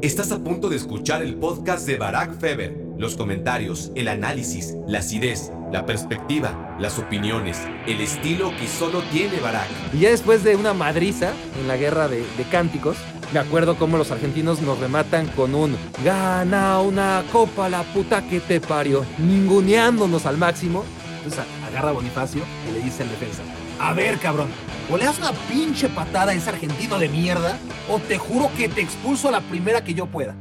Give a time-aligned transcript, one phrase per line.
[0.00, 2.72] Estás a punto de escuchar el podcast de Barack Feber.
[2.98, 9.40] Los comentarios, el análisis, la acidez, la perspectiva, las opiniones, el estilo que solo tiene
[9.40, 9.66] Barack.
[9.92, 12.96] Y ya después de una madriza en la guerra de, cánticos,
[13.32, 18.38] me acuerdo cómo los argentinos nos rematan con un gana una copa la puta que
[18.38, 20.84] te parió, ninguneándonos al máximo.
[21.16, 23.42] Entonces agarra a Bonifacio y le dice en defensa,
[23.80, 24.46] a ver cabrón,
[24.90, 27.58] o le das una pinche patada a ese argentino de mierda,
[27.88, 30.34] o te juro que te expulso a la primera que yo pueda.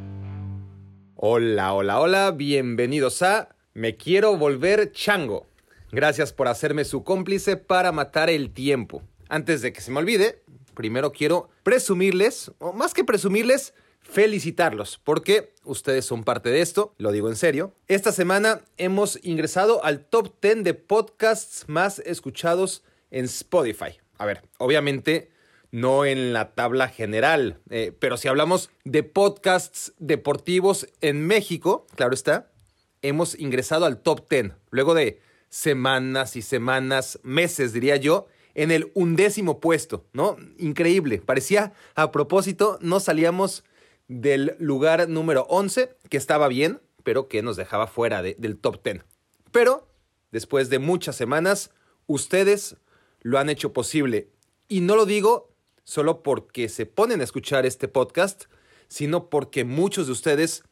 [1.16, 5.48] Hola, hola, hola, bienvenidos a Me quiero volver chango.
[5.91, 9.02] Gracias por hacerme su cómplice para matar el tiempo.
[9.30, 10.41] Antes de que se me olvide,
[10.73, 17.12] primero quiero presumirles, o más que presumirles, felicitarlos, porque ustedes son parte de esto, lo
[17.12, 17.73] digo en serio.
[17.88, 23.99] Esta semana hemos ingresado al top 10 de podcasts más escuchados en Spotify.
[24.17, 25.30] A ver, obviamente
[25.71, 32.13] no en la tabla general, eh, pero si hablamos de podcasts deportivos en México, claro
[32.13, 32.52] está,
[33.01, 38.91] hemos ingresado al top 10, luego de semanas y semanas, meses diría yo, en el
[38.95, 40.38] undécimo puesto, ¿no?
[40.57, 43.63] Increíble, parecía a propósito, no salíamos
[44.07, 49.04] del lugar número 11, que estaba bien, pero que nos dejaba fuera del top 10.
[49.51, 49.88] Pero,
[50.32, 51.71] después de muchas semanas,
[52.07, 52.77] ustedes
[53.21, 54.29] lo han hecho posible.
[54.68, 58.46] Y no lo digo solo porque se ponen a escuchar este podcast,
[58.87, 60.63] sino porque muchos de ustedes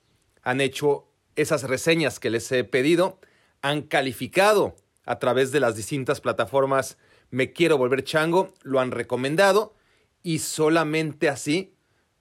[0.41, 3.19] han hecho esas reseñas que les he pedido,
[3.61, 6.97] han calificado a través de las distintas plataformas
[7.31, 9.73] Me quiero volver chango, lo han recomendado
[10.21, 11.73] y solamente así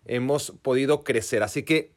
[0.06, 1.42] hemos podido crecer.
[1.42, 1.95] Así que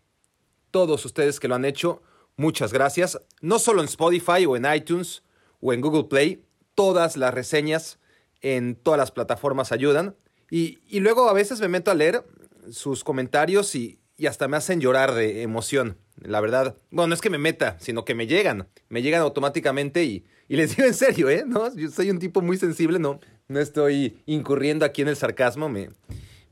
[0.72, 2.02] todos ustedes que lo han hecho,
[2.36, 3.20] muchas gracias.
[3.42, 5.24] No solo en Spotify o en iTunes
[5.62, 6.44] o en Google Play,
[6.76, 8.00] todas las reseñas
[8.42, 10.16] en todas las plataformas ayudan.
[10.50, 12.24] Y, luego a veces me meto a leer
[12.72, 15.98] sus comentarios y, hasta me hacen llorar de emoción.
[16.22, 18.68] La verdad, bueno, no es que me meta, sino que me llegan.
[18.90, 21.44] Me llegan automáticamente y, les digo en serio, ¿eh?
[21.46, 21.76] ¿No?
[21.76, 25.70] Yo soy un tipo muy sensible, no, no estoy incurriendo aquí en el sarcasmo.
[25.70, 25.90] Me,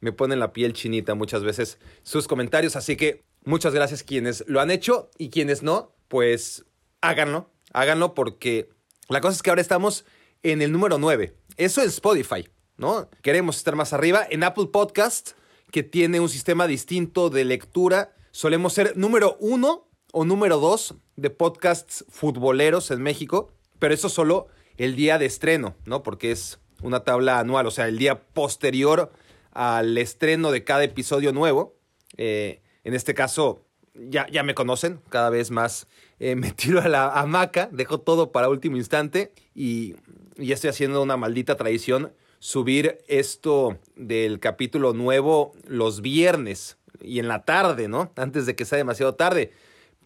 [0.02, 2.76] me ponen la piel chinita muchas veces sus comentarios.
[2.76, 6.66] Así que muchas gracias quienes lo han hecho y quienes no, pues
[7.02, 7.50] háganlo.
[7.74, 8.70] Háganlo porque
[9.10, 10.06] la cosa es que ahora estamos
[10.52, 11.36] en el número 9.
[11.58, 12.48] Eso es Spotify,
[12.78, 13.10] ¿no?
[13.24, 14.28] Queremos estar más arriba.
[14.30, 15.32] En Apple Podcast,
[15.72, 21.32] que tiene un sistema distinto de lectura, solemos ser número uno o número dos de
[21.32, 24.48] podcasts futboleros en México, pero eso solo
[24.78, 26.04] el día de estreno, ¿no?
[26.04, 29.12] Porque es una tabla anual, o sea, el día posterior
[29.52, 31.76] al estreno de cada episodio nuevo.
[32.18, 35.88] Eh, en este caso, ya, ya, me conocen, cada vez más
[36.20, 39.96] eh, me tiro a la hamaca, dejo todo para último instante y
[40.38, 47.28] y estoy haciendo una maldita tradición, subir esto del capítulo nuevo los viernes y en
[47.28, 48.12] la tarde, ¿no?
[48.16, 49.52] Antes de que sea demasiado tarde.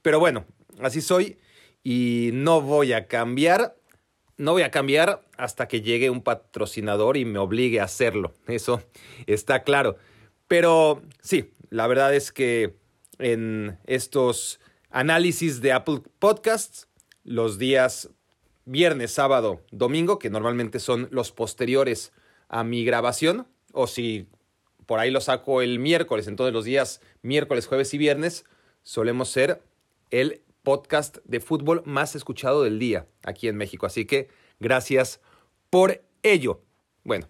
[0.01, 0.45] Pero bueno,
[0.79, 1.37] así soy
[1.83, 3.75] y no voy a cambiar.
[4.37, 8.33] No voy a cambiar hasta que llegue un patrocinador y me obligue a hacerlo.
[8.47, 8.81] Eso
[9.27, 9.97] está claro.
[10.47, 12.75] Pero sí, la verdad es que
[13.17, 16.87] en estos análisis de Apple Podcasts,
[17.23, 18.09] los días
[18.69, 22.11] viernes, sábado, domingo, que normalmente son los posteriores
[22.49, 24.27] a mi grabación, o si
[24.85, 28.45] por ahí lo saco el miércoles, entonces los días miércoles, jueves y viernes
[28.83, 29.61] solemos ser
[30.11, 33.85] el podcast de fútbol más escuchado del día aquí en México.
[33.85, 35.19] Así que gracias
[35.71, 36.61] por ello.
[37.03, 37.27] Bueno,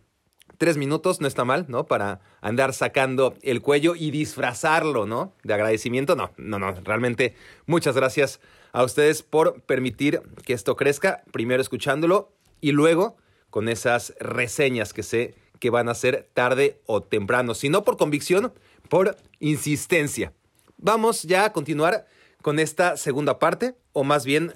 [0.58, 1.86] tres minutos no está mal, ¿no?
[1.86, 5.34] Para andar sacando el cuello y disfrazarlo, ¿no?
[5.44, 6.16] De agradecimiento.
[6.16, 6.74] No, no, no.
[6.84, 7.36] Realmente
[7.66, 8.42] muchas gracias
[8.72, 12.32] a ustedes por permitir que esto crezca, primero escuchándolo
[12.62, 13.18] y luego
[13.50, 17.98] con esas reseñas que sé que van a ser tarde o temprano, si no por
[17.98, 18.54] convicción,
[18.88, 20.34] por insistencia.
[20.78, 22.06] Vamos ya a continuar
[22.42, 24.54] con esta segunda parte, o más bien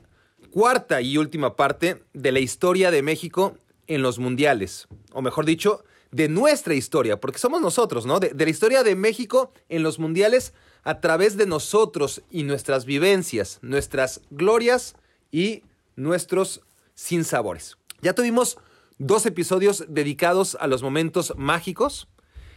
[0.51, 3.57] cuarta y última parte de la historia de México
[3.87, 8.19] en los mundiales, o mejor dicho, de nuestra historia, porque somos nosotros, ¿no?
[8.19, 12.85] De, de la historia de México en los mundiales a través de nosotros y nuestras
[12.85, 14.95] vivencias, nuestras glorias
[15.31, 15.63] y
[15.95, 16.61] nuestros
[16.95, 17.77] sinsabores.
[18.01, 18.57] Ya tuvimos
[18.97, 22.07] dos episodios dedicados a los momentos mágicos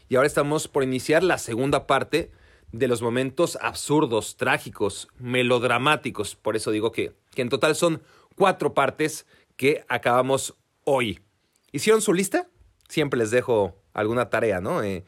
[0.09, 2.31] y ahora estamos por iniciar la segunda parte
[2.73, 6.35] de los momentos absurdos, trágicos, melodramáticos.
[6.35, 8.03] Por eso digo que, que en total son
[8.35, 9.27] cuatro partes
[9.57, 11.21] que acabamos hoy.
[11.73, 12.49] ¿Hicieron su lista?
[12.89, 14.83] Siempre les dejo alguna tarea, ¿no?
[14.83, 15.05] Eh,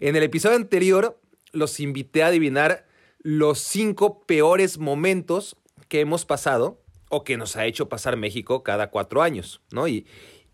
[0.00, 1.18] en el episodio anterior
[1.52, 2.86] los invité a adivinar
[3.20, 5.56] los cinco peores momentos
[5.88, 9.86] que hemos pasado o que nos ha hecho pasar México cada cuatro años, ¿no?
[9.86, 10.06] Y,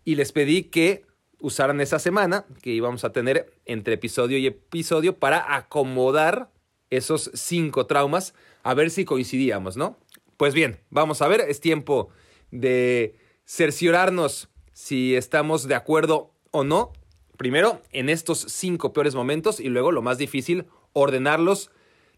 [0.03, 1.05] y les pedí que
[1.39, 6.51] usaran esa semana que íbamos a tener entre episodio y episodio para acomodar
[6.89, 9.97] esos cinco traumas, a ver si coincidíamos, ¿no?
[10.37, 12.09] Pues bien, vamos a ver, es tiempo
[12.51, 16.93] de cerciorarnos si estamos de acuerdo o no.
[17.37, 21.71] Primero, en estos cinco peores momentos y luego, lo más difícil, ordenarlos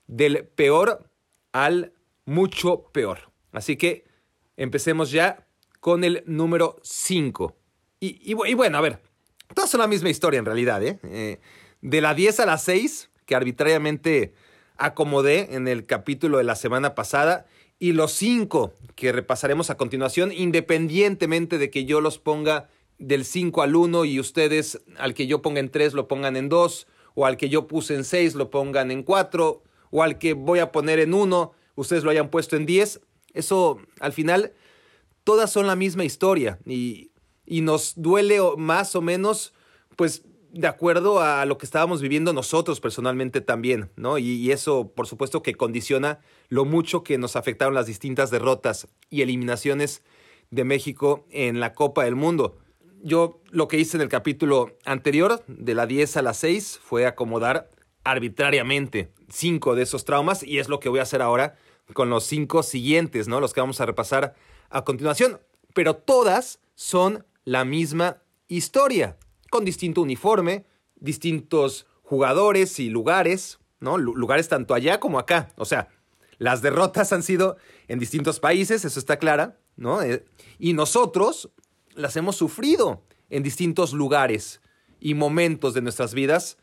[0.08, 1.10] del peor
[1.52, 1.94] al
[2.26, 3.32] mucho peor.
[3.52, 4.06] Así que
[4.58, 5.48] empecemos ya
[5.80, 7.56] con el número 5.
[8.00, 9.00] Y, bueno, a ver,
[9.54, 10.84] todas son la misma historia en realidad.
[10.84, 11.00] ¿eh?
[11.04, 11.40] ¿eh?
[11.82, 14.34] de la 10 a la 6, que arbitrariamente
[14.78, 17.46] acomodé en el capítulo de la semana pasada,
[17.80, 22.70] y los 5 que repasaremos a continuación, independientemente de que yo los ponga
[23.00, 26.50] del 5 al 1 y ustedes al que yo ponga en 3 lo pongan en
[26.50, 30.34] 2, o al que yo puse en 6 lo pongan en 4, o al que
[30.34, 33.02] voy a poner en 1, ustedes lo hayan puesto en 10.
[33.34, 34.54] Eso al final
[35.24, 37.10] todas son la misma historia y,
[37.46, 39.54] nos duele más o menos,
[39.98, 40.24] pues
[40.54, 44.18] de acuerdo a lo que estábamos viviendo nosotros personalmente también, ¿no?
[44.18, 49.22] Y, eso, por supuesto, que condiciona lo mucho que nos afectaron las distintas derrotas y
[49.22, 50.02] eliminaciones
[50.50, 52.58] de México en la Copa del Mundo.
[53.04, 57.08] Yo lo que hice en el capítulo anterior, de la 10 a la 6, fue
[57.08, 57.70] acomodar
[58.04, 61.56] arbitrariamente cinco de esos traumas y es lo que voy a hacer ahora
[61.94, 63.40] con los cinco siguientes, ¿no?
[63.40, 64.36] Los que vamos a repasar
[64.70, 65.40] a continuación.
[65.74, 69.18] Pero todas son la misma historia,
[69.50, 70.66] con distinto uniforme,
[70.96, 73.98] distintos jugadores y lugares, ¿no?
[73.98, 75.50] lugares tanto allá como acá.
[75.58, 75.90] O sea,
[76.38, 77.58] las derrotas han sido
[77.88, 80.02] en distintos países, eso está clara, ¿no?
[80.02, 80.26] Eh,
[80.60, 81.50] y nosotros
[81.96, 84.62] las hemos sufrido en distintos lugares
[85.00, 86.58] y momentos de nuestras vidas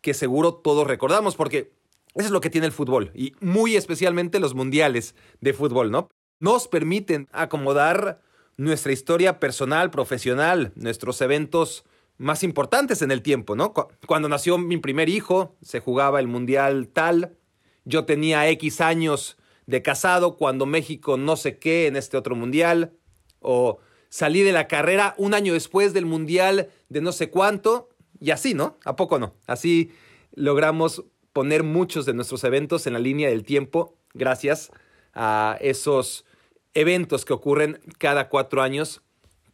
[0.00, 1.72] que seguro todos recordamos, porque
[2.14, 6.08] eso es lo que tiene el fútbol, y muy especialmente los mundiales de fútbol, ¿no?
[6.40, 8.20] Nos permiten acomodar
[8.56, 11.84] nuestra historia personal, profesional, nuestros eventos
[12.18, 13.72] más importantes en el tiempo, ¿no?
[14.06, 17.36] Cuando nació mi primer hijo, se jugaba el mundial tal,
[17.84, 19.36] yo tenía X años
[19.66, 22.92] de casado cuando México no sé qué en este otro mundial,
[23.40, 23.78] o
[24.14, 27.88] salí de la carrera un año después del mundial de no sé cuánto,
[28.20, 28.78] y así, ¿no?
[28.84, 29.34] ¿A poco no?
[29.48, 29.90] Así
[30.36, 31.02] logramos
[31.32, 34.70] poner muchos de nuestros eventos en la línea del tiempo gracias
[35.14, 36.26] a esos
[36.74, 39.02] eventos que ocurren cada cuatro años,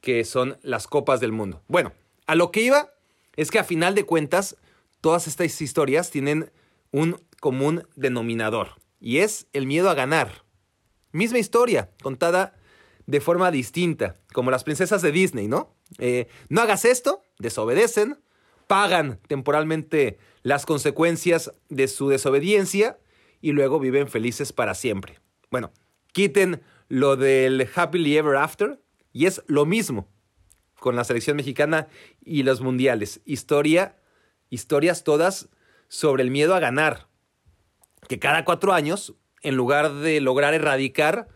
[0.03, 1.63] que son las Copas del Mundo.
[1.67, 1.95] Bueno,
[2.27, 2.93] a lo que iba
[3.37, 4.59] es que a final de cuentas,
[5.01, 6.53] todas estas historias tienen
[6.91, 10.45] un común denominador, y es el miedo a ganar.
[11.13, 12.60] Misma historia, contada
[13.11, 15.75] de forma distinta, como las princesas de Disney, ¿no?
[15.99, 18.21] Eh, no hagas esto, desobedecen,
[18.69, 23.01] pagan temporalmente las consecuencias de su desobediencia
[23.41, 25.19] y luego viven felices para siempre.
[25.51, 25.73] Bueno,
[26.13, 28.81] quiten lo del happily ever after
[29.13, 30.09] y es lo mismo
[30.79, 31.89] con la selección mexicana
[32.25, 33.21] y los mundiales.
[33.25, 33.97] Historia,
[34.51, 35.49] historias todas
[35.89, 37.09] sobre el miedo a ganar.
[38.09, 41.27] Que cada cuatro años, en lugar de lograr erradicar,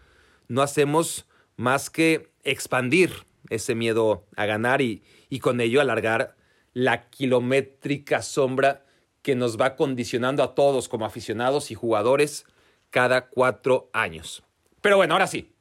[0.46, 6.36] no hacemos más que expandir ese miedo a ganar y, y con ello alargar
[6.72, 8.84] la kilométrica sombra
[9.22, 12.46] que nos va condicionando a todos como aficionados y jugadores
[12.90, 14.44] cada cuatro años.
[14.80, 15.54] Pero bueno, ahora sí.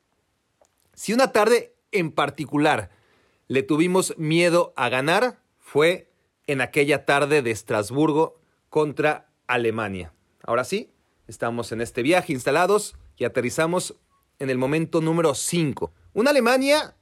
[0.94, 2.90] Si una tarde en particular
[3.48, 6.12] le tuvimos miedo a ganar, fue
[6.46, 10.14] en aquella tarde de Estrasburgo contra Alemania.
[10.44, 10.92] Ahora sí,
[11.28, 13.96] estamos en este viaje instalados y aterrizamos
[14.40, 15.94] en el momento número 5.
[16.14, 16.96] Una Alemania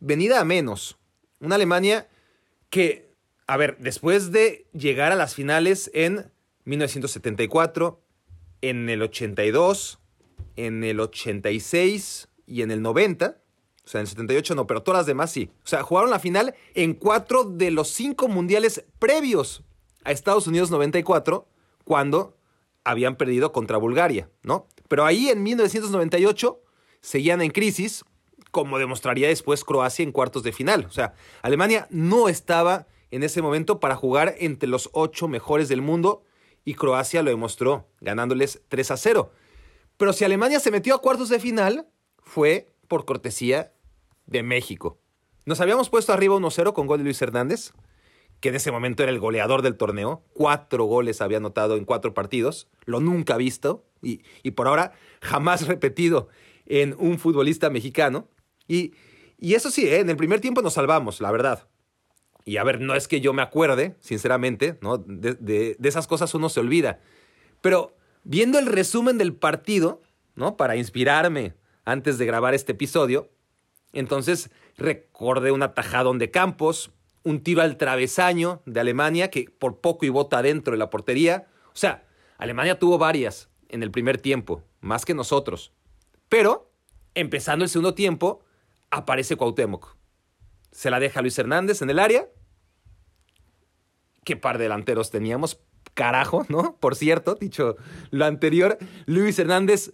[0.00, 0.98] venida a menos.
[1.40, 2.08] Una Alemania
[2.70, 3.08] que
[3.48, 6.30] a ver, después de llegar a las finales en
[6.66, 7.98] 1974,
[8.60, 9.98] en el 82,
[10.56, 13.40] en el 86 y en el 90,
[13.84, 15.50] o sea, en el 78 no, pero todas las demás sí.
[15.64, 19.64] O sea, jugaron la final en cuatro de los cinco mundiales previos
[20.04, 21.48] a Estados Unidos 94,
[21.84, 22.36] cuando
[22.84, 24.68] habían perdido contra Bulgaria, ¿no?
[24.88, 26.60] Pero ahí en 1998
[27.00, 28.04] seguían en crisis,
[28.50, 30.86] como demostraría después Croacia en cuartos de final.
[30.86, 35.82] O sea, Alemania no estaba en ese momento para jugar entre los ocho mejores del
[35.82, 36.24] mundo
[36.64, 39.32] y Croacia lo demostró, ganándoles 3 a 0.
[39.96, 41.88] Pero si Alemania se metió a cuartos de final,
[42.22, 43.72] fue por cortesía
[44.26, 44.98] de México.
[45.46, 47.72] Nos habíamos puesto arriba 1-0 con gol de Luis Hernández,
[48.40, 50.22] que en ese momento era el goleador del torneo.
[50.34, 55.66] Cuatro goles había anotado en cuatro partidos, lo nunca visto y, y por ahora jamás
[55.66, 56.28] repetido
[56.68, 58.28] en un futbolista mexicano.
[58.68, 58.94] Y,
[59.38, 60.00] y eso sí, ¿eh?
[60.00, 61.66] en el primer tiempo nos salvamos, la verdad.
[62.44, 64.98] Y a ver, no es que yo me acuerde, sinceramente, ¿no?
[64.98, 67.00] De, esas cosas uno se olvida.
[67.60, 70.02] Pero viendo el resumen del partido,
[70.34, 70.56] ¿no?
[70.56, 73.30] Para inspirarme antes de grabar este episodio,
[73.92, 76.90] entonces recordé un atajadón de Campos,
[77.22, 81.48] un tiro al travesaño de Alemania que por poco y bota dentro de la portería.
[81.66, 82.06] O sea,
[82.38, 85.72] Alemania tuvo varias, en el primer tiempo, más que nosotros.
[86.28, 86.72] Pero,
[87.14, 88.44] empezando el segundo tiempo,
[88.90, 89.96] aparece Cuauhtémoc.
[90.70, 92.28] Se la deja Luis Hernández en el área.
[94.24, 95.60] Qué par de delanteros teníamos.
[95.94, 96.76] Carajo, ¿no?
[96.76, 97.76] Por cierto, dicho
[98.10, 99.92] lo anterior, Luis Hernández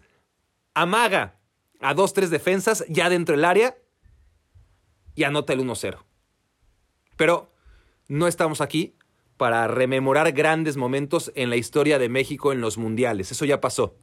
[0.74, 1.38] amaga
[1.80, 3.76] a dos, tres defensas ya dentro del área
[5.14, 5.98] y anota el 1-0.
[7.16, 7.52] Pero
[8.08, 8.96] no estamos aquí
[9.36, 13.30] para rememorar grandes momentos en la historia de México en los mundiales.
[13.30, 13.96] Eso ya pasó.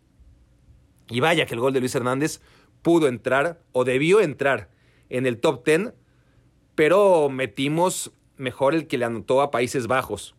[1.11, 2.41] Y vaya que el gol de Luis Hernández
[2.81, 4.69] pudo entrar o debió entrar
[5.09, 5.93] en el top 10,
[6.73, 10.35] pero metimos mejor el que le anotó a Países Bajos.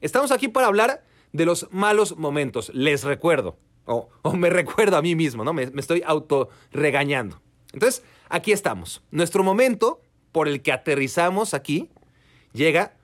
[0.00, 3.56] Estamos aquí para hablar de los malos momentos, les recuerdo,
[3.86, 5.52] o, me recuerdo a mí mismo, ¿no?
[5.52, 7.40] Me, me estoy auto regañando.
[7.72, 9.02] Entonces, aquí estamos.
[9.10, 11.90] Nuestro momento por el que aterrizamos aquí
[12.52, 12.96] llega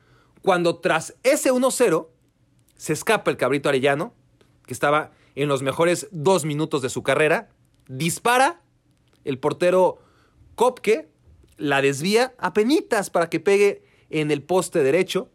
[0.43, 2.09] cuando tras ese 1-0
[2.77, 4.13] se escapa el cabrito arellano,
[4.67, 7.51] que estaba en los mejores dos minutos de su carrera,
[7.87, 8.61] dispara,
[9.25, 9.99] el portero
[10.55, 11.09] Kopke
[11.59, 15.31] la desvía a penitas para que pegue en el poste derecho,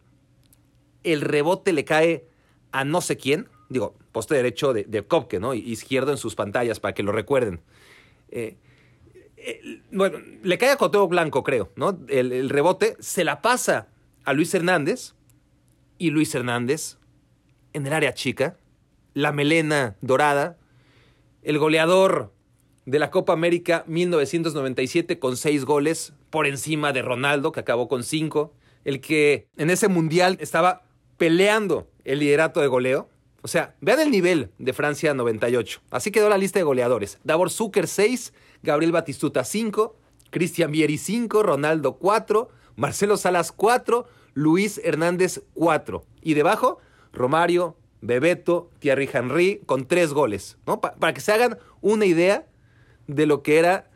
[1.03, 2.27] el rebote le cae
[2.71, 5.53] a no sé quién, digo, poste derecho de, Kopke, ¿no?
[5.53, 7.61] Izquierdo en sus pantallas para que lo recuerden.
[8.29, 8.57] Eh,
[9.37, 11.99] eh, bueno, le cae a Coteo Blanco, creo, ¿no?
[12.07, 13.87] El, rebote se la pasa
[14.23, 15.13] a Luis Hernández
[15.97, 16.97] y Luis Hernández
[17.73, 18.57] en el área chica,
[19.13, 20.57] la melena dorada,
[21.43, 22.31] el goleador
[22.85, 28.03] de la Copa América 1997 con seis goles por encima de Ronaldo, que acabó con
[28.03, 28.53] cinco,
[28.85, 30.83] el que en ese mundial estaba
[31.17, 33.09] peleando el liderato de goleo.
[33.43, 35.81] O sea, vean el nivel de Francia 98.
[35.89, 37.19] Así quedó la lista de goleadores.
[37.23, 39.95] Davor Zucker 6, Gabriel Batistuta 5,
[40.29, 46.03] Cristian Vieri 5, Ronaldo 4, Marcelo Salas 4, Luis Hernández 4.
[46.21, 46.79] Y debajo,
[47.13, 50.57] Romario, Bebeto, Thierry Henry con 3 goles.
[50.65, 50.81] ¿no?
[50.81, 52.47] Pa para que se hagan una idea
[53.07, 53.89] de lo que era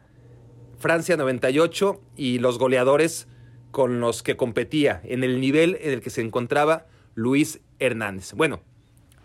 [0.77, 3.27] Francia 98 y los goleadores
[3.71, 8.33] con los que competía, en el nivel en el que se encontraba Luis Hernández.
[8.33, 8.61] Bueno,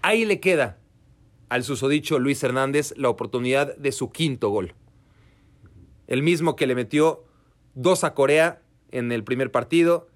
[0.03, 0.79] ahí le queda
[1.49, 4.75] al susodicho Luis Hernández la oportunidad de su quinto gol.
[6.09, 7.25] El mismo que le metió
[7.75, 10.09] dos a Corea en el primer partido,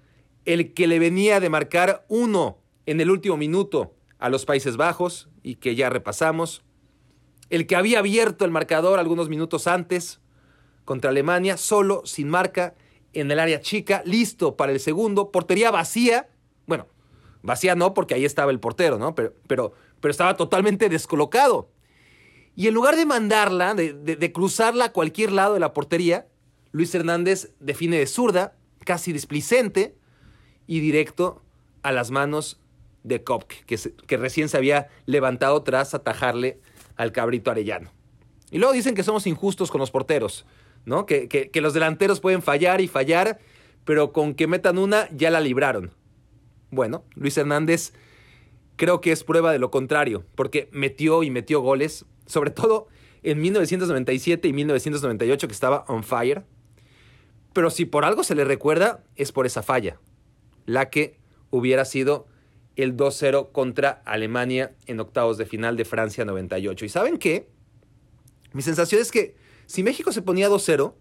[0.43, 5.29] el que le venía de marcar uno en el último minuto a los Países Bajos
[5.43, 6.63] y que ya repasamos,
[7.49, 10.19] el que había abierto el marcador algunos minutos antes
[10.83, 12.75] contra Alemania, solo, sin marca,
[13.13, 16.29] en el área chica, listo para el segundo, portería vacía,
[16.67, 16.87] bueno,
[17.41, 19.15] vacía no porque ahí estaba el portero, ¿no?
[19.15, 21.69] Pero, pero, pero estaba totalmente descolocado.
[22.55, 26.27] Y en lugar de mandarla, de, de, de cruzarla a cualquier lado de la portería,
[26.71, 29.95] Luis Hernández define de zurda, casi displicente
[30.67, 31.41] y directo
[31.83, 32.59] a las manos
[33.05, 36.59] de Kopke, que, recién se había levantado tras atajarle
[36.95, 37.91] al cabrito arellano.
[38.51, 40.45] Y luego dicen que somos injustos con los porteros,
[40.85, 41.05] ¿no?
[41.05, 43.39] Que, que, que, los delanteros pueden fallar y fallar,
[43.85, 45.91] pero con que metan una ya la libraron.
[46.71, 47.93] Bueno, Luis Hernández
[48.75, 52.87] creo que es prueba de lo contrario, porque metió y metió goles, sobre todo
[53.21, 56.43] en 1997 y 1998 que estaba on fire.
[57.53, 59.99] Pero si por algo se le recuerda es por esa falla,
[60.65, 61.19] la que
[61.51, 62.27] hubiera sido
[62.75, 66.85] el 2-0 contra Alemania en octavos de final de Francia 98.
[66.85, 67.47] ¿Y saben qué?
[68.53, 70.93] Mi sensación es que si México se ponía 2-0,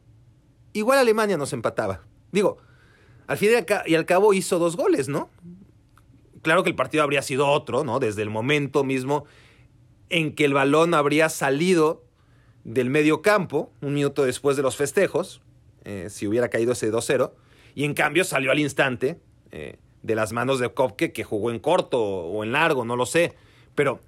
[0.73, 2.03] igual Alemania nos empataba.
[2.33, 2.59] Digo,
[3.27, 3.51] al fin
[3.87, 5.31] y al cabo hizo dos goles, ¿no?
[6.43, 8.01] Claro que el partido habría sido otro, ¿no?
[8.01, 9.25] Desde el momento mismo
[10.11, 12.05] en que el balón habría salido
[12.65, 15.43] del medio campo, un minuto después de los festejos,
[15.85, 17.33] eh, si hubiera caído ese 2-0,
[17.75, 21.59] y en cambio salió al instante eh, de las manos de Kopke, que jugó en
[21.59, 23.35] corto o en largo, no lo sé,
[23.75, 24.01] pero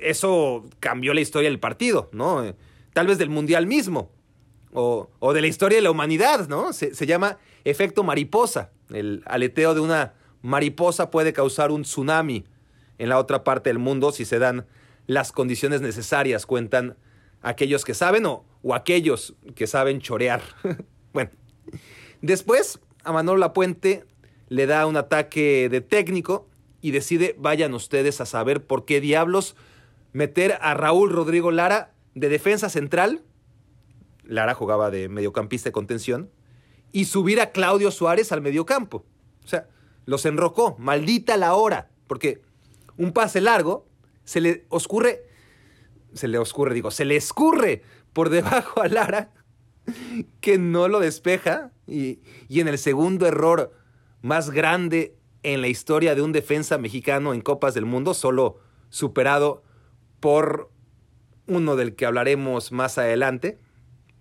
[0.00, 2.44] eso cambió la historia del partido, ¿no?
[2.92, 4.10] Tal vez del Mundial mismo,
[4.72, 6.72] o, o de la historia de la humanidad, ¿no?
[6.72, 8.72] Se, se llama efecto mariposa.
[8.90, 12.44] El aleteo de una mariposa puede causar un tsunami
[12.98, 14.66] en la otra parte del mundo si se dan
[15.06, 16.96] las condiciones necesarias, cuentan
[17.40, 20.42] aquellos que saben o, o aquellos que saben chorear.
[21.12, 21.30] bueno,
[22.20, 24.04] después a Manolo Lapuente
[24.48, 26.48] le da un ataque de técnico
[26.80, 29.56] y decide, vayan ustedes a saber por qué diablos
[30.12, 33.22] meter a Raúl Rodrigo Lara de defensa central,
[34.22, 36.30] Lara jugaba de mediocampista de contención,
[36.92, 39.04] y subir a Claudio Suárez al mediocampo.
[39.44, 39.68] O sea,
[40.06, 42.42] los enrocó, maldita la hora, porque
[42.96, 43.86] un pase largo
[44.24, 45.24] se le oscurre,
[46.12, 47.82] se le oscurre, digo, se le escurre
[48.12, 49.32] por debajo a Lara,
[50.40, 53.72] que no lo despeja, y, y en el segundo error
[54.24, 59.62] más grande en la historia de un defensa mexicano en Copas del Mundo, solo superado
[60.18, 60.70] por
[61.46, 63.58] uno del que hablaremos más adelante.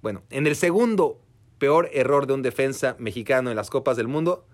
[0.01, 1.21] Bueno, en el segundo
[1.57, 4.45] peor error de un defensa mexicano en las Copas del Mundo,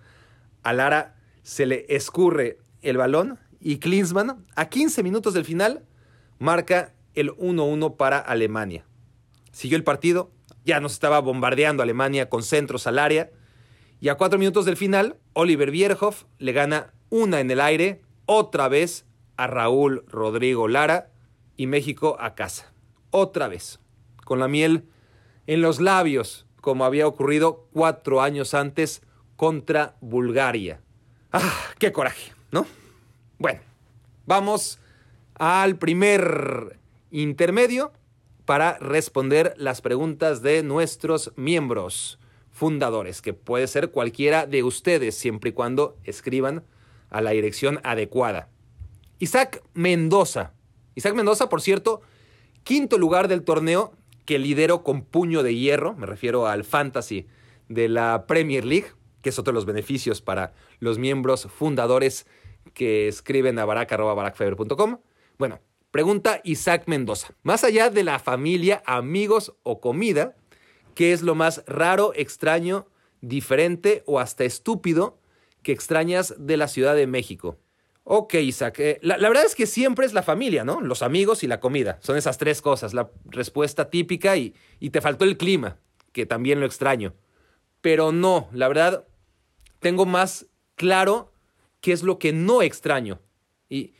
[0.61, 5.83] a Lara se le escurre el balón y Klinsmann, a 15 minutos del final,
[6.37, 8.85] marca el 1-1 para Alemania.
[9.51, 10.29] Siguió el partido,
[10.63, 13.31] ya nos estaba bombardeando Alemania con centros al área,
[13.99, 18.67] y a cuatro minutos del final, Oliver Bierhoff le gana una en el aire, otra
[18.67, 19.05] vez
[19.37, 21.11] a Raúl Rodrigo Lara
[21.57, 22.71] y México a casa.
[23.11, 23.79] Otra vez,
[24.23, 24.85] con la miel
[25.47, 29.01] en los labios, como había ocurrido cuatro años antes
[29.35, 30.81] contra Bulgaria.
[31.31, 32.33] ¡Ah, qué coraje!
[32.51, 32.65] ¿no?
[33.37, 33.61] Bueno,
[34.25, 34.79] vamos
[35.35, 36.77] al primer
[37.11, 37.91] intermedio
[38.45, 42.19] para responder las preguntas de nuestros miembros
[42.59, 46.65] fundadores, que puede ser cualquiera de ustedes, siempre y cuando escriban
[47.09, 48.49] a la dirección adecuada.
[49.17, 50.51] Isaac Mendoza.
[50.93, 52.01] Isaac Mendoza, por cierto,
[52.65, 53.93] quinto lugar del torneo
[54.25, 57.27] que lidero con puño de hierro, me refiero al fantasy
[57.69, 58.87] de la Premier League,
[59.21, 62.27] que es otro de los beneficios para los miembros fundadores
[62.73, 64.97] que escriben a barack.barackfeber.com.
[65.37, 65.61] Bueno,
[65.91, 67.33] pregunta Isaac Mendoza.
[67.41, 70.35] Más allá de la familia, amigos o comida,
[70.99, 72.85] ¿qué es lo más raro, extraño,
[73.21, 75.17] diferente o hasta estúpido
[75.63, 77.57] que extrañas de la Ciudad de México?
[78.03, 78.79] Ok, Isaac.
[78.79, 80.81] Eh, la, verdad es que siempre es la familia, ¿no?
[80.81, 81.99] Los amigos y la comida.
[82.01, 82.93] Son esas tres cosas.
[82.93, 85.77] La respuesta típica y, y te faltó el clima,
[86.11, 87.13] que también lo extraño.
[87.79, 89.07] Pero no, la verdad,
[89.79, 91.31] tengo más claro
[91.79, 93.21] qué es lo que no extraño.
[93.69, 93.93] Y,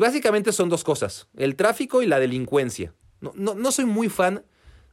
[0.00, 2.92] básicamente son dos cosas, el tráfico y la delincuencia.
[3.20, 4.44] No, no, soy muy fan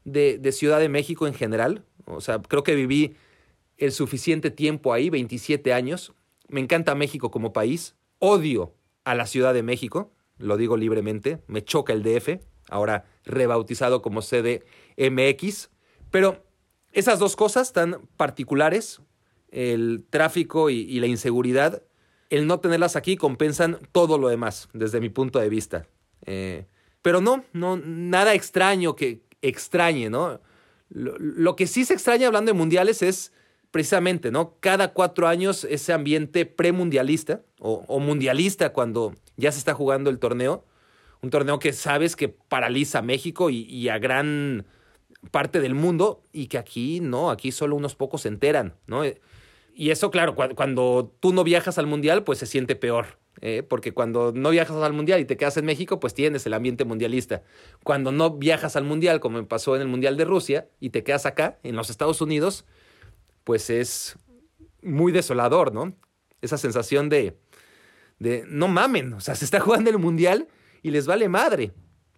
[0.07, 1.83] de, Ciudad de México en general.
[2.05, 3.15] O sea, creo que viví
[3.77, 6.13] el suficiente tiempo ahí, 27 años.
[6.47, 7.95] Me encanta México como país.
[8.19, 8.73] Odio
[9.03, 11.39] a la Ciudad de México, lo digo libremente.
[11.47, 15.69] Me choca el DF, ahora rebautizado como CDMX.
[16.09, 16.43] Pero
[16.93, 19.01] esas dos cosas tan particulares
[19.49, 21.81] el tráfico y, la inseguridad,
[22.29, 25.87] el no tenerlas aquí compensan todo lo demás, desde mi punto de vista.
[26.25, 26.65] Eh,
[27.01, 30.39] pero no, no, nada extraño que extrañe, ¿no?
[30.89, 33.33] Lo, que sí se extraña hablando de mundiales es
[33.71, 34.55] precisamente, ¿no?
[34.59, 40.63] Cada cuatro años ese ambiente premundialista o, mundialista cuando ya se está jugando el torneo.
[41.21, 44.65] Un torneo que sabes que paraliza a México y a gran
[45.31, 49.03] parte del mundo y que aquí no, aquí solo unos pocos se enteran, ¿no?
[49.73, 53.19] Y eso, claro, cuando tú no viajas al mundial, pues se siente peor.
[53.41, 53.63] ¿Eh?
[53.63, 56.85] Porque cuando no viajas al mundial y te quedas en México, pues tienes el ambiente
[56.85, 57.43] mundialista.
[57.83, 61.03] Cuando no viajas al mundial, como me pasó en el mundial de Rusia, y te
[61.03, 62.65] quedas acá, en los Estados Unidos,
[63.43, 64.17] pues es
[64.81, 65.93] muy desolador, ¿no?
[66.41, 67.37] Esa sensación de,
[68.19, 70.47] de no mamen, o sea, se está jugando el mundial
[70.83, 71.73] y les vale madre.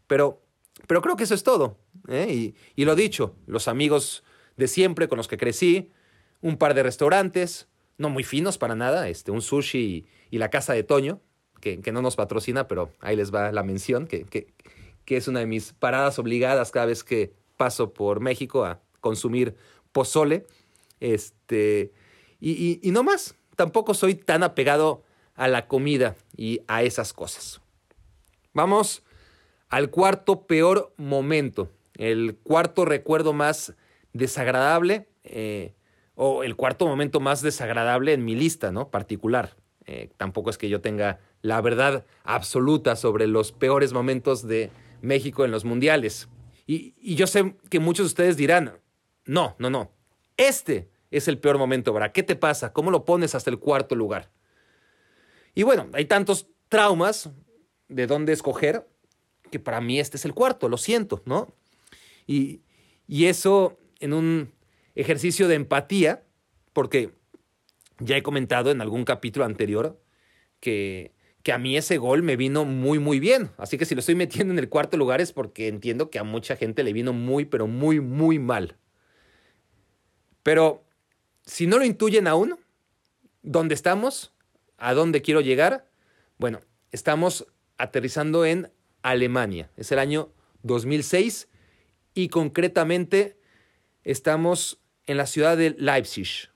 [0.08, 0.42] Pero,
[0.88, 1.78] pero creo que eso es todo.
[2.08, 2.28] ¿eh?
[2.30, 4.24] Y, y lo dicho, los amigos
[4.58, 5.92] de siempre con los que crecí,
[6.42, 10.84] un par de restaurantes, no muy finos para nada, este, un sushi la casa de
[10.84, 11.22] Toño,
[11.62, 14.54] que, no nos patrocina, pero ahí les va la mención, que, que,
[15.08, 19.56] es una de mis paradas obligadas cada vez que paso por México a consumir
[19.92, 20.46] pozole.
[21.00, 21.92] Este,
[22.40, 27.60] y, y no más, tampoco soy tan apegado a la comida y a esas cosas.
[28.54, 29.04] Vamos
[29.68, 33.74] al cuarto peor momento, el cuarto recuerdo más
[34.14, 35.08] desagradable.
[35.24, 35.74] Eh,
[36.22, 38.90] o el cuarto momento más desagradable en mi lista, ¿no?
[38.90, 39.56] Particular.
[39.92, 44.70] Eh, tampoco es que yo tenga la verdad absoluta sobre los peores momentos de
[45.02, 46.30] México en los mundiales.
[46.68, 48.78] Y, yo sé que muchos de ustedes dirán,
[49.26, 49.92] no, no, no,
[50.38, 52.12] este es el peor momento, ¿verdad?
[52.12, 52.72] ¿Qué te pasa?
[52.72, 54.30] ¿Cómo lo pones hasta el cuarto lugar?
[55.56, 57.32] Y bueno, hay tantos traumas
[57.88, 58.88] de dónde escoger
[59.50, 61.52] que para mí este es el cuarto, lo siento, ¿no?
[62.28, 62.62] Y,
[63.08, 64.54] y eso en un
[64.94, 66.24] ejercicio de empatía,
[66.74, 67.18] porque
[68.00, 70.02] ya he comentado en algún capítulo anterior
[70.60, 73.52] que, que a mí ese gol me vino muy, muy bien.
[73.58, 76.24] Así que si lo estoy metiendo en el cuarto lugar es porque entiendo que a
[76.24, 78.78] mucha gente le vino muy, pero muy, muy mal.
[80.44, 80.84] Pero
[81.46, 82.58] si no lo intuyen aún,
[83.42, 84.34] ¿dónde estamos?
[84.78, 85.90] ¿A dónde quiero llegar?
[86.38, 89.70] Bueno, estamos aterrizando en Alemania.
[89.78, 90.32] Es el año
[90.64, 91.48] 2006
[92.14, 93.38] y concretamente
[94.04, 96.49] estamos en la ciudad de Leipzig.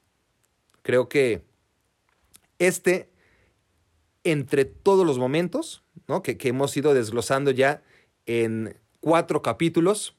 [0.84, 1.44] Creo que
[2.60, 3.10] este,
[4.24, 5.84] entre todos los momentos
[6.24, 7.82] que, hemos ido desglosando ya
[8.26, 10.16] en cuatro capítulos,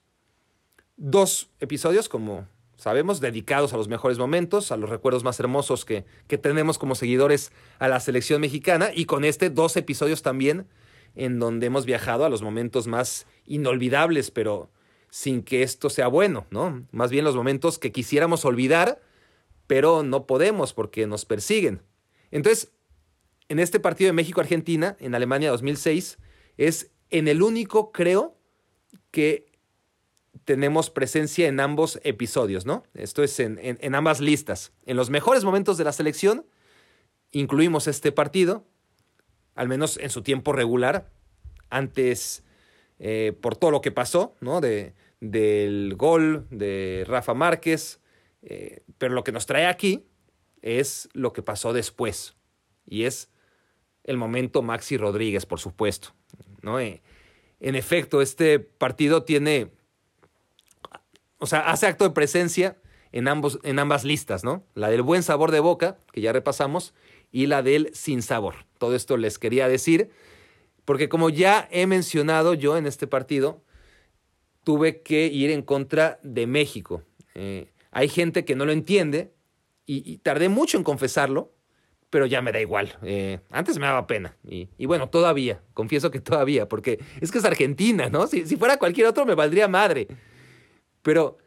[0.97, 6.05] dos episodios, como sabemos, dedicados a los mejores momentos, a los recuerdos más hermosos que,
[6.27, 10.67] que tenemos como seguidores a la selección mexicana, y con este dos episodios también
[11.15, 14.71] en donde hemos viajado a los momentos más inolvidables, pero
[15.11, 16.85] sin que esto sea bueno, ¿no?
[16.91, 19.01] Más bien los momentos que quisiéramos olvidar,
[19.67, 21.83] pero no podemos porque nos persiguen.
[22.31, 22.73] Entonces,
[23.49, 26.19] en este partido de México-Argentina, en Alemania 2006,
[26.57, 28.37] es en el único, creo,
[29.11, 29.47] que
[30.45, 32.85] tenemos presencia en ambos episodios, ¿no?
[32.95, 34.73] Esto es en, ambas listas.
[34.85, 36.47] En los mejores momentos de la selección,
[37.31, 38.67] incluimos este partido,
[39.55, 41.11] al menos en su tiempo regular,
[41.71, 42.45] antes
[42.99, 44.61] eh, por todo lo que pasó, ¿no?
[44.61, 48.01] De, del gol de Rafa Márquez,
[48.45, 50.05] eh, pero lo que nos trae aquí
[50.63, 52.37] es lo que pasó después,
[52.87, 53.31] y es
[54.05, 56.15] el momento Maxi Rodríguez, por supuesto,
[56.63, 56.79] ¿no?
[56.79, 57.03] Eh,
[57.61, 59.71] en efecto, este partido tiene
[61.45, 62.79] o sea, hace acto de presencia
[63.13, 64.65] en, ambos, en ambas listas, ¿no?
[64.75, 66.95] La del buen sabor de boca, que ya repasamos,
[67.31, 68.65] y la del sin sabor.
[68.79, 70.09] Todo esto les quería decir,
[70.87, 73.63] porque como ya he mencionado yo en este partido,
[74.63, 77.03] tuve que ir en contra de México.
[77.35, 79.33] Eh, hay gente que no lo entiende
[79.87, 81.53] y, tardé mucho en confesarlo,
[82.11, 82.99] pero ya me da igual.
[83.03, 84.37] Eh, antes me daba pena.
[84.49, 88.27] Y, bueno, todavía, confieso que todavía, porque es que es Argentina, ¿no?
[88.27, 90.09] Si, fuera cualquier otro me valdría madre.
[91.03, 91.39] Pero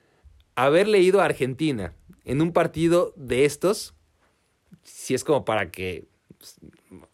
[0.55, 3.93] haber leído a Argentina en un partido de estos,
[4.83, 6.07] si es como para que...
[6.37, 6.55] Pues,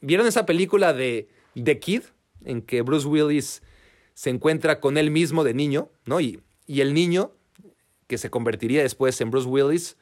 [0.01, 2.03] ¿Vieron esa película de The Kid?
[2.45, 3.63] En que Bruce Willis
[4.13, 6.19] se encuentra con él mismo de niño, ¿no?
[6.19, 7.31] Y, y el niño,
[8.07, 9.97] que se convertiría después en Bruce Willis,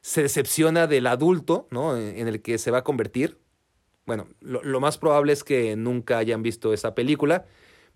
[0.00, 1.96] se decepciona del adulto, ¿no?
[1.96, 3.38] En el que se va a convertir.
[4.04, 7.46] Bueno, lo, lo más probable es que nunca hayan visto esa película,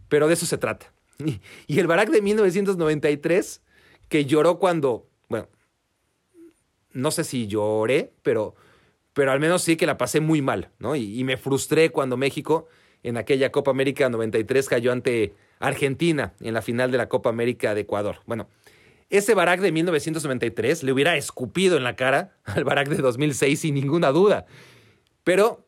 [0.08, 0.92] pero de eso se trata.
[1.66, 3.62] Y, el Barack de 1993
[4.08, 5.48] que lloró cuando, bueno,
[6.92, 8.54] no sé si lloré, pero,
[9.12, 10.96] pero al menos sí que la pasé muy mal, ¿no?
[10.96, 12.66] Y, me frustré cuando México
[13.02, 17.74] en aquella Copa América 93 cayó ante Argentina en la final de la Copa América
[17.74, 18.18] de Ecuador.
[18.26, 18.48] Bueno,
[19.10, 23.74] ese Barak de 1993 le hubiera escupido en la cara al Barak de 2006 sin
[23.74, 24.46] ninguna duda.
[25.24, 25.66] Pero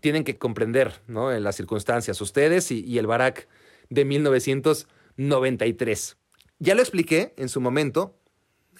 [0.00, 1.32] tienen que comprender ¿no?
[1.32, 3.48] en las circunstancias ustedes y, el Barak
[3.88, 6.18] de 1993.
[6.58, 8.18] Ya lo expliqué en su momento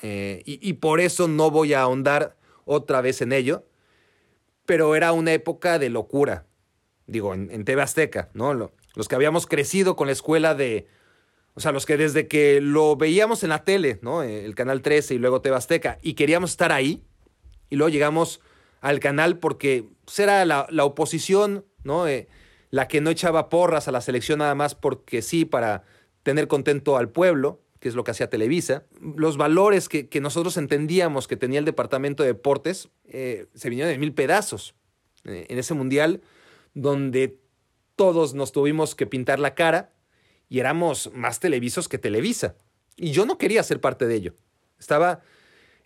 [0.03, 3.67] eh, y, por eso no voy a ahondar otra vez en ello,
[4.67, 6.47] pero era una época de locura,
[7.07, 8.55] digo, en, TV Azteca, ¿no?
[8.55, 10.87] los que habíamos crecido con la escuela de,
[11.55, 14.23] o sea, los que desde que lo veíamos en la tele, ¿no?
[14.23, 17.03] El Canal 13 y luego TV Azteca, y queríamos estar ahí,
[17.69, 18.41] y luego llegamos
[18.81, 22.07] al canal porque pues, era la, oposición, ¿no?
[22.09, 22.29] Eh,
[22.71, 25.83] la que no echaba porras a la selección nada más porque sí, para
[26.23, 31.27] tener contento al pueblo, que es lo que hacía Televisa, los valores que, nosotros entendíamos
[31.27, 34.75] que tenía el Departamento de Deportes eh, se vinieron de mil pedazos.
[35.25, 36.23] Eh, en ese mundial
[36.75, 37.39] donde
[37.97, 39.93] todos nos tuvimos que pintar la cara
[40.51, 42.57] y éramos más televisos que Televisa.
[42.97, 44.35] Y yo no quería ser parte de ello.
[44.79, 45.23] Estaba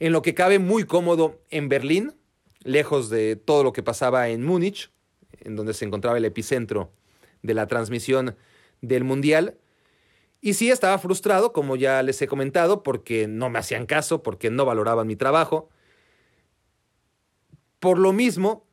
[0.01, 2.15] en lo que cabe muy cómodo en Berlín,
[2.65, 4.91] lejos de todo lo que pasaba en Múnich,
[5.41, 6.91] en donde se encontraba el epicentro
[7.43, 8.37] de la transmisión
[8.81, 9.59] del Mundial,
[10.41, 14.51] y sí estaba frustrado, como ya les he comentado, porque no me hacían caso, porque
[14.51, 15.71] no valoraban mi trabajo.
[17.81, 18.67] Por lo mismo,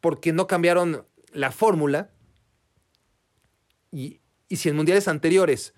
[0.00, 2.12] porque no cambiaron la fórmula.
[3.92, 4.20] Y,
[4.54, 5.74] si en mundiales anteriores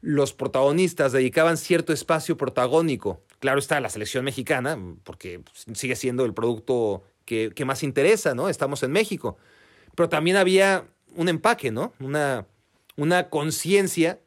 [0.00, 5.42] los protagonistas dedicaban cierto espacio protagónico, claro está la selección mexicana, porque
[5.74, 8.48] sigue siendo el producto que, que más interesa, ¿no?
[8.48, 9.36] Estamos en México.
[9.94, 11.92] Pero también había un empaque, ¿no?
[12.00, 12.46] Una,
[12.96, 14.20] una conciencia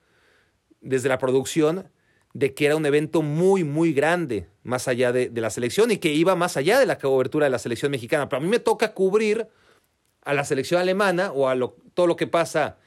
[0.81, 1.89] desde la producción
[2.33, 6.13] de que era un evento muy, muy grande, más allá de, la selección y que
[6.13, 8.29] iba más allá de la cobertura de la selección mexicana.
[8.29, 9.47] Pero a mí me toca cubrir
[10.21, 11.55] a la selección alemana o a
[11.93, 12.77] todo lo que pasa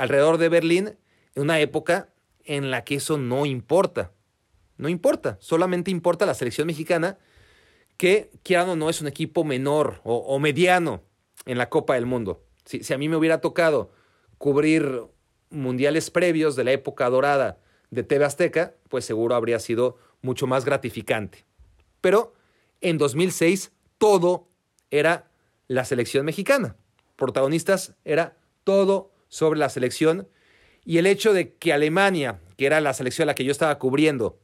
[0.00, 0.96] alrededor de Berlín
[1.34, 2.08] en una época
[2.44, 4.12] en la que eso no importa.
[4.78, 7.18] No importa, solamente importa la selección mexicana,
[7.98, 11.02] que, quieran o no, es un equipo menor o, mediano
[11.44, 12.42] en la Copa del Mundo.
[12.64, 13.92] Si, si a mí me hubiera tocado
[14.38, 15.02] cubrir
[15.50, 17.58] mundiales previos de la época dorada
[17.90, 21.44] de TV Azteca, pues seguro habría sido mucho más gratificante.
[22.00, 22.32] Pero
[22.80, 24.48] en 2006 todo
[24.90, 25.30] era
[25.68, 26.76] la selección mexicana.
[27.16, 30.28] Protagonistas era todo sobre la selección
[30.84, 33.78] y el hecho de que Alemania, que era la selección a la que yo estaba
[33.78, 34.38] cubriendo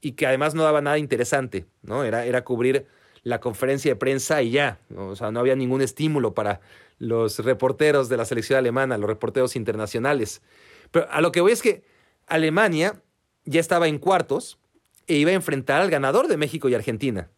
[0.00, 2.02] y que además no daba nada interesante, ¿no?
[2.02, 2.86] Era, era cubrir
[3.22, 6.60] la conferencia de prensa y ya, o sea, no había ningún estímulo para
[6.98, 10.42] los reporteros de la selección alemana, los reporteros internacionales.
[10.90, 11.84] Pero a lo que voy es que
[12.26, 13.02] Alemania
[13.44, 14.58] ya estaba en cuartos
[15.06, 17.30] e iba a enfrentar al ganador de México y Argentina.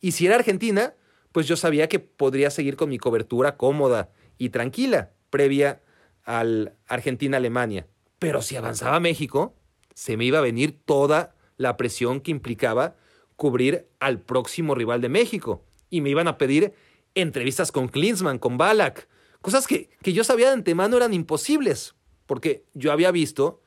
[0.00, 0.94] Y si era Argentina,
[1.32, 5.80] pues yo sabía que podría seguir con mi cobertura cómoda y tranquila, previa
[6.26, 7.86] al Argentina-Alemania.
[8.18, 9.56] Pero si avanzaba México,
[9.94, 12.96] se me iba a venir toda la presión que implicaba
[13.36, 15.64] cubrir al próximo rival de México.
[15.88, 16.74] Y me iban a pedir
[17.14, 19.08] entrevistas con Klinsmann, con Balak,
[19.40, 21.94] cosas que, que yo sabía de antemano eran imposibles,
[22.26, 23.62] porque yo había visto,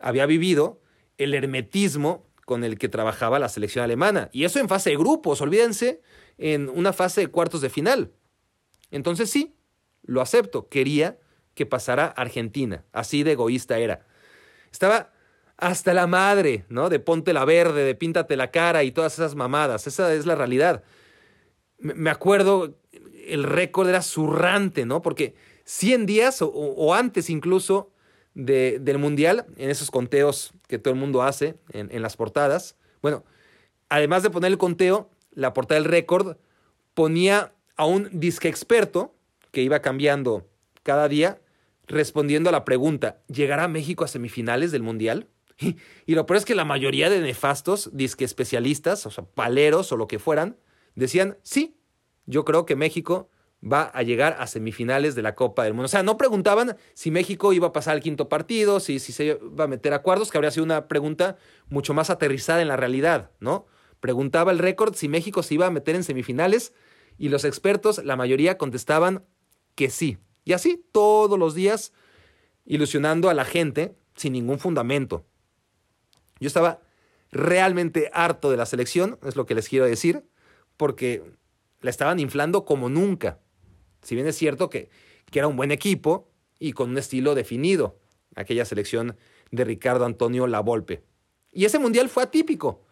[0.00, 0.80] había vivido
[1.18, 4.30] el hermetismo con el que trabajaba la selección alemana.
[4.32, 6.00] Y eso en fase de grupos, olvídense,
[6.38, 8.12] en una fase de cuartos de final.
[8.90, 9.54] Entonces sí,
[10.02, 11.18] lo acepto, quería
[11.54, 14.06] que pasara Argentina, así de egoísta era.
[14.70, 15.12] Estaba
[15.60, 16.88] hasta la madre, ¿no?
[16.88, 19.86] De ponte la verde, de píntate la cara y todas esas mamadas.
[19.86, 20.82] Esa es la realidad.
[21.78, 22.78] Me acuerdo,
[23.26, 25.02] el récord era zurrante, ¿no?
[25.02, 25.34] Porque
[25.64, 27.92] 100 días o, antes incluso
[28.34, 33.24] del Mundial, en esos conteos que todo el mundo hace en, en las portadas, bueno,
[33.88, 36.36] además de poner el conteo, la portada del récord
[36.94, 39.14] ponía a un disque experto
[39.52, 40.49] que iba cambiando
[40.82, 41.40] cada día
[41.86, 45.28] respondiendo a la pregunta, ¿llegará México a semifinales del Mundial?
[46.06, 49.96] Y, lo peor es que la mayoría de nefastos, disque especialistas, o sea, paleros o
[49.96, 50.56] lo que fueran,
[50.94, 51.76] decían, sí,
[52.24, 53.28] yo creo que México
[53.62, 55.84] va a llegar a semifinales de la Copa del Mundo.
[55.84, 59.24] O sea, no preguntaban si México iba a pasar al quinto partido, si, si se
[59.26, 61.36] iba a meter a cuartos, que habría sido una pregunta
[61.68, 63.66] mucho más aterrizada en la realidad, ¿no?
[64.00, 66.72] Preguntaba el récord si México se iba a meter en semifinales
[67.18, 69.26] y los expertos, la mayoría, contestaban
[69.74, 70.18] que sí.
[70.50, 71.92] Y así todos los días,
[72.66, 75.24] ilusionando a la gente sin ningún fundamento.
[76.40, 76.80] Yo estaba
[77.30, 80.24] realmente harto de la selección, es lo que les quiero decir,
[80.76, 81.22] porque
[81.82, 83.38] la estaban inflando como nunca.
[84.02, 84.90] Si bien es cierto que,
[85.30, 88.00] que era un buen equipo y con un estilo definido,
[88.34, 89.16] aquella selección
[89.52, 91.04] de Ricardo Antonio Lavolpe.
[91.52, 92.82] Y ese mundial fue atípico,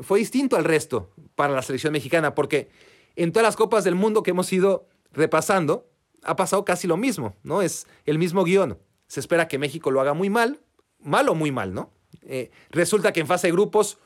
[0.00, 2.70] fue distinto al resto para la selección mexicana, porque
[3.16, 5.90] en todas las copas del mundo que hemos ido repasando,
[6.26, 7.62] ha pasado casi lo mismo, ¿no?
[7.62, 8.78] Es el mismo guion.
[9.06, 10.60] Se espera que México lo haga muy mal,
[10.98, 11.92] mal o muy mal, ¿no?
[12.22, 13.98] Eh, resulta que en fase de grupos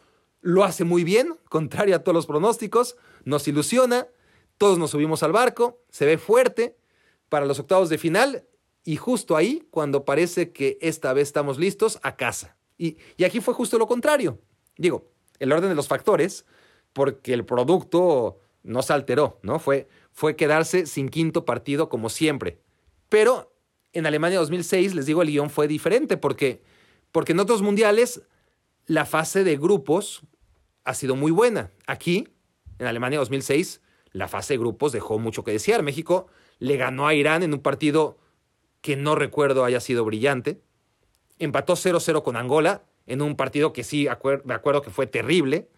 [0.43, 4.09] lo hace muy bien, contrario a todos los pronósticos, nos ilusiona,
[4.59, 6.77] todos nos subimos al barco, se ve fuerte
[7.29, 8.47] para los octavos de final
[8.85, 12.57] y justo ahí, cuando parece que esta vez estamos listos, a casa.
[12.79, 14.39] Y, y aquí fue justo lo contrario.
[14.77, 16.47] Digo, el orden de los factores,
[16.93, 19.59] porque el producto no se alteró, ¿no?
[19.59, 22.61] Fue, fue quedarse sin quinto partido como siempre.
[23.09, 23.55] Pero
[23.93, 26.63] en Alemania 2006, les digo, el guion fue diferente porque,
[27.13, 28.23] porque en otros mundiales
[28.87, 30.23] la fase de grupos
[30.85, 31.71] ha sido muy buena.
[31.87, 32.29] Aquí,
[32.79, 33.81] en Alemania 2006,
[34.13, 35.83] la fase de grupos dejó mucho que desear.
[35.83, 36.27] México
[36.59, 38.19] le ganó a Irán en un partido
[38.81, 40.61] que no recuerdo haya sido brillante.
[41.39, 44.09] Empató 0-0 con Angola en un partido que sí
[44.45, 45.69] me acuerdo que fue terrible.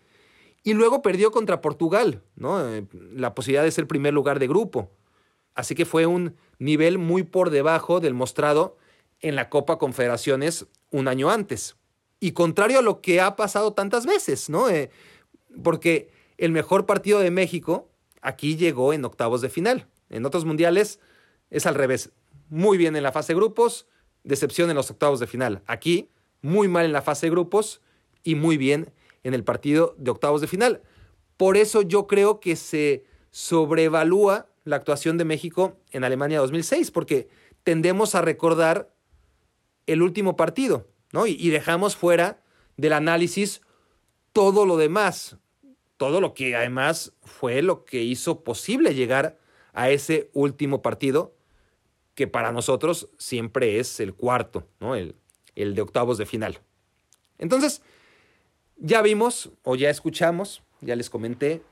[0.62, 2.68] Y luego perdió contra Portugal, ¿no?
[2.68, 4.90] Eh, la posibilidad de ser primer lugar de grupo.
[5.54, 8.76] Así que fue un nivel muy por debajo del mostrado
[9.20, 11.76] en la Copa Confederaciones un año antes.
[12.20, 14.68] Y contrario a lo que ha pasado tantas veces, ¿no?
[14.68, 14.90] Eh,
[15.62, 19.88] porque el mejor partido de México aquí llegó en octavos de final.
[20.10, 21.00] En otros mundiales
[21.50, 22.10] es al revés.
[22.48, 23.86] Muy bien en la fase de grupos,
[24.22, 25.62] decepción en los octavos de final.
[25.66, 27.80] Aquí, muy mal en la fase de grupos
[28.22, 28.92] y muy bien
[29.24, 30.82] en el partido de octavos de final.
[31.36, 37.28] Por eso yo creo que se sobrevalúa la actuación de México en Alemania 2006, porque
[37.64, 38.94] tendemos a recordar
[39.86, 41.26] el último partido, ¿no?
[41.26, 42.42] Y, dejamos fuera
[42.76, 43.62] del análisis
[44.32, 45.36] todo lo demás,
[45.96, 49.38] todo lo que además fue lo que hizo posible llegar
[49.72, 51.34] a ese último partido,
[52.14, 54.94] que para nosotros siempre es el cuarto, ¿no?
[54.94, 55.16] El,
[55.54, 56.60] el de octavos de final.
[57.38, 57.82] Entonces,
[58.82, 61.62] ya vimos o ya escuchamos, ya les comenté,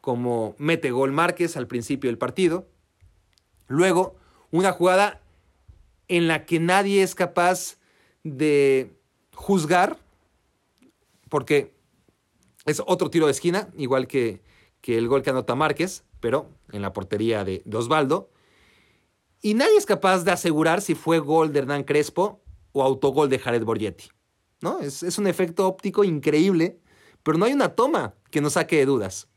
[0.00, 2.66] cómo mete gol Márquez al principio del partido.
[3.68, 4.16] Luego,
[4.50, 5.22] una jugada
[6.08, 7.78] en la que nadie es capaz
[8.24, 8.92] de
[9.34, 9.98] juzgar,
[11.28, 11.72] porque
[12.66, 14.42] es otro tiro de esquina, igual que,
[14.80, 18.30] que el gol que anota Márquez, pero en la portería de, de Osvaldo.
[19.40, 23.38] Y nadie es capaz de asegurar si fue gol de Hernán Crespo o autogol de
[23.38, 24.10] Jared Borgetti.
[24.62, 24.80] ¿No?
[24.80, 26.78] Es, un efecto óptico increíble,
[27.22, 29.28] pero no hay una toma que nos saque de dudas.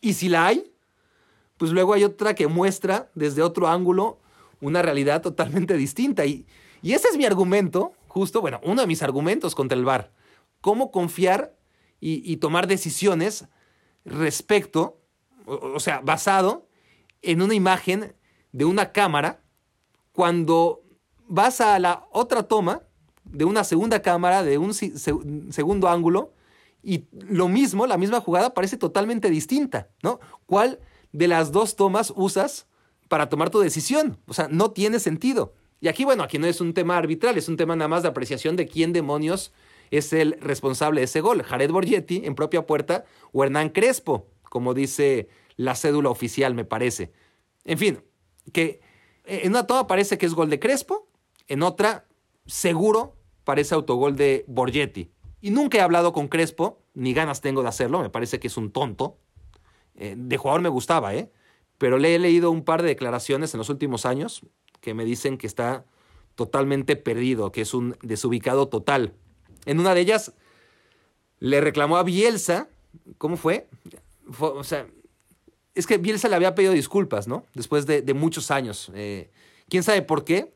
[0.00, 0.72] Y si la hay,
[1.56, 4.18] pues luego hay otra que muestra desde otro ángulo
[4.60, 6.24] una realidad totalmente distinta.
[6.26, 6.46] Y,
[6.82, 10.12] y ese es mi argumento, justo, bueno, uno de mis argumentos contra el VAR.
[10.60, 11.56] Cómo confiar
[12.00, 13.46] y, tomar decisiones
[14.04, 15.00] respecto,
[15.44, 16.66] o sea, basado
[17.20, 18.14] en una imagen
[18.52, 19.42] de una cámara
[20.12, 20.82] cuando
[21.28, 22.82] vas a la otra toma
[23.32, 26.32] de una segunda cámara, de un segundo ángulo,
[26.82, 30.20] y lo mismo, la misma jugada parece totalmente distinta, ¿no?
[30.46, 30.80] ¿Cuál
[31.12, 32.66] de las dos tomas usas
[33.08, 34.18] para tomar tu decisión?
[34.26, 35.54] O sea, no tiene sentido.
[35.80, 38.08] Y aquí, bueno, aquí no es un tema arbitral, es un tema nada más de
[38.08, 39.52] apreciación de quién demonios
[39.90, 41.42] es el responsable de ese gol.
[41.42, 47.12] Jared Borgetti en propia puerta o Hernán Crespo, como dice la cédula oficial, me parece.
[47.64, 48.02] En fin,
[48.52, 48.80] que
[49.24, 51.08] en una toma parece que es gol de Crespo,
[51.48, 52.06] en otra,
[52.46, 53.16] seguro,
[53.50, 55.10] parece autogol de Borgetti.
[55.40, 58.56] Y nunca he hablado con Crespo, ni ganas tengo de hacerlo, me parece que es
[58.56, 59.18] un tonto.
[59.96, 61.32] Eh, de jugador me gustaba, ¿eh?
[61.76, 64.42] Pero le he leído un par de declaraciones en los últimos años
[64.80, 65.84] que me dicen que está
[66.36, 69.14] totalmente perdido, que es un desubicado total.
[69.66, 70.32] En una de ellas
[71.40, 72.68] le reclamó a Bielsa,
[73.18, 73.66] ¿cómo fue?
[74.38, 74.86] o sea,
[75.74, 77.46] es que Bielsa le había pedido disculpas, ¿no?
[77.54, 78.92] Después de, muchos años.
[78.94, 79.32] Eh,
[79.68, 80.54] ¿Quién sabe por qué?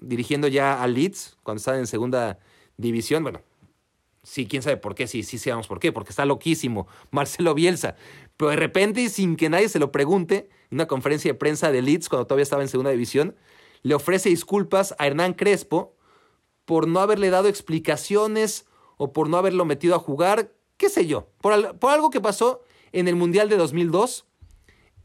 [0.00, 2.38] Dirigiendo ya a Leeds, cuando estaba en segunda
[2.76, 3.42] división, bueno,
[4.22, 7.96] sí, quién sabe por qué, sí, sí sabemos por qué, porque está loquísimo Marcelo Bielsa.
[8.36, 11.82] Pero de repente, sin que nadie se lo pregunte, en una conferencia de prensa de
[11.82, 13.36] Leeds, cuando todavía estaba en segunda división,
[13.82, 15.94] le ofrece disculpas a Hernán Crespo
[16.64, 21.28] por no haberle dado explicaciones o por no haberlo metido a jugar, qué sé yo,
[21.40, 24.26] por, por algo que pasó en el Mundial de 2002,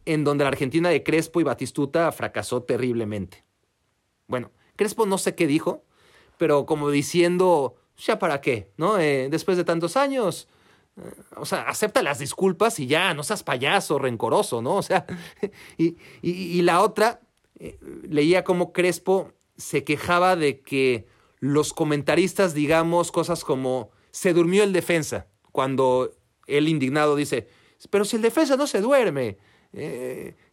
[0.05, 3.43] en donde la Argentina de Crespo y Batistuta fracasó terriblemente.
[4.27, 5.83] Bueno, Crespo no sé qué dijo,
[6.37, 8.99] pero como diciendo, ya para qué, ¿no?
[8.99, 10.47] Eh, después de tantos años,
[10.97, 11.01] eh,
[11.35, 14.75] o sea, acepta las disculpas y ya, no seas payaso, rencoroso, ¿no?
[14.77, 15.05] O sea,
[15.77, 17.21] y, la otra,
[17.59, 21.07] eh, leía como Crespo se quejaba de que
[21.39, 26.11] los comentaristas, digamos, cosas como se durmió el defensa, cuando
[26.47, 27.47] él indignado dice,
[27.89, 29.37] pero si el defensa no se duerme.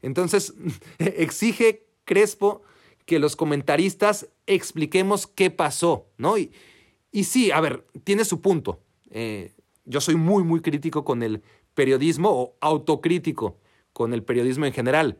[0.03, 0.55] entonces,
[0.99, 2.63] exige Crespo
[3.07, 6.39] que los comentaristas expliquemos qué pasó, ¿no?
[6.39, 6.53] Y,
[7.11, 8.81] y sí, a ver, tiene su punto.
[9.11, 9.53] Eh,
[9.85, 11.43] yo soy muy, muy crítico con el
[11.75, 13.59] periodismo o autocrítico
[13.93, 15.19] con el periodismo en general.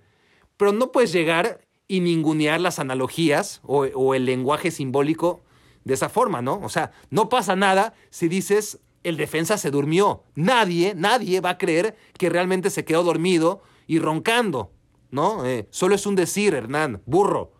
[0.57, 5.43] Pero no puedes llegar y ningunear las analogías o, el lenguaje simbólico
[5.85, 6.61] de esa forma, ¿no?
[6.63, 10.23] O sea, no pasa nada si dices el defensa se durmió.
[10.35, 14.71] Nadie, nadie va a creer que realmente se quedó dormido y roncando,
[15.11, 15.45] ¿no?
[15.45, 17.53] Eh, solo es un decir, Hernán, burro.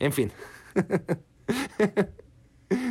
[0.00, 0.32] En fin.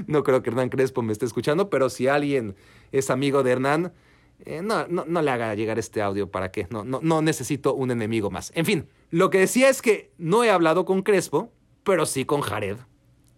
[0.08, 2.56] no creo que Hernán Crespo me esté escuchando, pero si alguien
[2.92, 3.94] es amigo de Hernán,
[4.46, 7.92] eh, no, no, le haga llegar este audio para que no, no, no necesito un
[7.92, 8.52] enemigo más.
[8.56, 11.52] En fin, lo que decía es que no he hablado con Crespo,
[11.84, 12.78] pero sí con Jared.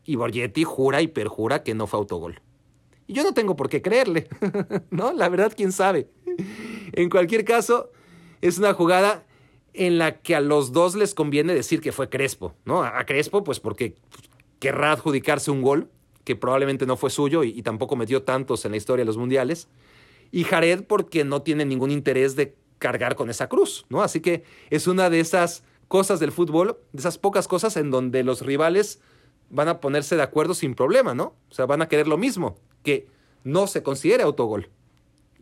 [0.03, 2.41] Y Borgetti jura y perjura que no fue autogol.
[3.07, 4.27] Y yo no tengo por qué creerle,
[4.89, 5.13] ¿no?
[5.13, 6.09] La verdad, quién sabe.
[6.93, 7.91] En cualquier caso,
[8.41, 9.25] es una jugada
[9.73, 12.83] en la que a los dos les conviene decir que fue Crespo, ¿no?
[12.83, 13.95] A Crespo, pues porque
[14.59, 15.89] querrá adjudicarse un gol
[16.23, 19.67] que probablemente no fue suyo y, tampoco metió tantos en la historia de los mundiales.
[20.31, 24.01] Y Jared porque no tiene ningún interés de cargar con esa cruz, ¿no?
[24.01, 28.23] Así que es una de esas cosas del fútbol, de esas pocas cosas en donde
[28.23, 29.01] los rivales
[29.49, 31.35] van a ponerse de acuerdo sin problema, ¿no?
[31.49, 33.07] O sea, van a querer lo mismo, que
[33.43, 34.69] no se considere autogol.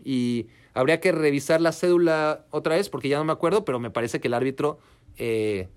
[0.04, 3.92] Y habría que revisar la cédula otra vez porque ya no me acuerdo, pero me
[3.92, 4.80] parece que el árbitro
[5.18, 5.68] eh,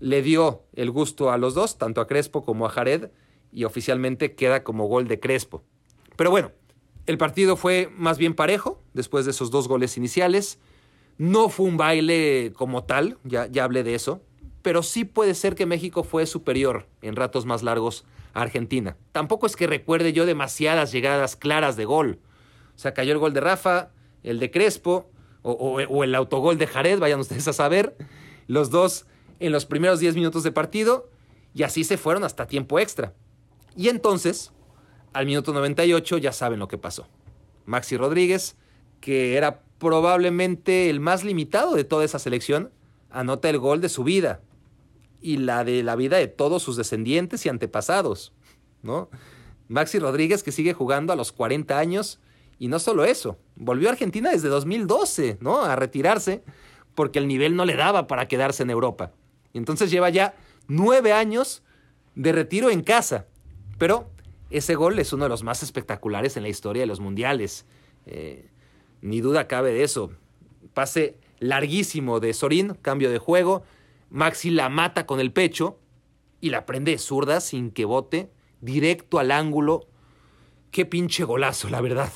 [0.00, 3.10] le dio el gusto a los dos, tanto a Crespo como a Jared,
[3.52, 5.62] y oficialmente queda como gol de Crespo.
[6.16, 6.52] Pero bueno,
[7.06, 10.58] el partido fue más bien parejo después de esos dos goles iniciales.
[11.18, 14.22] No fue un baile como tal, ya, ya hablé de eso,
[14.62, 18.96] pero sí puede ser que México fue superior en ratos más largos a Argentina.
[19.12, 22.18] Tampoco es que recuerde yo demasiadas llegadas claras de gol.
[22.74, 23.90] O sea, cayó el gol de Rafa,
[24.22, 25.10] el de Crespo
[25.42, 27.96] o, el autogol de Jared, vayan ustedes a saber.
[28.46, 29.06] Los dos
[29.38, 31.08] en los primeros 10 minutos de partido
[31.54, 33.14] y así se fueron hasta tiempo extra.
[33.76, 34.52] Y entonces,
[35.12, 37.06] al minuto 98 ya saben lo que pasó.
[37.64, 38.56] Maxi Rodríguez,
[39.00, 42.70] que era probablemente el más limitado de toda esa selección,
[43.10, 44.42] anota el gol de su vida
[45.20, 48.32] y la de la vida de todos sus descendientes y antepasados,
[48.82, 49.08] ¿no?
[49.68, 52.20] Maxi Rodríguez que sigue jugando a los 40 años
[52.60, 55.62] y no solo eso, volvió a Argentina desde 2012, ¿no?
[55.62, 56.44] A retirarse
[56.94, 59.12] porque el nivel no le daba para quedarse en Europa.
[59.54, 60.34] Y entonces lleva ya
[60.68, 61.62] nueve años
[62.14, 63.26] de retiro en casa.
[63.78, 64.10] Pero
[64.50, 67.64] ese gol es uno de los más espectaculares en la historia de los mundiales.
[68.04, 68.50] Eh,
[69.00, 70.10] ni duda cabe de eso.
[70.74, 73.62] Pase larguísimo de Sorín, cambio de juego.
[74.10, 75.78] Maxi la mata con el pecho
[76.42, 78.30] y la prende de zurda sin que bote,
[78.60, 79.88] directo al ángulo.
[80.70, 82.12] Qué pinche golazo, la verdad.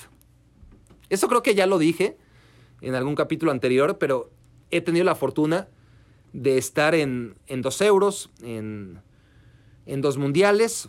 [1.08, 2.16] Eso creo que ya lo dije
[2.80, 4.30] en algún capítulo anterior, pero
[4.70, 5.68] he tenido la fortuna
[6.32, 9.00] de estar en, dos euros, en,
[9.86, 10.88] en dos mundiales,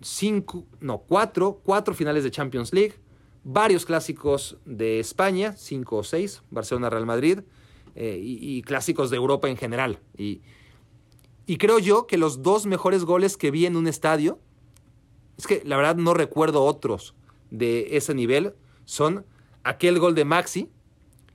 [0.00, 2.94] cinco, no, cuatro, cuatro finales de Champions League,
[3.44, 7.40] varios clásicos de España, cinco o seis, Barcelona, Real Madrid,
[7.94, 10.00] eh, y, clásicos de Europa en general.
[10.18, 10.42] Y,
[11.46, 14.40] Y creo yo que los dos mejores goles que vi en un estadio,
[15.38, 17.14] es que la verdad no recuerdo otros
[17.58, 19.24] de ese nivel, son
[19.62, 20.70] aquel gol de Maxi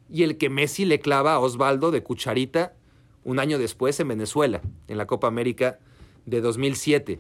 [0.10, 2.74] y el que Messi le clava a Osvaldo de Cucharita
[3.24, 5.80] un año después en Venezuela, en la Copa América
[6.26, 7.20] de 2007.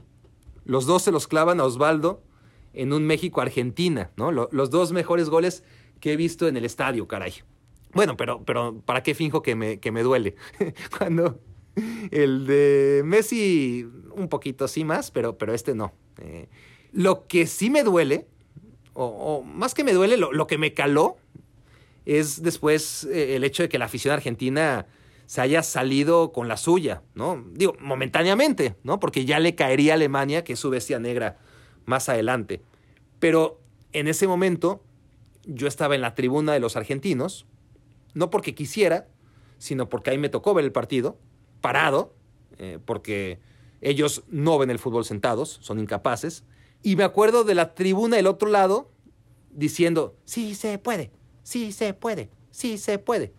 [0.65, 2.23] Los dos se los clavan a Osvaldo
[2.73, 4.31] en un México-Argentina, ¿no?
[4.31, 5.63] Los dos mejores goles
[5.99, 7.33] que he visto en el estadio, caray.
[7.93, 10.35] Bueno, pero, pero ¿para qué finjo que me, que me duele?
[10.97, 11.39] Cuando
[12.11, 15.93] el de Messi, un poquito sí más, pero, pero este no.
[16.17, 16.49] Eh,
[16.91, 18.27] lo que sí me duele,
[18.99, 21.17] o, más que me duele, lo, que me caló,
[22.05, 24.87] es después eh, el hecho de que la afición argentina
[25.25, 27.43] se haya salido con la suya, ¿no?
[27.53, 28.99] Digo, momentáneamente, ¿no?
[28.99, 31.37] Porque ya le caería a Alemania, que es su bestia negra,
[31.85, 32.61] más adelante.
[33.19, 33.61] Pero
[33.93, 34.83] en ese momento
[35.45, 37.45] yo estaba en la tribuna de los argentinos,
[38.13, 39.07] no porque quisiera,
[39.59, 41.17] sino porque ahí me tocó ver el partido,
[41.61, 42.13] parado,
[42.57, 43.39] eh, porque
[43.81, 46.43] ellos no ven el fútbol sentados, son incapaces,
[46.81, 48.91] y me acuerdo de la tribuna del otro lado
[49.51, 51.11] diciendo, sí se puede,
[51.43, 53.33] sí se puede, sí se puede.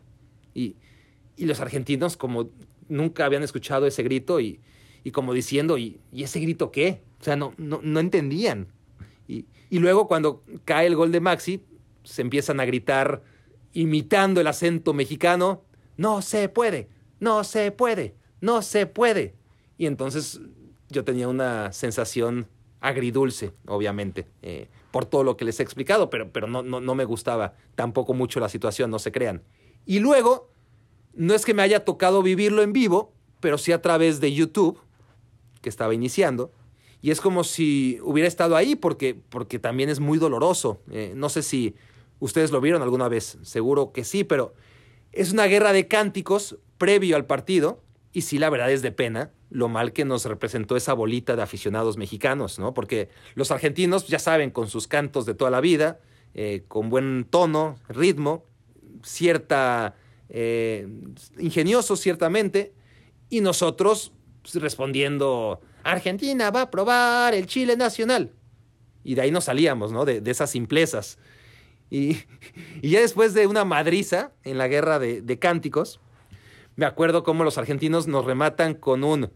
[0.54, 0.76] Y,
[1.36, 2.50] y los argentinos como
[2.90, 4.60] nunca habían escuchado ese grito y,
[5.12, 7.02] como diciendo, ¿y, ese grito qué?
[7.20, 8.68] O sea, no, no, entendían.
[9.26, 11.64] Y, luego cuando cae el gol de Maxi,
[12.02, 13.22] se empiezan a gritar
[13.72, 15.62] imitando el acento mexicano,
[15.96, 16.88] no se puede,
[17.20, 19.34] no se puede, no se puede.
[19.78, 20.40] Y entonces
[20.88, 22.48] yo tenía una sensación
[22.80, 26.94] agridulce, obviamente, eh, por todo lo que les he explicado, pero, pero no, no, no
[26.94, 29.42] me gustaba tampoco mucho la situación, no se crean.
[29.86, 30.50] Y luego
[31.14, 34.80] no es que me haya tocado vivirlo en vivo, pero sí a través de YouTube,
[35.60, 36.52] que estaba iniciando.
[37.02, 40.80] Y es como si hubiera estado ahí porque, porque también es muy doloroso.
[40.90, 41.74] Eh, no sé si
[42.18, 44.54] ustedes lo vieron alguna vez, seguro que sí, pero
[45.12, 47.80] es una guerra de cánticos previo al partido.
[48.12, 51.42] Y sí, la verdad es de pena lo mal que nos representó esa bolita de
[51.42, 52.74] aficionados mexicanos, ¿no?
[52.74, 56.00] Porque los argentinos, ya saben, con sus cantos de toda la vida,
[56.34, 58.44] eh, con buen tono, ritmo,
[59.02, 59.96] cierta
[60.28, 60.88] eh,
[61.38, 62.72] ingenioso ciertamente,
[63.28, 68.32] y nosotros pues, respondiendo, Argentina va a probar el Chile nacional.
[69.02, 70.04] Y de ahí nos salíamos, ¿no?
[70.04, 71.18] De, esas simplezas.
[71.92, 72.18] Y,
[72.82, 75.98] ya después de una madriza en la guerra de, de cánticos,
[76.80, 79.30] me acuerdo cómo los argentinos nos rematan con un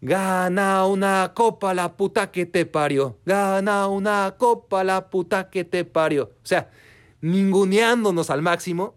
[0.00, 3.18] Gana una copa la puta que te parió.
[3.26, 6.32] Gana una copa la puta que te parió.
[6.42, 6.70] O sea,
[7.20, 8.94] ninguneándonos al máximo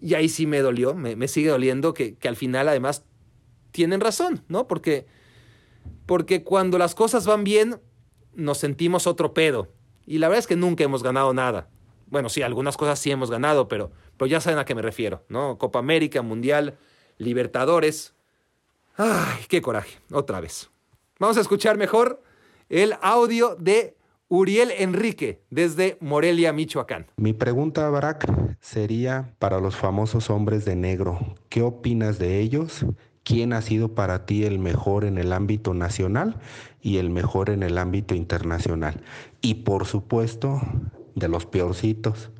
[0.00, 3.04] y ahí sí me dolió, me, sigue doliendo que, al final además
[3.70, 4.66] tienen razón, ¿no?
[4.66, 5.06] Porque,
[6.06, 7.78] porque cuando las cosas van bien,
[8.34, 9.68] nos sentimos otro pedo.
[10.06, 11.68] Y la verdad es que nunca hemos ganado nada.
[12.14, 15.24] Bueno, sí, algunas cosas sí hemos ganado, pero, pero ya saben a qué me refiero,
[15.28, 15.58] ¿no?
[15.58, 16.78] Copa América, Mundial,
[17.18, 18.14] Libertadores.
[18.96, 20.70] Ay, qué coraje, otra vez.
[21.18, 22.22] Vamos a escuchar mejor
[22.68, 23.96] el audio de
[24.28, 27.08] Uriel Enrique, desde Morelia, Michoacán.
[27.16, 31.18] Mi pregunta, Barack, sería para los famosos hombres de negro.
[31.48, 32.86] ¿Qué opinas de ellos?
[33.24, 36.36] ¿Quién ha sido para ti el mejor en el ámbito nacional
[36.80, 39.02] y el mejor en el ámbito internacional?
[39.40, 40.60] Y por supuesto,
[41.14, 42.30] de los peorcitos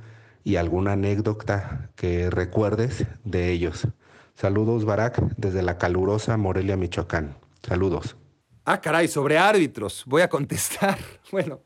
[0.42, 3.88] y alguna anécdota que recuerdes de ellos.
[4.34, 7.36] Saludos, Barack, desde la calurosa Morelia, Michoacán.
[7.62, 8.16] Saludos.
[8.64, 10.04] Ah, caray, sobre árbitros.
[10.06, 10.98] Voy a contestar.
[11.32, 11.60] Bueno,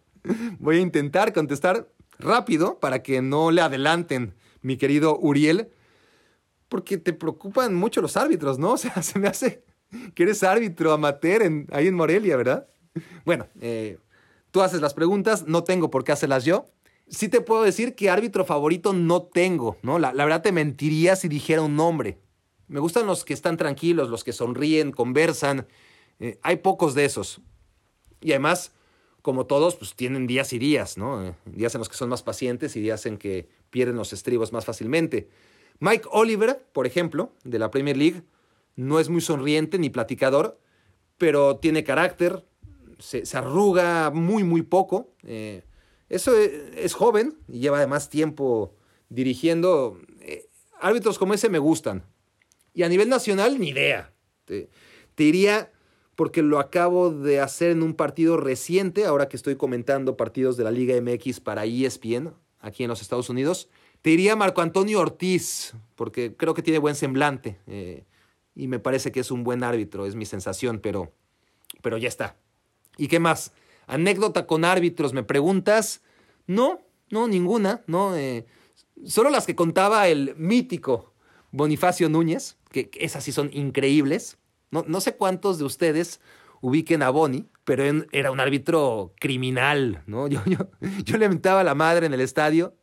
[0.59, 1.89] Voy a intentar contestar
[2.19, 5.71] rápido para que no le adelanten, mi querido Uriel,
[6.69, 8.73] porque te preocupan mucho los árbitros, ¿no?
[8.73, 9.65] O sea, se me hace
[10.15, 11.43] que eres árbitro amateur
[11.73, 12.69] ahí en Morelia, ¿verdad?
[13.25, 13.99] Bueno, eh,
[14.51, 16.67] tú haces las preguntas, no tengo por qué hacerlas yo.
[17.11, 19.99] Sí te puedo decir que árbitro favorito no tengo, ¿no?
[19.99, 22.19] La, verdad te mentiría si dijera un nombre.
[22.67, 25.67] Me gustan los que están tranquilos, los que sonríen, conversan.
[26.21, 27.41] Eh, hay pocos de esos.
[28.21, 28.73] Y además,
[29.23, 31.25] como todos, pues tienen días y días, ¿no?
[31.25, 34.53] Eh, días en los que son más pacientes y días en que pierden los estribos
[34.53, 35.29] más fácilmente.
[35.81, 38.23] Mike Oliver, por ejemplo, de la Premier League,
[38.77, 40.59] no es muy sonriente ni platicador,
[41.17, 42.45] pero tiene carácter,
[42.99, 45.11] se, arruga muy, muy poco.
[45.25, 45.63] Eh,
[46.09, 48.75] eso es, joven y lleva además tiempo
[49.09, 49.99] dirigiendo.
[50.21, 50.49] Eh,
[50.81, 52.05] árbitros como ese me gustan.
[52.75, 54.13] Y a nivel nacional, ni idea.
[54.45, 54.71] Te,
[55.15, 55.69] te
[56.15, 60.65] porque lo acabo de hacer en un partido reciente, ahora que estoy comentando partidos de
[60.65, 63.69] la Liga MX para ESPN, aquí en los Estados Unidos.
[64.03, 68.05] Te diría Marco Antonio Ortiz, porque creo que tiene buen semblante eh,
[68.55, 71.13] y me parece que es un buen árbitro, es mi sensación, pero,
[71.83, 72.37] pero ya está.
[72.97, 73.53] ¿Y qué más?
[73.89, 76.03] Anécdota con árbitros, ¿me preguntas?
[76.47, 76.81] No,
[77.11, 78.17] no, ninguna, no.
[78.17, 78.47] Eh,
[79.05, 81.13] solo las que contaba el mítico
[81.51, 84.39] Bonifacio Núñez, que esas sí son increíbles.
[84.71, 86.21] No, no sé cuántos de ustedes
[86.61, 90.29] ubiquen a Boni, pero era un árbitro criminal, ¿no?
[90.29, 90.71] Yo, yo,
[91.05, 92.75] yo le mentaba a la madre en el estadio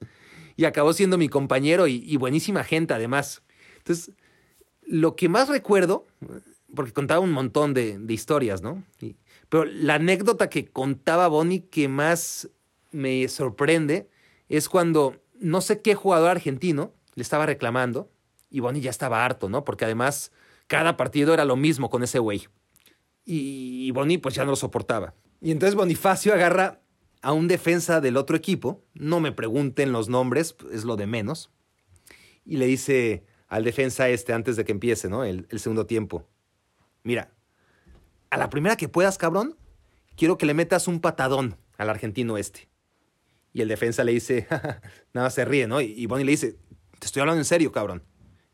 [0.56, 3.43] y acabó siendo mi compañero y, buenísima gente además.
[3.78, 4.14] Entonces,
[4.84, 6.06] lo que más recuerdo,
[6.74, 8.84] porque contaba un montón de, historias, ¿no?
[9.49, 12.49] Pero la anécdota que contaba Boni que más
[12.91, 14.09] me sorprende
[14.49, 18.11] es cuando no sé qué jugador argentino le estaba reclamando
[18.49, 19.63] y Boni ya estaba harto, ¿no?
[19.63, 20.31] Porque además
[20.67, 22.47] cada partido era lo mismo con ese güey.
[23.25, 25.15] Y, Boni pues ya no lo soportaba.
[25.41, 26.81] Y entonces Bonifacio agarra
[27.21, 31.49] a un defensa del otro equipo, no me pregunten los nombres, es lo de menos,
[32.45, 35.23] y le dice al defensa este antes de que empiece, ¿no?
[35.23, 36.27] El, el segundo tiempo.
[37.03, 37.31] Mira,
[38.36, 39.57] a la primera que puedas, cabrón,
[40.17, 42.67] quiero que le metas un patadón al argentino este.
[43.53, 44.45] Y el defensa le dice,
[45.13, 45.79] nada, se ríe, ¿no?
[45.79, 46.59] Y, Bonnie le dice,
[46.99, 48.03] te estoy hablando en serio, cabrón.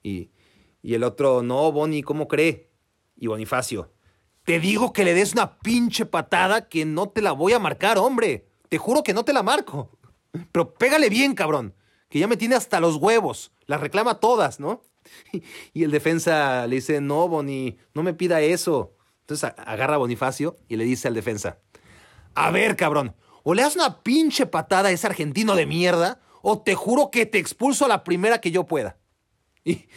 [0.04, 0.30] Y,
[0.84, 2.70] y el otro, no, Bonnie, ¿cómo cree?
[3.16, 3.92] Y Bonifacio,
[4.44, 7.98] te digo que le des una pinche patada que no te la voy a marcar,
[7.98, 8.52] hombre.
[8.70, 9.98] Te juro que no te la marco.
[10.52, 11.74] Pero pégale bien, cabrón.
[12.08, 13.52] Que ya me tiene hasta los huevos.
[13.66, 14.84] Las reclama todas, ¿no?
[15.74, 18.96] Y el defensa le dice, no, Boni, no me pida eso.
[19.32, 21.60] Entonces agarra a Bonifacio y le dice al defensa,
[22.36, 26.62] a ver, cabrón, o le das una pinche patada a ese argentino de mierda, o
[26.62, 28.98] te juro que te expulso a la primera que yo pueda.
[29.64, 29.88] Y,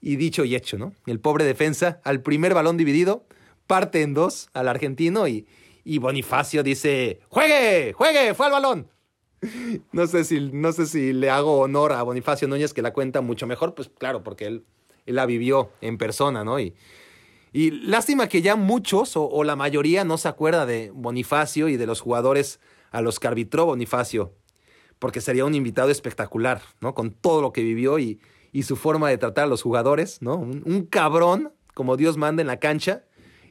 [0.00, 0.94] y dicho y hecho, ¿no?
[1.06, 3.26] El pobre defensa, al primer balón dividido,
[3.66, 5.46] parte en dos al argentino y,
[5.84, 8.88] y Bonifacio dice, juegue, juegue, fue al balón.
[9.92, 13.20] No sé, si, no sé si le hago honor a Bonifacio Núñez, que la cuenta
[13.20, 14.64] mucho mejor, pues claro, porque él,
[15.04, 16.58] él la vivió en persona, ¿no?
[16.60, 16.74] Y,
[17.52, 21.86] y lástima que ya muchos o, la mayoría no se acuerda de Bonifacio y de
[21.86, 24.34] los jugadores a los que arbitró Bonifacio,
[24.98, 26.94] porque sería un invitado espectacular, ¿no?
[26.94, 28.20] Con todo lo que vivió y,
[28.52, 30.36] y su forma de tratar a los jugadores, ¿no?
[30.36, 33.04] Un, cabrón como Dios manda en la cancha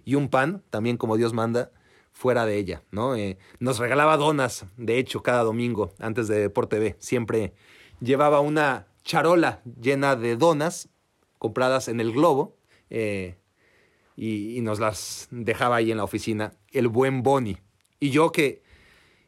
[0.04, 1.72] y un pan también como Dios manda
[2.12, 3.16] fuera de ella, ¿no?
[3.16, 6.96] Eh, nos regalaba donas, de hecho, cada domingo antes de Deporte B.
[7.00, 7.54] Siempre
[8.00, 10.90] llevaba una charola llena de donas
[11.38, 12.58] compradas en el Globo.
[12.90, 13.38] Eh,
[14.22, 17.58] y, nos las dejaba ahí en la oficina, el buen Boni.
[18.00, 18.62] Y yo que,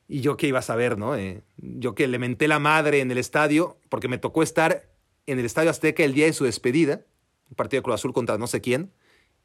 [0.08, 1.16] y yo que iba a saber, ¿no?
[1.16, 4.88] Eh, yo que le menté la madre en el estadio, porque me tocó estar
[5.26, 7.02] en el Estadio Azteca el día de su despedida,
[7.50, 8.92] un partido de Cruz Azul contra no sé quién,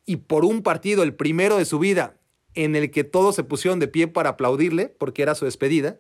[0.05, 2.19] y por un partido, el primero de su vida,
[2.55, 5.99] en el que todos se pusieron de pie para aplaudirle, porque era su despedida,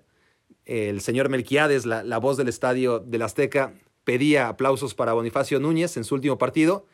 [0.67, 3.73] el señor Melquiades, la voz del Estadio del Azteca,
[4.05, 6.87] pedía aplausos para Bonifacio Núñez en su último partido,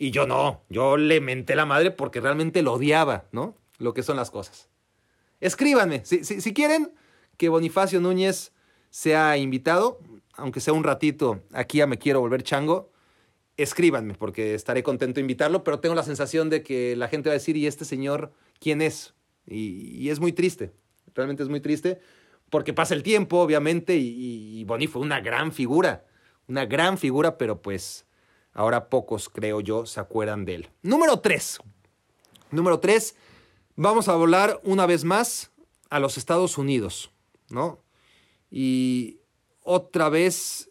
[0.00, 3.54] y yo no, yo le menté la madre porque realmente lo odiaba, ¿no?
[3.76, 4.70] Lo que son las cosas.
[5.40, 6.94] Escríbanme, si, si, quieren
[7.36, 8.54] que Bonifacio Núñez
[8.88, 10.00] sea invitado,
[10.32, 12.90] aunque sea un ratito, aquí ya me quiero volver chango,
[13.58, 17.34] escríbanme porque estaré contento de invitarlo, pero tengo la sensación de que la gente va
[17.34, 19.12] a decir, ¿y este señor quién es?
[19.46, 20.72] Y, es muy triste,
[21.14, 22.00] realmente es muy triste,
[22.48, 26.06] porque pasa el tiempo, obviamente, y, y fue una gran figura,
[26.48, 28.06] una gran figura, pero pues
[28.52, 30.70] Ahora pocos, creo yo, se acuerdan de él.
[30.82, 31.60] Número 3.
[32.50, 33.14] Número 3.
[33.76, 35.50] Vamos a volar una vez más
[35.88, 37.10] a los Estados Unidos,
[37.48, 37.80] ¿no?
[38.50, 39.20] Y
[39.62, 40.70] otra vez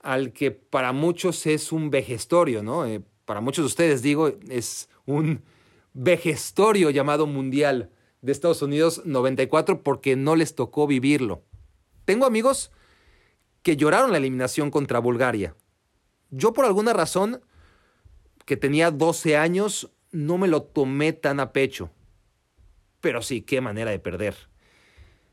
[0.00, 2.86] al que para muchos es un vejestorio, ¿no?
[2.86, 5.42] Eh, para muchos de ustedes, digo, es un
[5.92, 7.90] vejestorio llamado Mundial
[8.22, 11.42] de Estados Unidos 94 porque no les tocó vivirlo.
[12.04, 12.70] Tengo amigos
[13.62, 15.54] que lloraron la eliminación contra Bulgaria.
[16.30, 17.40] Yo por alguna razón,
[18.44, 21.90] que tenía 12 años, no me lo tomé tan a pecho.
[23.00, 24.34] Pero sí, qué manera de perder.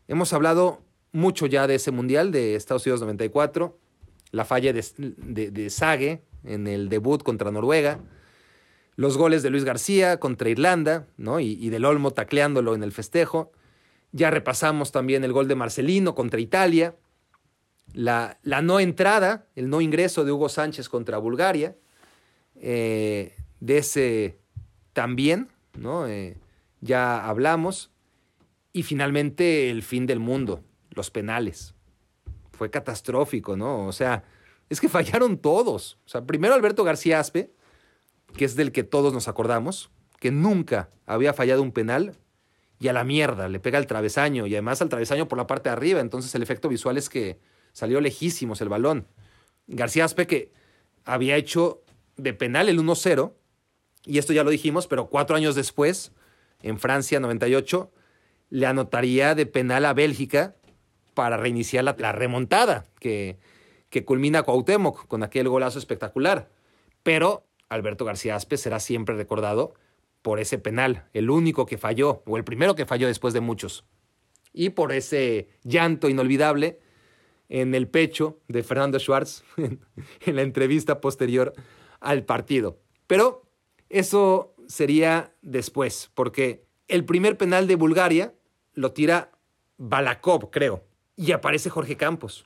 [0.08, 0.82] Hemos hablado
[1.12, 3.78] mucho ya de ese Mundial de Estados Unidos 94,
[4.32, 8.00] la falla de, de, Sage en el debut contra Noruega,
[8.96, 11.40] los goles de Luis García contra Irlanda, ¿no?
[11.40, 13.52] Y, y del Olmo tacleándolo en el festejo.
[14.12, 16.96] Ya repasamos también el gol de Marcelino contra Italia
[17.94, 21.76] la, no entrada, el no ingreso de Hugo Sánchez contra Bulgaria,
[22.56, 24.40] eh, de ese
[24.94, 26.08] también, ¿no?
[26.08, 26.38] Eh,
[26.82, 27.92] ya hablamos,
[28.74, 31.74] y finalmente el fin del mundo, los penales.
[32.52, 33.88] Fue catastrófico, ¿no?
[33.88, 34.24] O sea,
[34.70, 35.98] es que fallaron todos.
[36.06, 37.52] O sea, primero Alberto García Aspe,
[38.36, 42.16] que es del que todos nos acordamos, que nunca había fallado un penal,
[42.80, 45.70] y a la mierda, le pega el travesaño, y además al travesaño por la parte
[45.70, 47.40] de arriba, entonces el efecto visual es que
[47.78, 49.06] salió lejísimos el balón.
[49.68, 50.52] García Aspe que
[51.06, 51.84] había hecho
[52.16, 53.34] de penal el 1-0,
[54.04, 56.12] y esto ya lo dijimos, pero cuatro años después,
[56.64, 57.92] en Francia 98,
[58.50, 60.56] le anotaría de penal a Bélgica
[61.14, 63.38] para reiniciar la, remontada que,
[63.92, 66.50] que culmina Cuauhtémoc con aquel golazo espectacular.
[67.04, 69.76] Pero Alberto García Aspe será siempre recordado
[70.24, 73.86] por ese penal, el único que falló, o el primero que falló después de muchos.
[74.52, 76.80] Y por ese llanto inolvidable
[77.50, 81.54] en el pecho de Fernando Schwartz en la entrevista posterior
[82.00, 82.80] al partido.
[83.08, 83.44] Pero
[83.90, 88.34] eso sería después, porque el primer penal de Bulgaria
[88.74, 89.32] lo tira
[89.78, 90.84] Balakov, creo,
[91.16, 92.46] y aparece Jorge Campos,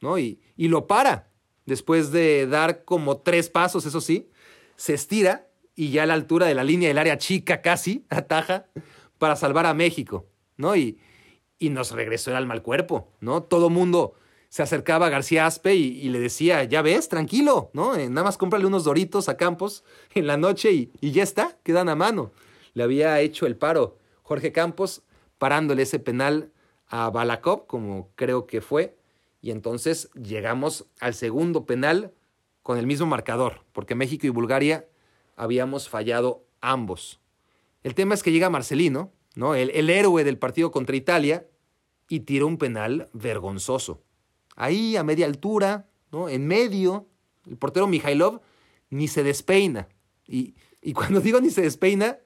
[0.00, 0.18] ¿no?
[0.18, 1.30] Y, y lo para,
[1.66, 4.30] después de dar como tres pasos, eso sí,
[4.76, 8.66] se estira y ya a la altura de la línea del área chica casi ataja
[9.18, 10.26] para salvar a México,
[10.56, 10.76] ¿no?
[10.76, 10.98] Y,
[11.58, 13.42] y nos regresó el alma al cuerpo, ¿no?
[13.42, 14.14] Todo mundo
[14.50, 17.94] se acercaba a García Aspe y, le decía, ya ves, tranquilo, ¿no?
[17.94, 19.84] Eh, nada más cómprale unos doritos a Campos
[20.14, 22.32] en la noche y, y ya está, quedan a mano.
[22.74, 25.02] Le había hecho el paro Jorge Campos
[25.38, 26.50] parándole ese penal
[26.88, 28.98] a Balakov, como creo que fue,
[29.40, 32.12] y entonces llegamos al segundo penal
[32.64, 34.88] con el mismo marcador, porque México y Bulgaria
[35.36, 37.20] habíamos fallado ambos.
[37.84, 39.54] El tema es que llega Marcelino, ¿no?
[39.54, 41.46] el, el héroe del partido contra Italia,
[42.08, 44.02] y tira un penal vergonzoso
[44.60, 46.28] ahí a media altura, ¿no?
[46.28, 47.08] En medio,
[47.48, 48.42] el portero Mijailov
[48.90, 49.88] ni se despeina.
[50.26, 50.54] Y,
[50.94, 52.18] cuando digo ni se despeina,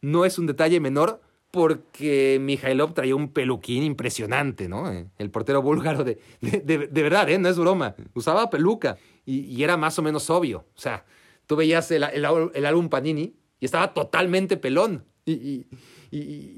[0.00, 1.20] no es un detalle menor
[1.50, 4.92] porque Mijailov traía un peluquín impresionante, ¿no?
[4.92, 7.38] Eh, el portero búlgaro de, de, verdad, ¿eh?
[7.38, 7.96] No es broma.
[8.14, 10.66] Usaba peluca y, era más o menos obvio.
[10.76, 11.06] O sea,
[11.46, 15.66] tú veías el, álbum Panini y estaba totalmente pelón, y,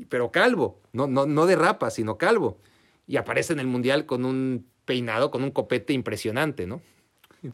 [0.06, 2.58] pero calvo, no, no, no de rapa, sino calvo.
[3.06, 6.82] Y aparece en el Mundial con un peinado con un copete impresionante, ¿no?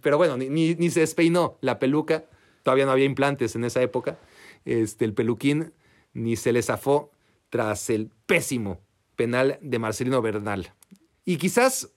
[0.00, 2.24] Pero bueno, ni, se despeinó la peluca,
[2.62, 4.18] todavía no había implantes en esa época,
[4.64, 5.74] este, el peluquín
[6.14, 7.10] ni se le zafó
[7.50, 8.80] tras el pésimo
[9.16, 10.72] penal de Marcelino Bernal.
[11.26, 11.92] Y quizás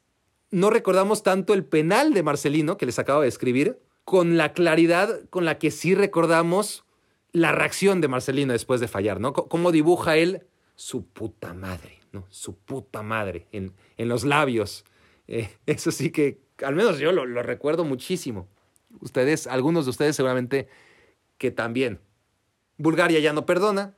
[0.51, 5.21] no recordamos tanto el penal de Marcelino, que les acabo de escribir, con la claridad
[5.29, 6.83] con la que sí recordamos
[7.31, 9.31] la reacción de Marcelino después de fallar, ¿no?
[9.31, 12.25] cómo dibuja él su puta madre, ¿no?
[12.29, 14.83] Su puta madre en, en los labios
[15.29, 18.49] eh, eso sí que, al menos yo lo, recuerdo muchísimo.
[18.99, 20.67] Ustedes, algunos de ustedes seguramente
[21.37, 22.01] que también.
[22.77, 23.95] Bulgaria ya no perdona.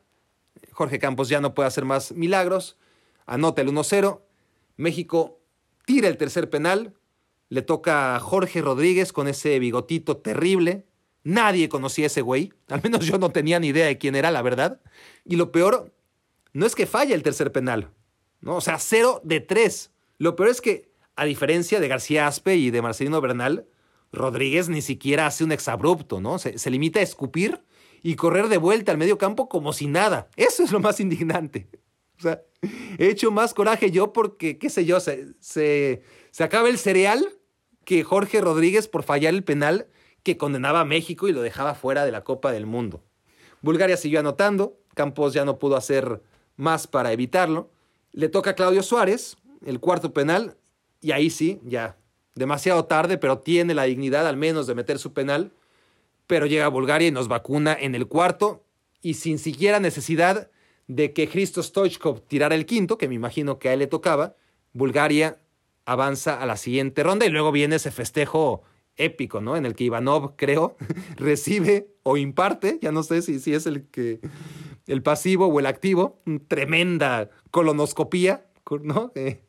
[0.72, 2.78] Jorge Campos ya no puede hacer más milagros.
[3.26, 4.22] Anota el 1-0.
[4.76, 5.40] México
[5.86, 6.94] tira el tercer penal.
[7.50, 10.86] Le toca a Jorge Rodríguez con ese bigotito terrible.
[11.24, 12.52] Nadie conocía ese güey.
[12.68, 14.82] Al menos yo no tenía ni idea de quién era, la verdad.
[15.24, 15.94] Y lo peor
[16.54, 17.92] no es que falla el tercer penal.
[18.42, 18.58] ¿no?
[18.58, 19.92] O sea, 0 de 3.
[20.18, 23.68] Lo peor es que a diferencia de García Aspe y de Marcelino Bernal,
[24.12, 26.40] Rodríguez ni siquiera hace un exabrupto, ¿no?
[26.40, 27.64] Se, limita a escupir
[28.04, 30.30] y correr de vuelta al medio campo como si nada.
[30.36, 31.70] Eso es lo más indignante.
[32.18, 32.42] O sea,
[32.98, 37.26] he hecho más coraje yo porque, qué sé yo, se, se, se acaba el cereal
[37.86, 39.88] que Jorge Rodríguez por fallar el penal
[40.24, 43.04] que condenaba a México y lo dejaba fuera de la Copa del Mundo.
[43.62, 46.22] Bulgaria siguió anotando, Campos ya no pudo hacer
[46.58, 47.72] más para evitarlo.
[48.12, 50.58] Le toca a Claudio Suárez, el cuarto penal,
[51.02, 51.98] y ahí sí, ya,
[52.36, 55.52] demasiado tarde, pero tiene la dignidad al menos de meter su penal.
[56.28, 58.64] Pero llega a Bulgaria y nos vacuna en el cuarto
[59.02, 60.50] y sin siquiera necesidad
[60.88, 64.36] de que Christo Stoichkov tirara el quinto, que me imagino que a él le tocaba,
[64.74, 65.40] Bulgaria
[65.86, 68.64] avanza a la siguiente ronda y luego viene ese festejo
[68.96, 69.58] épico, ¿no?
[69.58, 70.78] En el que Ivanov, creo,
[71.18, 74.20] recibe o imparte, ya no sé si, si es el que
[74.88, 78.46] el pasivo o el activo, tremenda colonoscopía,
[78.84, 79.12] ¿no?
[79.16, 79.42] Eh,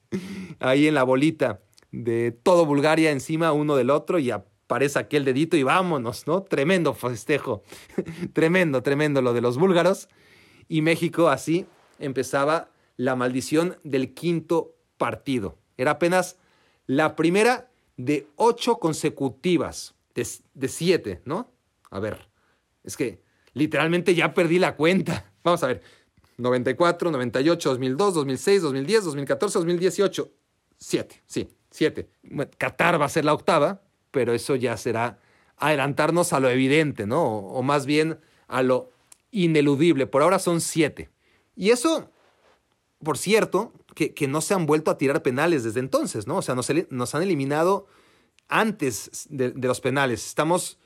[0.61, 1.61] ahí en la bolita
[1.91, 6.43] de todo Bulgaria encima uno del otro y aparece aquel dedito y vámonos, ¿no?
[6.43, 7.63] Tremendo festejo,
[8.33, 10.09] tremendo, tremendo lo de los búlgaros.
[10.69, 11.67] Y México así
[11.99, 15.59] empezaba la maldición del quinto partido.
[15.77, 16.39] Era apenas
[16.87, 21.51] la primera de ocho consecutivas, de, de siete, ¿no?
[21.91, 22.29] A ver,
[22.85, 23.21] es que
[23.53, 25.31] literalmente ya perdí la cuenta.
[25.45, 25.83] Vamos a ver,
[26.43, 30.31] 94, 98, 2002, 2006, 2010, 2014, 2018.
[30.77, 32.09] Siete, sí, siete.
[32.59, 35.19] Qatar va a ser la octava, pero eso ya será
[35.57, 37.23] adelantarnos a lo evidente, ¿no?
[37.23, 38.19] O, más bien
[38.49, 38.91] a lo
[39.31, 40.07] ineludible.
[40.07, 41.11] Por ahora son siete.
[41.55, 42.11] Y eso,
[43.03, 46.39] por cierto, que, no se han vuelto a tirar penales desde entonces, ¿no?
[46.39, 47.87] O sea, nos, han eliminado
[48.49, 50.27] antes de los penales.
[50.27, 50.79] Estamos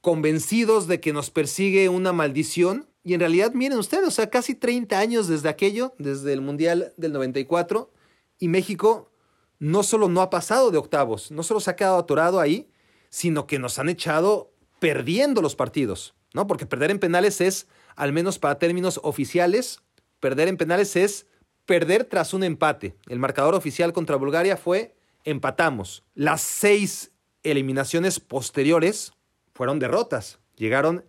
[0.00, 4.54] convencidos de que nos persigue una maldición y en realidad, miren ustedes, o sea, casi
[4.54, 7.90] 30 años desde aquello, desde el Mundial del 94,
[8.38, 9.10] y México
[9.58, 12.70] no solo no ha pasado de octavos, no solo se ha quedado atorado ahí,
[13.08, 16.46] sino que nos han echado perdiendo los partidos, ¿no?
[16.46, 19.80] Porque perder en penales es, al menos para términos oficiales,
[20.20, 21.26] perder en penales es
[21.66, 22.96] perder tras un empate.
[23.08, 24.94] El marcador oficial contra Bulgaria fue
[25.24, 26.04] empatamos.
[26.14, 29.12] Las seis eliminaciones posteriores
[29.52, 31.06] fueron derrotas Llegaron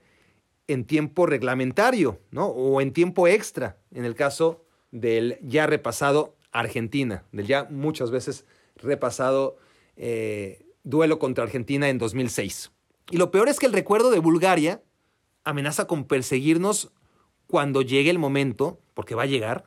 [0.72, 2.48] en tiempo reglamentario, ¿no?
[2.48, 8.46] O en tiempo extra, en el caso del ya repasado Argentina, del ya muchas veces
[8.76, 9.58] repasado
[9.96, 12.72] eh, duelo contra Argentina en 2006.
[13.10, 14.82] Y lo peor es que el recuerdo de Bulgaria
[15.44, 16.92] amenaza con perseguirnos
[17.48, 19.66] cuando llegue el momento, porque va a llegar,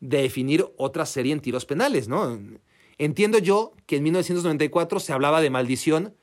[0.00, 2.38] de definir otra serie en tiros penales, ¿no?
[2.98, 6.14] Entiendo yo que en 1994 se hablaba de maldición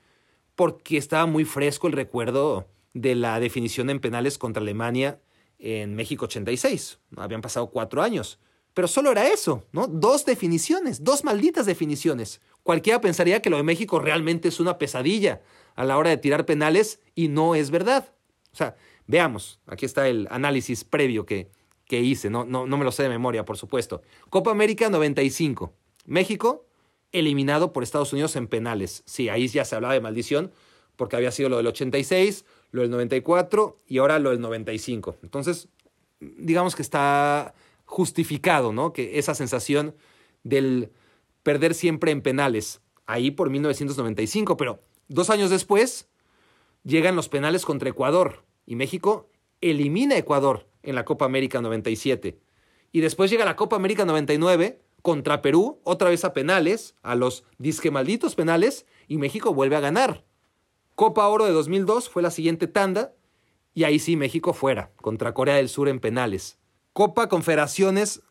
[0.55, 5.21] porque estaba muy fresco el recuerdo de la definición en penales contra Alemania
[5.59, 6.99] en México 86.
[7.17, 8.39] Habían pasado cuatro años.
[8.73, 9.87] Pero solo era eso, ¿no?
[9.87, 12.39] Dos definiciones, dos malditas definiciones.
[12.63, 15.41] Cualquiera pensaría que lo de México realmente es una pesadilla
[15.75, 18.13] a la hora de tirar penales y no es verdad.
[18.53, 18.75] O sea,
[19.07, 21.51] veamos, aquí está el análisis previo que,
[21.85, 24.01] que hice, no, no, no me lo sé de memoria, por supuesto.
[24.29, 25.73] Copa América 95.
[26.05, 26.65] México
[27.11, 29.03] eliminado por Estados Unidos en penales.
[29.05, 30.51] Sí, ahí ya se hablaba de maldición
[30.95, 35.17] porque había sido lo del 86, lo del 94 y ahora lo del 95.
[35.23, 35.67] Entonces,
[36.19, 37.53] digamos que está
[37.85, 38.93] justificado, ¿no?
[38.93, 39.95] Que esa sensación
[40.43, 40.91] del
[41.43, 46.07] perder siempre en penales, ahí por 1995, pero dos años después
[46.83, 49.29] llegan los penales contra Ecuador y México
[49.61, 52.39] elimina a Ecuador en la Copa América 97.
[52.91, 57.43] Y después llega la Copa América 99 contra Perú, otra vez a penales, a los
[57.57, 60.23] disque malditos penales, y México vuelve a ganar.
[60.99, 63.13] Copa Oro de 2002 fue la siguiente tanda,
[63.73, 66.57] y ahí sí México fuera, contra Corea del Sur en penales.
[66.91, 68.21] Copa Confederaciones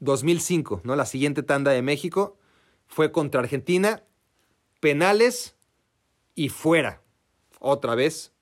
[0.00, 0.94] 2005, ¿no?
[0.94, 2.36] La siguiente tanda de México
[2.86, 4.04] fue contra Argentina,
[4.78, 5.56] penales
[6.34, 7.00] y fuera.
[7.60, 8.34] Otra vez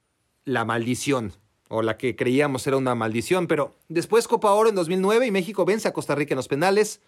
[0.44, 1.34] la maldición,
[1.68, 5.64] o la que creíamos era una maldición, pero después Copa Oro en 2009 y México
[5.64, 7.02] vence a Costa Rica en los penales.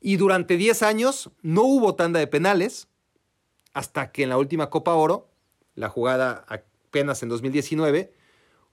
[0.00, 2.88] Y durante 10 años no hubo tanda de penales,
[3.74, 5.29] hasta que en la última Copa Oro,
[5.74, 8.12] la jugada apenas en 2019,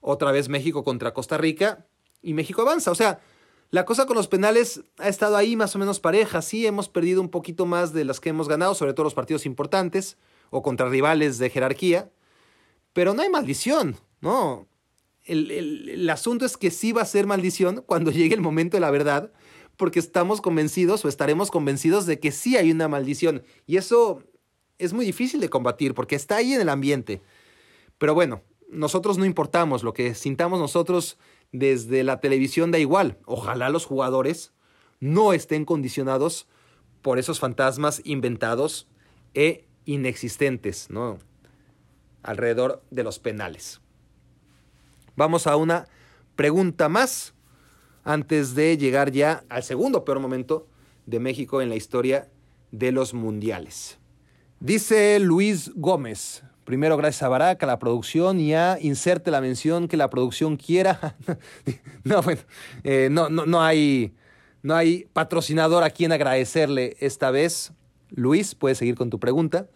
[0.02, 1.86] otra vez México contra Costa Rica,
[2.22, 2.92] y México avanza.
[2.92, 3.20] O sea,
[3.70, 6.42] la cosa con los penales ha estado ahí más o menos pareja.
[6.42, 9.46] Sí, hemos perdido un poquito más de las que hemos ganado, sobre todo los partidos
[9.46, 10.18] importantes
[10.50, 12.12] o contra rivales de jerarquía.
[12.94, 14.68] Pero no hay maldición, ¿no?
[15.26, 18.82] El, el, asunto es que sí va a ser maldición cuando llegue el momento de
[18.82, 19.32] la verdad,
[19.76, 23.44] porque estamos convencidos o estaremos convencidos de que sí hay una maldición.
[23.66, 24.24] Y eso
[24.80, 27.22] es muy difícil de combatir porque está ahí en el ambiente.
[27.98, 31.18] Pero bueno, nosotros no importamos, lo que sintamos nosotros
[31.52, 33.18] desde la televisión da igual.
[33.26, 34.54] Ojalá los jugadores
[35.00, 36.48] no estén condicionados
[37.02, 38.88] por esos fantasmas inventados
[39.34, 41.20] e inexistentes, ¿no?
[42.24, 43.80] Alrededor de los penales.
[45.16, 45.88] Vamos a una
[46.36, 47.34] pregunta más
[48.04, 50.68] antes de llegar ya al segundo peor momento
[51.06, 52.30] de México en la historia
[52.72, 53.98] de los mundiales.
[54.60, 59.88] Dice Luis Gómez, Primero, gracias a Barack, a la producción y a inserte la mención
[59.88, 61.16] que la producción quiera.
[62.04, 62.42] no, bueno,
[62.84, 64.14] eh, no, no, no, hay,
[64.64, 67.72] no hay patrocinador a quien agradecerle esta vez.
[68.10, 69.70] Luis, puedes seguir con tu pregunta.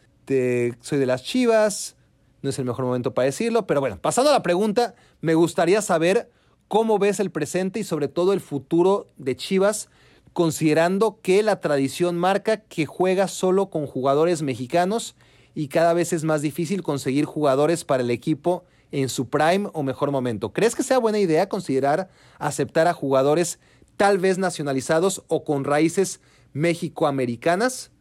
[0.82, 1.96] Soy de las Chivas,
[2.42, 5.82] no es el mejor momento para decirlo, pero bueno, pasando a la pregunta, me gustaría
[5.82, 6.30] saber
[6.68, 9.90] cómo ves el presente y sobre todo el futuro de Chivas,
[10.34, 15.16] considerando que la tradición marca que juega solo con jugadores mexicanos
[15.54, 19.84] y cada vez es más difícil conseguir jugadores para el equipo en su prime o
[19.84, 20.54] mejor momento.
[20.54, 22.10] ¿Crees que sea buena idea considerar
[22.40, 23.60] aceptar a jugadores
[23.98, 26.22] tal vez nacionalizados o con raíces
[26.54, 27.92] mexicoamericanas?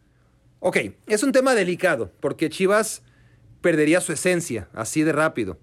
[0.61, 3.03] Ok, es un tema delicado porque Chivas
[3.61, 5.59] perdería su esencia así de rápido.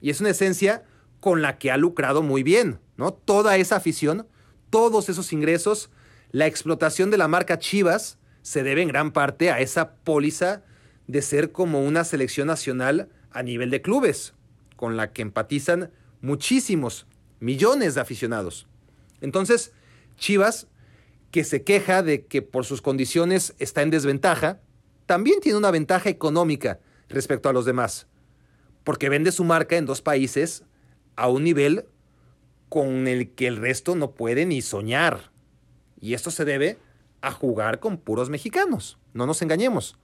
[0.00, 0.84] Y es una esencia
[1.20, 3.12] con la que ha lucrado muy bien, ¿no?
[3.12, 4.26] Toda esa afición,
[4.70, 5.90] todos esos ingresos,
[6.30, 10.62] la explotación de la marca Chivas se debe en gran parte a esa póliza
[11.06, 14.34] de ser como una selección nacional a nivel de clubes,
[14.76, 17.06] con la que empatizan muchísimos,
[17.40, 18.66] millones de aficionados.
[19.20, 19.72] Entonces,
[20.16, 20.66] Chivas,
[21.30, 24.60] que se queja de que por sus condiciones está en desventaja,
[25.06, 28.06] también tiene una ventaja económica respecto a los demás,
[28.84, 30.64] porque vende su marca en dos países
[31.16, 31.86] a un nivel
[32.68, 35.30] con el que el resto no puede ni soñar.
[36.00, 36.78] Y esto se debe
[37.20, 39.98] a jugar con puros mexicanos, no nos engañemos.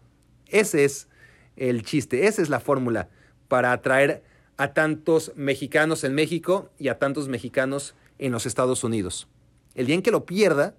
[0.47, 1.09] Ese es
[1.57, 3.09] el chiste, esa es la fórmula
[3.49, 4.25] para atraer
[4.57, 9.29] a tantos mexicanos en México y a tantos mexicanos en los Estados Unidos.
[9.75, 10.75] El día en que lo pierda,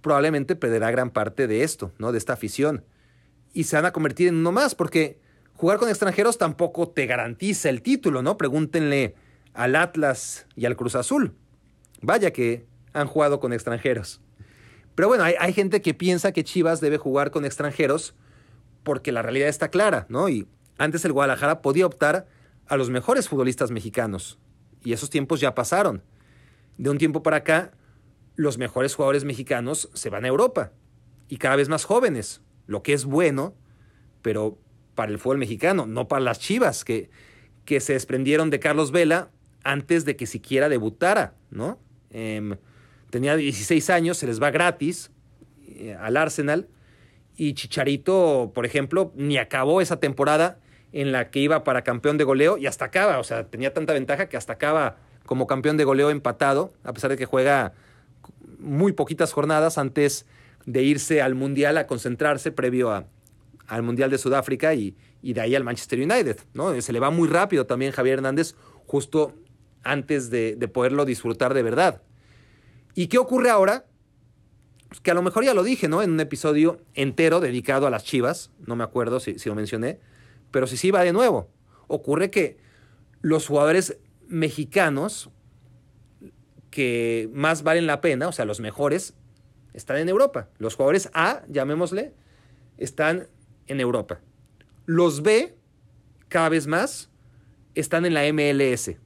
[0.00, 2.12] probablemente perderá gran parte de esto, ¿no?
[2.12, 2.84] De esta afición.
[3.52, 5.18] Y se van a convertir en uno más, porque
[5.54, 8.36] jugar con extranjeros tampoco te garantiza el título, ¿no?
[8.36, 9.14] Pregúntenle
[9.54, 11.34] al Atlas y al Cruz Azul.
[12.00, 14.20] Vaya que han jugado con extranjeros.
[14.94, 18.14] Pero bueno, hay, hay gente que piensa que Chivas debe jugar con extranjeros
[18.82, 20.28] porque la realidad está clara, ¿no?
[20.28, 20.46] Y
[20.78, 22.26] antes el Guadalajara podía optar
[22.66, 24.38] a los mejores futbolistas mexicanos.
[24.82, 26.02] Y esos tiempos ya pasaron.
[26.76, 27.72] De un tiempo para acá,
[28.36, 30.72] los mejores jugadores mexicanos se van a Europa.
[31.28, 32.42] Y cada vez más jóvenes.
[32.66, 33.54] Lo que es bueno,
[34.22, 34.58] pero
[34.94, 37.10] para el fútbol mexicano, no para las chivas, que,
[37.64, 39.30] que se desprendieron de Carlos Vela
[39.62, 41.78] antes de que siquiera debutara, ¿no?
[42.10, 42.56] Em,
[43.14, 45.12] tenía 16 años, se les va gratis
[45.68, 46.66] eh, al Arsenal.
[47.36, 50.58] Y Chicharito, por ejemplo, ni acabó esa temporada
[50.90, 53.92] en la que iba para campeón de goleo y hasta acaba, o sea, tenía tanta
[53.92, 54.96] ventaja que hasta acaba
[55.26, 57.74] como campeón de goleo empatado, a pesar de que juega
[58.58, 60.26] muy poquitas jornadas antes
[60.66, 63.06] de irse al Mundial a concentrarse previo a,
[63.68, 66.40] al Mundial de Sudáfrica y, de ahí al Manchester United.
[66.52, 66.80] ¿no?
[66.82, 68.56] Se le va muy rápido también Javier Hernández
[68.88, 69.34] justo
[69.84, 72.02] antes de, poderlo disfrutar de verdad.
[72.94, 73.86] ¿Y qué ocurre ahora?
[74.88, 76.02] Pues que a lo mejor ya lo dije, ¿no?
[76.02, 79.98] En un episodio entero dedicado a las Chivas, no me acuerdo si, si lo mencioné,
[80.50, 81.48] pero si sí va de nuevo.
[81.88, 82.58] Ocurre que
[83.20, 85.30] los jugadores mexicanos
[86.70, 89.14] que más valen la pena, o sea, los mejores,
[89.74, 90.48] están en Europa.
[90.58, 92.14] Los jugadores A, llamémosle,
[92.78, 93.28] están
[93.66, 94.20] en Europa.
[94.86, 95.54] Los B,
[96.28, 97.10] cada vez más,
[97.74, 98.96] están en la MLS.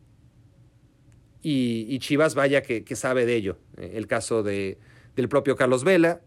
[1.51, 3.57] Y, Chivas, vaya que, sabe de ello.
[3.79, 4.77] El caso de,
[5.17, 6.21] del propio Carlos Vela,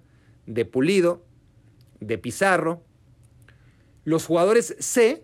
[0.47, 1.23] de Pulido,
[1.99, 2.81] de Pizarro,
[4.03, 5.23] los jugadores C,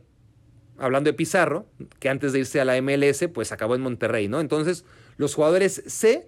[0.77, 1.65] hablando de Pizarro,
[1.97, 4.39] que antes de irse a la MLS, pues acabó en Monterrey, ¿no?
[4.39, 4.85] Entonces,
[5.17, 6.27] los jugadores C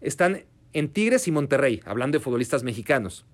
[0.00, 3.24] están en Tigres y Monterrey, hablando de futbolistas mexicanos.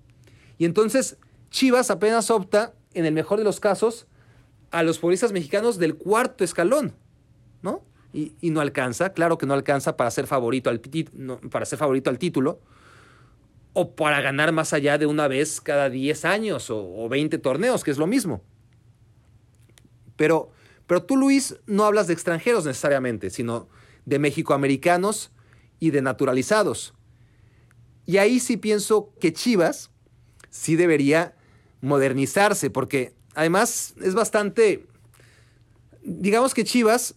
[0.59, 1.17] Y entonces,
[1.49, 4.05] Chivas apenas opta, en el mejor de los casos,
[4.69, 6.93] a los futbolistas mexicanos del cuarto escalón,
[7.63, 7.83] ¿no?
[8.13, 10.79] Y, no alcanza, claro que no alcanza para ser favorito al,
[11.49, 12.61] para ser favorito al título,
[13.73, 17.89] o para ganar más allá de una vez cada 10 años o, 20 torneos, que
[17.89, 18.43] es lo mismo.
[20.15, 20.51] Pero,
[20.85, 23.67] pero tú, Luis, no hablas de extranjeros necesariamente, sino
[24.05, 25.31] de mexicoamericanos
[25.79, 26.93] y de naturalizados.
[28.05, 29.89] Y ahí sí pienso que Chivas
[30.51, 31.35] sí debería
[31.81, 34.85] modernizarse, porque además es bastante,
[36.03, 37.15] digamos que Chivas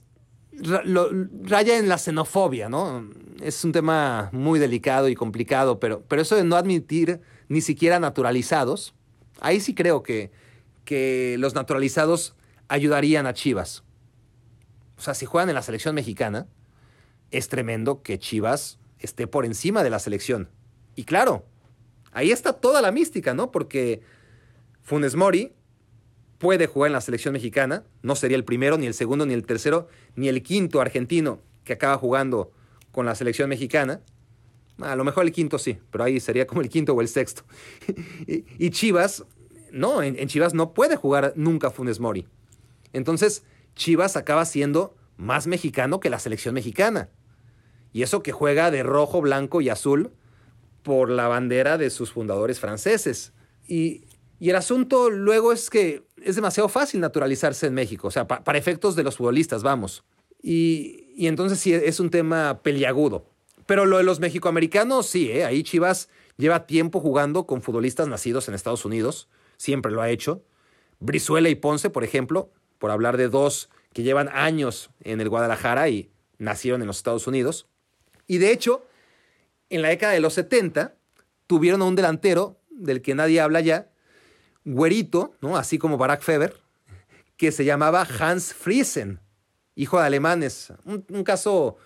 [0.63, 3.09] raya en la xenofobia, ¿no?
[3.41, 8.01] Es un tema muy delicado y complicado, pero, pero eso de no admitir ni siquiera
[8.01, 8.95] naturalizados,
[9.41, 10.31] ahí sí creo que,
[10.85, 12.35] que los naturalizados
[12.69, 13.85] ayudarían a Chivas.
[14.99, 16.47] O sea, si juegan en la selección mexicana,
[17.31, 20.49] es tremendo que Chivas esté por encima de la selección.
[20.95, 21.45] Y claro,
[22.13, 23.51] ahí está toda la mística, ¿no?
[23.51, 24.01] Porque
[24.83, 25.53] Funes Mori
[26.39, 27.85] puede jugar en la selección mexicana.
[28.03, 31.75] No sería el primero, ni el segundo, ni el tercero, ni el quinto argentino que
[31.75, 32.53] acaba jugando
[32.93, 34.01] con la selección mexicana.
[34.79, 37.45] A lo mejor el quinto sí, pero ahí sería como el quinto o el sexto.
[38.27, 39.25] y, Chivas,
[39.73, 42.27] no, en, Chivas no puede jugar nunca Funes Mori.
[42.93, 43.43] Entonces,
[43.75, 47.11] Chivas acaba siendo más mexicano que la selección mexicana.
[47.93, 50.13] Y eso que juega de rojo, blanco y azul
[50.83, 53.33] por la bandera de sus fundadores franceses.
[53.67, 54.05] Y,
[54.39, 58.59] y el asunto luego es que es demasiado fácil naturalizarse en México, o sea, para
[58.59, 60.05] efectos de los futbolistas, vamos.
[60.43, 63.27] Y, y, entonces sí, es un tema peliagudo.
[63.67, 65.45] Pero lo de los mexicoamericanos, sí, ¿eh?
[65.45, 70.45] ahí Chivas lleva tiempo jugando con futbolistas nacidos en Estados Unidos, siempre lo ha hecho.
[71.01, 75.89] Brizuela y Ponce, por ejemplo, por hablar de dos que llevan años en el Guadalajara
[75.89, 77.67] y nacieron en los Estados Unidos.
[78.27, 78.87] Y de hecho,
[79.71, 80.97] en la década de los 70,
[81.47, 83.91] tuvieron a un delantero del que nadie habla ya,
[84.67, 85.57] güerito, ¿no?
[85.57, 86.55] así como Barack Feber,
[87.39, 89.21] que se llamaba Hans Friesen,
[89.75, 90.73] hijo de alemanes.
[90.85, 91.77] Un, caso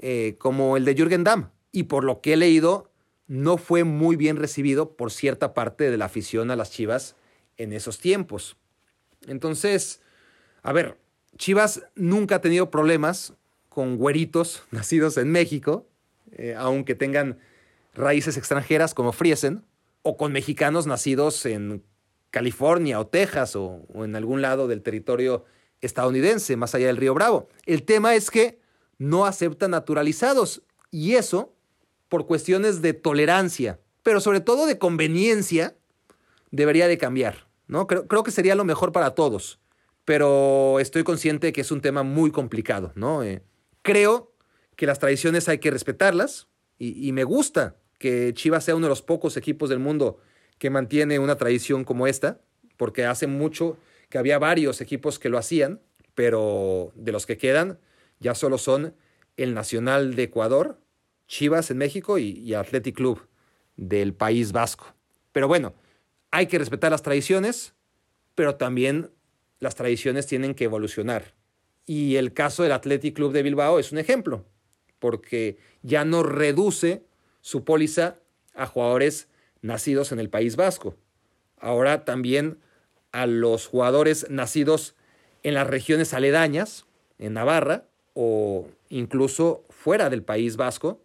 [0.00, 1.50] eh, como el de Jürgen Damm.
[1.72, 2.90] Y por lo que he leído,
[3.26, 7.16] no fue muy bien recibido por cierta parte de la afición a las Chivas
[7.56, 8.56] en esos tiempos.
[9.26, 10.02] Entonces,
[10.62, 10.98] a ver,
[11.36, 13.34] Chivas nunca ha tenido problemas
[13.68, 15.86] con güeritos nacidos en México,
[16.32, 17.38] eh, aunque tengan
[17.94, 19.64] raíces extranjeras como Friesen,
[20.02, 21.82] o con mexicanos nacidos en
[22.34, 25.44] California o Texas o, en algún lado del territorio
[25.80, 27.48] estadounidense, más allá del río Bravo.
[27.64, 28.58] El tema es que
[28.98, 31.54] no aceptan naturalizados y eso
[32.08, 35.76] por cuestiones de tolerancia, pero sobre todo de conveniencia,
[36.50, 37.46] debería de cambiar.
[37.68, 37.86] ¿no?
[37.86, 39.60] Creo, que sería lo mejor para todos,
[40.04, 42.90] pero estoy consciente que es un tema muy complicado.
[42.96, 43.22] ¿no?
[43.22, 43.44] Eh,
[43.82, 44.32] creo
[44.74, 48.90] que las tradiciones hay que respetarlas y, y me gusta que Chivas sea uno de
[48.90, 50.18] los pocos equipos del mundo
[50.58, 52.40] que mantiene una tradición como esta,
[52.76, 53.76] porque hace mucho
[54.08, 55.80] que había varios equipos que lo hacían,
[56.14, 57.78] pero de los que quedan
[58.20, 58.94] ya solo son
[59.36, 60.80] el Nacional de Ecuador,
[61.26, 63.26] Chivas en México y, y Athletic Club
[63.76, 64.94] del País Vasco.
[65.32, 65.74] Pero bueno,
[66.30, 67.74] hay que respetar las tradiciones,
[68.34, 69.10] pero también
[69.58, 71.34] las tradiciones tienen que evolucionar.
[71.86, 74.44] Y el caso del Athletic Club de Bilbao es un ejemplo,
[74.98, 77.04] porque ya no reduce
[77.40, 78.20] su póliza
[78.54, 79.28] a jugadores
[79.64, 80.94] nacidos en el País Vasco.
[81.58, 82.58] Ahora también
[83.12, 84.94] a los jugadores nacidos
[85.42, 86.84] en las regiones aledañas,
[87.18, 91.02] en Navarra, o incluso fuera del País Vasco,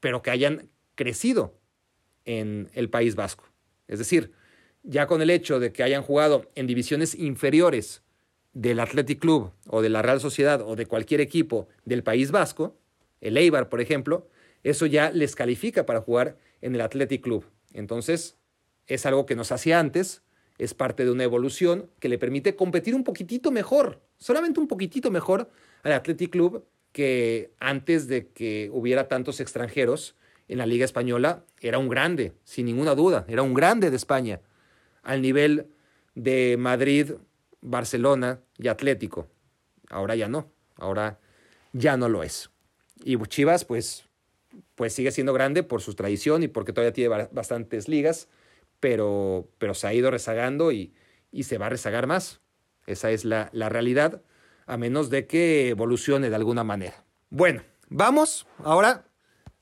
[0.00, 1.54] pero que hayan crecido
[2.24, 3.44] en el País Vasco.
[3.88, 4.32] Es decir,
[4.82, 8.02] ya con el hecho de que hayan jugado en divisiones inferiores
[8.54, 12.78] del Athletic Club o de la Real Sociedad o de cualquier equipo del País Vasco,
[13.20, 14.28] el Eibar, por ejemplo,
[14.62, 17.44] eso ya les califica para jugar en el Athletic Club.
[17.72, 18.36] Entonces,
[18.86, 20.22] es algo que nos hacía antes,
[20.58, 25.10] es parte de una evolución que le permite competir un poquitito mejor, solamente un poquitito
[25.10, 25.50] mejor
[25.82, 30.14] al Athletic Club que antes de que hubiera tantos extranjeros
[30.48, 34.40] en la Liga Española, era un grande, sin ninguna duda, era un grande de España,
[35.02, 35.68] al nivel
[36.14, 37.12] de Madrid,
[37.62, 39.28] Barcelona y Atlético.
[39.88, 41.18] Ahora ya no, ahora
[41.72, 42.50] ya no lo es.
[43.02, 44.04] Y Chivas, pues,
[44.74, 48.28] pues sigue siendo grande por su tradición y porque todavía tiene bastantes ligas,
[48.80, 50.94] pero, pero se ha ido rezagando y,
[51.30, 52.40] y se va a rezagar más.
[52.86, 54.22] Esa es la, la realidad,
[54.66, 57.04] a menos de que evolucione de alguna manera.
[57.30, 59.06] Bueno, vamos ahora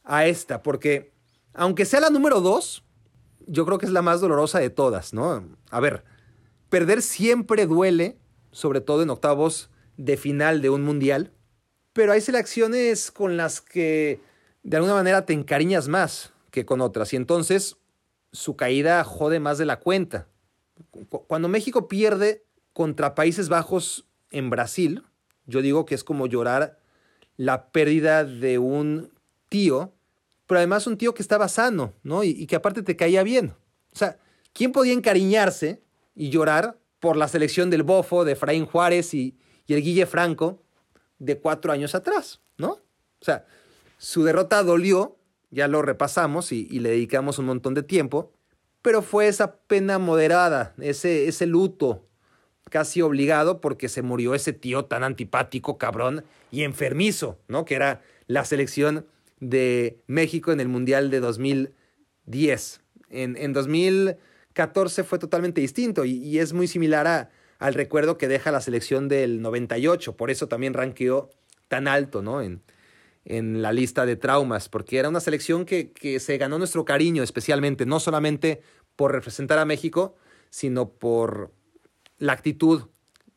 [0.04, 1.12] a esta, porque
[1.52, 2.84] aunque sea la número dos,
[3.46, 5.44] yo creo que es la más dolorosa de todas, ¿no?
[5.70, 6.04] A ver,
[6.68, 8.18] perder siempre duele,
[8.52, 11.32] sobre todo en octavos de final de un mundial,
[11.92, 14.20] pero hay selecciones con las que
[14.62, 17.76] de alguna manera te encariñas más que con otras, y entonces
[18.32, 20.28] su caída jode más de la cuenta.
[21.08, 25.04] Cuando México pierde contra Países Bajos en Brasil,
[25.46, 26.78] yo digo que es como llorar
[27.36, 29.12] la pérdida de un
[29.48, 29.92] tío,
[30.46, 32.24] pero además un tío que estaba sano, ¿no?
[32.24, 33.54] Y, que aparte te caía bien.
[33.92, 34.18] O sea,
[34.52, 35.82] ¿quién podía encariñarse
[36.14, 39.36] y llorar por la selección del Bofo, de Efraín Juárez y,
[39.68, 40.64] el Guille Franco
[41.20, 42.70] de cuatro años atrás, ¿no?
[42.72, 43.46] O sea,
[44.00, 45.18] su derrota dolió,
[45.50, 48.32] ya lo repasamos y, le dedicamos un montón de tiempo,
[48.80, 52.06] pero fue esa pena moderada, ese, ese luto
[52.70, 57.66] casi obligado porque se murió ese tío tan antipático, cabrón y enfermizo, ¿no?
[57.66, 59.04] Que era la selección
[59.38, 62.80] de México en el Mundial de 2010.
[63.10, 68.62] En, en 2014 fue totalmente distinto y, es muy similar al recuerdo que deja la
[68.62, 70.16] selección del 98.
[70.16, 71.28] Por eso también ranqueó
[71.68, 72.40] tan alto ¿no?
[73.24, 77.22] En la lista de traumas, porque era una selección que, que se ganó nuestro cariño
[77.22, 78.62] especialmente, no solamente
[78.96, 80.16] por representar a México,
[80.48, 81.52] sino por
[82.18, 82.88] la actitud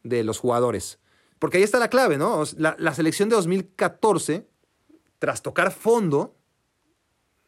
[0.04, 1.00] de los jugadores.
[1.40, 2.44] Porque ahí está la clave, ¿no?
[2.58, 4.48] La, la selección de 2014
[5.20, 6.36] tras tocar fondo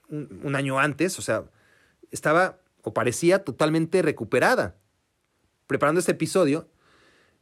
[0.09, 1.45] un, año antes, o sea,
[2.11, 4.77] estaba o parecía totalmente recuperada.
[5.67, 6.69] Preparando este episodio,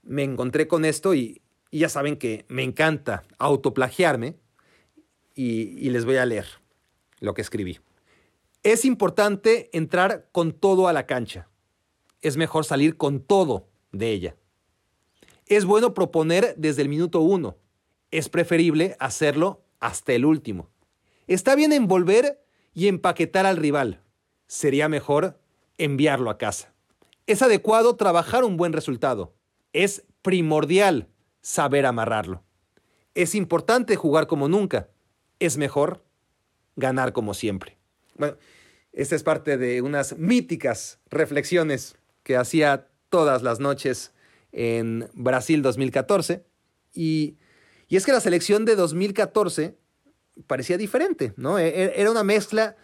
[0.02, 1.42] me encontré con esto y,
[1.72, 4.38] ya saben que me encanta autoplagiarme
[5.36, 6.46] y, les voy a leer
[7.20, 7.80] lo que escribí.
[8.64, 11.50] Es importante entrar con todo a la cancha.
[12.22, 14.36] Es mejor salir con todo de ella.
[15.48, 17.58] Es bueno proponer desde el minuto uno.
[18.12, 20.70] Es preferible hacerlo hasta el último.
[21.28, 22.42] Está bien envolver
[22.74, 24.02] y empaquetar al rival.
[24.48, 25.40] Sería mejor
[25.78, 26.74] enviarlo a casa.
[27.28, 29.34] Es adecuado trabajar un buen resultado.
[29.74, 31.10] Es primordial
[31.42, 32.44] saber amarrarlo.
[33.16, 34.90] Es importante jugar como nunca.
[35.44, 36.04] Es mejor
[36.76, 37.78] ganar como siempre.
[38.16, 38.38] Bueno,
[38.92, 44.14] esta es parte de unas míticas reflexiones que hacía todas las noches
[44.52, 46.46] en Brasil 2014.
[46.94, 47.38] Y
[47.94, 49.78] y es que la selección de 2014
[50.48, 51.60] parecía diferente, ¿no?
[51.60, 52.76] E, e, era una mezcla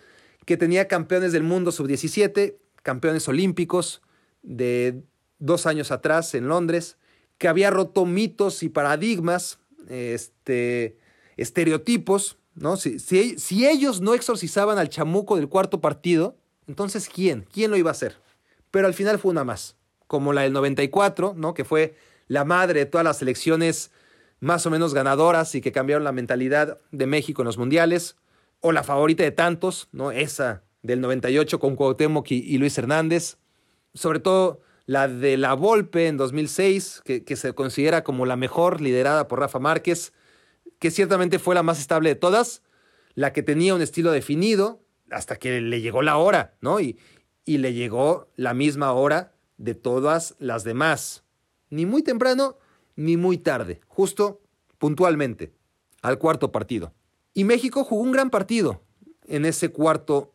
[0.45, 4.03] que tenía campeones del mundo sub-17, campeones olímpicos
[4.43, 5.01] de
[5.39, 6.97] dos años atrás en Londres,
[7.39, 9.57] que había roto mitos y paradigmas,
[9.88, 10.99] este,
[11.38, 12.78] estereotipos, ¿no?
[12.78, 16.36] Si, si, ellos no exorcizaban al chamuco del cuarto partido,
[16.68, 17.45] entonces ¿quién?
[17.52, 18.18] ¿Quién lo iba a hacer?
[18.72, 19.76] Pero al final fue una más,
[20.08, 21.54] como la del 94, ¿no?
[21.54, 21.95] Que fue
[22.28, 23.91] la madre de todas las selecciones
[24.39, 28.16] más o menos ganadoras y que cambiaron la mentalidad de México en los mundiales,
[28.62, 30.12] o la favorita de tantos, ¿no?
[30.12, 33.38] Esa del 98 con Cuauhtémoc y, Luis Hernández,
[33.93, 38.82] sobre todo la de la Volpe en 2006, que, que se considera como la mejor
[38.82, 40.14] liderada por Rafa Márquez,
[40.80, 42.63] que ciertamente fue la más estable de todas,
[43.15, 46.80] la que tenía un estilo definido, hasta que le llegó la hora, ¿no?
[46.80, 46.97] Y,
[47.45, 51.23] y le llegó la misma hora de todas las demás.
[51.69, 52.57] Ni muy temprano,
[52.95, 54.41] ni muy tarde, justo
[54.77, 55.51] puntualmente,
[56.01, 56.93] al cuarto partido.
[57.34, 58.82] Y México jugó un gran partido
[59.27, 60.34] en ese cuarto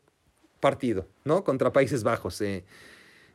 [0.60, 1.44] partido, ¿no?
[1.44, 2.40] Contra Países Bajos.
[2.40, 2.64] Eh.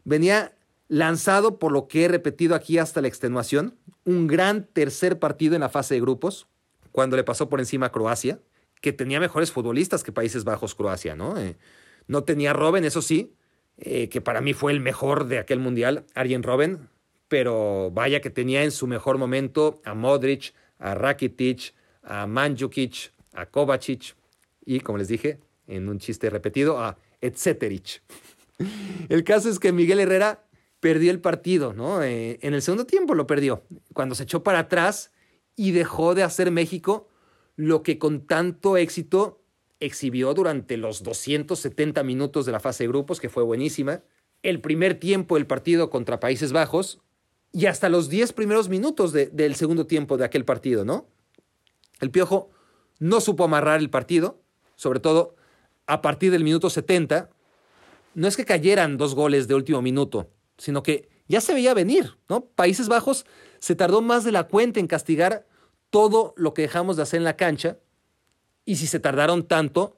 [0.04, 0.56] venía
[0.88, 5.62] lanzado por lo que he repetido aquí hasta la extenuación, un gran tercer partido en
[5.62, 6.48] la fase de grupos,
[6.92, 8.40] cuando le pasó por encima a Croacia,
[8.82, 11.38] que tenía mejores futbolistas que Países Bajos Croacia, ¿no?
[11.40, 11.58] Eh,
[12.08, 13.34] no tenía Robben, eso sí,
[13.78, 16.90] eh, que para mí fue el mejor de aquel mundial, Arjen Robben,
[17.28, 21.74] pero vaya que tenía en su mejor momento a Modric, a Rakitic,
[22.04, 24.16] a Mandzukic, a Kovacic
[24.66, 28.02] y, como les dije, en un chiste repetido, a Etceterich.
[29.10, 30.44] El caso es que Miguel Herrera
[30.80, 32.02] perdió el partido, ¿no?
[32.04, 33.64] Eh, en el segundo tiempo lo perdió,
[33.94, 35.12] cuando se echó para atrás
[35.60, 37.10] y dejó de hacer México
[37.58, 39.42] lo que con tanto éxito
[39.82, 44.02] exhibió durante los 270 minutos de la fase de grupos, que fue buenísima,
[44.42, 47.02] el primer tiempo del partido contra Países Bajos
[47.52, 51.08] y hasta los 10 primeros minutos del segundo tiempo de aquel partido, ¿no?
[52.00, 52.52] El Piojo
[53.00, 54.40] no supo amarrar el partido,
[54.78, 55.36] sobre todo
[55.88, 57.32] a partir del minuto 70.
[58.16, 62.16] No es que cayeran dos goles de último minuto, sino que ya se veía venir,
[62.30, 62.46] ¿no?
[62.46, 63.26] Países Bajos
[63.60, 65.46] se tardó más de la cuenta en castigar
[65.90, 67.78] todo lo que dejamos de hacer en la cancha.
[68.66, 69.98] Y si se tardaron tanto,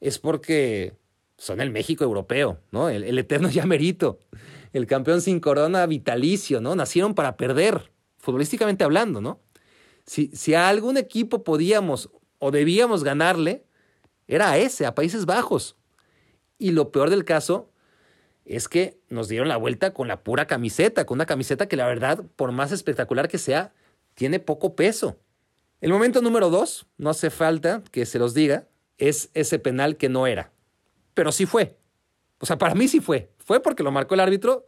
[0.00, 0.94] es porque
[1.38, 2.88] son el México europeo, ¿no?
[2.88, 4.18] El, eterno llamerito,
[4.72, 6.74] el campeón sin corona vitalicio, ¿no?
[6.74, 9.40] Nacieron para perder, futbolísticamente hablando, ¿no?
[10.04, 13.64] Si, si a algún equipo podíamos o debíamos ganarle,
[14.28, 15.76] era a ese, a Países Bajos.
[16.58, 17.70] Y lo peor del caso
[18.46, 21.86] es que nos dieron la vuelta con la pura camiseta, con una camiseta que la
[21.86, 23.72] verdad, por más espectacular que sea,
[24.14, 25.18] tiene poco peso.
[25.80, 28.68] El momento número dos, no hace falta que se los diga,
[28.98, 30.52] es ese penal que no era.
[31.12, 31.76] Pero sí fue.
[32.38, 33.30] O sea, para mí sí fue.
[33.38, 34.64] Fue porque lo marcó el árbitro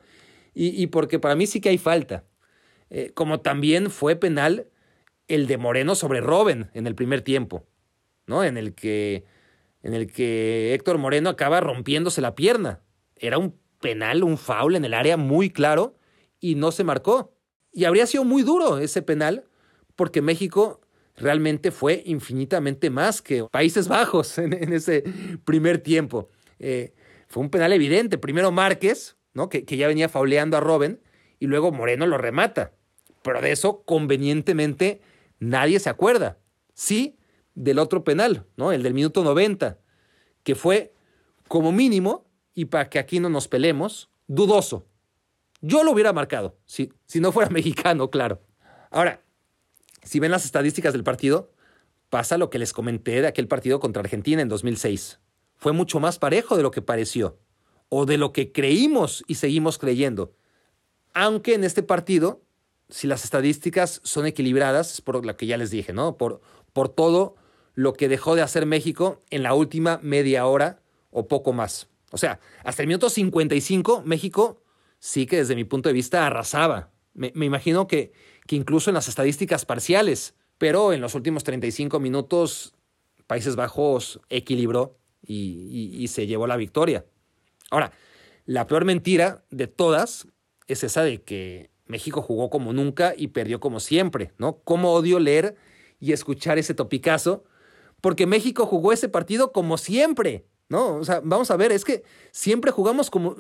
[0.54, 2.24] y, porque para mí sí que hay falta.
[2.90, 4.66] Eh, como también fue penal
[5.28, 7.64] el de Moreno sobre Robben en el primer tiempo,
[8.26, 8.42] ¿no?
[8.42, 9.24] En el que,
[9.82, 12.80] en el que Héctor Moreno acaba rompiéndose la pierna.
[13.14, 15.96] Era un penal, un foul en el área muy claro
[16.40, 17.34] y no se marcó.
[17.72, 19.44] Y habría sido muy duro ese penal
[19.96, 20.80] porque México
[21.16, 25.04] realmente fue infinitamente más que Países Bajos en, ese
[25.44, 26.28] primer tiempo.
[26.58, 26.94] Eh,
[27.28, 28.18] fue un penal evidente.
[28.18, 29.48] Primero Márquez, ¿no?
[29.48, 31.00] que, que ya venía fauleando a Robben,
[31.40, 32.72] y luego Moreno lo remata.
[33.22, 35.00] Pero de eso, convenientemente,
[35.38, 36.38] nadie se acuerda.
[36.74, 37.18] Sí,
[37.54, 38.72] del otro penal, ¿no?
[38.72, 39.78] El del minuto 90,
[40.44, 40.94] que fue
[41.48, 42.27] como mínimo
[42.59, 44.84] y para que aquí no nos pelemos, dudoso.
[45.61, 48.42] Yo lo hubiera marcado, si, si no fuera mexicano, claro.
[48.90, 49.22] Ahora,
[50.02, 51.52] si ven las estadísticas del partido,
[52.11, 55.20] pasa lo que les comenté de aquel partido contra Argentina en 2006.
[55.54, 57.38] Fue mucho más parejo de lo que pareció,
[57.90, 60.34] o de lo que creímos y seguimos creyendo.
[61.14, 62.42] Aunque en este partido,
[62.88, 66.16] si las estadísticas son equilibradas, es por lo que ya les dije, ¿no?
[66.16, 66.40] Por,
[66.72, 67.36] por todo
[67.76, 70.82] lo que dejó de hacer México en la última media hora
[71.12, 71.88] o poco más.
[72.11, 74.62] O sea, hasta el minuto 55, México
[74.98, 76.90] sí que desde mi punto de vista arrasaba.
[77.14, 78.12] Me, imagino que,
[78.48, 82.74] incluso en las estadísticas parciales, pero en los últimos 35 minutos
[83.26, 87.04] Países Bajos equilibró y, y, se llevó la victoria.
[87.70, 87.92] Ahora,
[88.46, 90.26] la peor mentira de todas
[90.66, 94.61] es esa de que México jugó como nunca y perdió como siempre, ¿no?
[94.61, 95.56] Cómo odio leer
[96.00, 97.44] y escuchar ese topicazo,
[98.00, 100.46] porque México jugó ese partido como siempre.
[100.68, 100.96] ¿No?
[100.96, 103.36] O sea, vamos a ver, es que siempre jugamos como,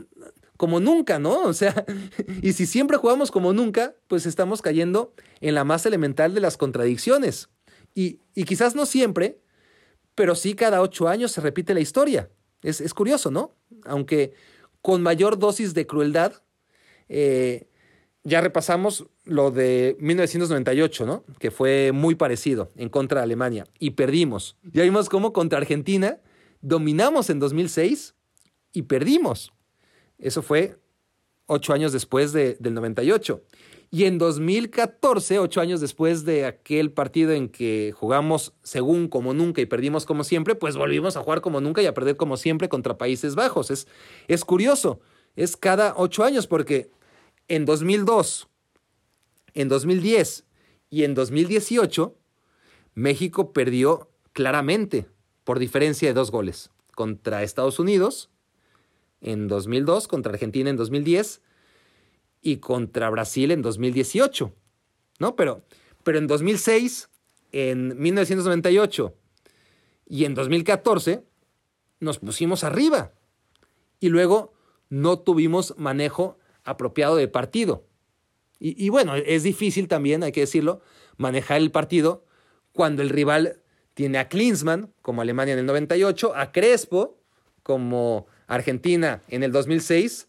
[0.56, 1.42] como nunca, ¿no?
[1.42, 1.84] O sea,
[2.42, 6.56] y si siempre jugamos como nunca, pues estamos cayendo en la más elemental de las
[6.56, 7.48] contradicciones.
[7.94, 9.40] Y, y quizás no siempre,
[10.14, 12.30] pero sí cada ocho años se repite la historia.
[12.62, 13.54] Es, es curioso, ¿no?
[13.84, 14.34] Aunque
[14.82, 16.42] con mayor dosis de crueldad,
[17.08, 17.68] eh,
[18.24, 21.24] ya repasamos lo de 1998, ¿no?
[21.38, 24.56] Que fue muy parecido en contra de Alemania y perdimos.
[24.62, 26.18] Ya vimos cómo contra Argentina
[26.60, 28.14] dominamos en 2006
[28.72, 29.52] y perdimos.
[30.18, 30.78] Eso fue
[31.46, 33.42] ocho años después de, del 98.
[33.90, 39.62] Y en 2014, ocho años después de aquel partido en que jugamos según como nunca
[39.62, 42.68] y perdimos como siempre, pues volvimos a jugar como nunca y a perder como siempre
[42.68, 43.70] contra Países Bajos.
[43.70, 43.88] Es,
[44.28, 45.00] es curioso,
[45.36, 46.90] es cada ocho años porque
[47.48, 48.48] en 2002,
[49.54, 50.44] en 2010
[50.90, 52.14] y en 2018,
[52.94, 55.06] México perdió claramente
[55.48, 58.28] por diferencia de dos goles contra Estados Unidos
[59.22, 61.40] en 2002, contra Argentina en 2010
[62.42, 64.52] y contra Brasil en 2018.
[65.20, 65.36] ¿No?
[65.36, 65.64] Pero,
[66.02, 67.08] pero en 2006,
[67.52, 69.14] en 1998
[70.04, 71.24] y en 2014
[72.00, 73.12] nos pusimos arriba
[74.00, 74.52] y luego
[74.90, 77.86] no tuvimos manejo apropiado del partido.
[78.60, 80.82] Y, y, bueno, es difícil también, hay que decirlo,
[81.16, 82.26] manejar el partido
[82.72, 83.62] cuando el rival
[83.98, 87.18] tiene a Klinsmann, como Alemania en el 98, a Crespo,
[87.64, 90.28] como Argentina en el 2006,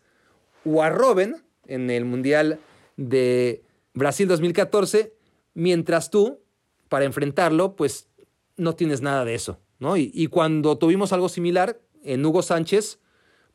[0.66, 2.60] o a Robben, en el Mundial
[2.98, 3.62] de
[3.94, 5.14] Brasil 2014,
[5.54, 6.40] mientras tú,
[6.88, 8.10] para enfrentarlo, pues
[8.58, 9.98] no tienes nada de eso, ¿no?
[9.98, 12.98] Y, y cuando tuvimos algo similar en Hugo Sánchez,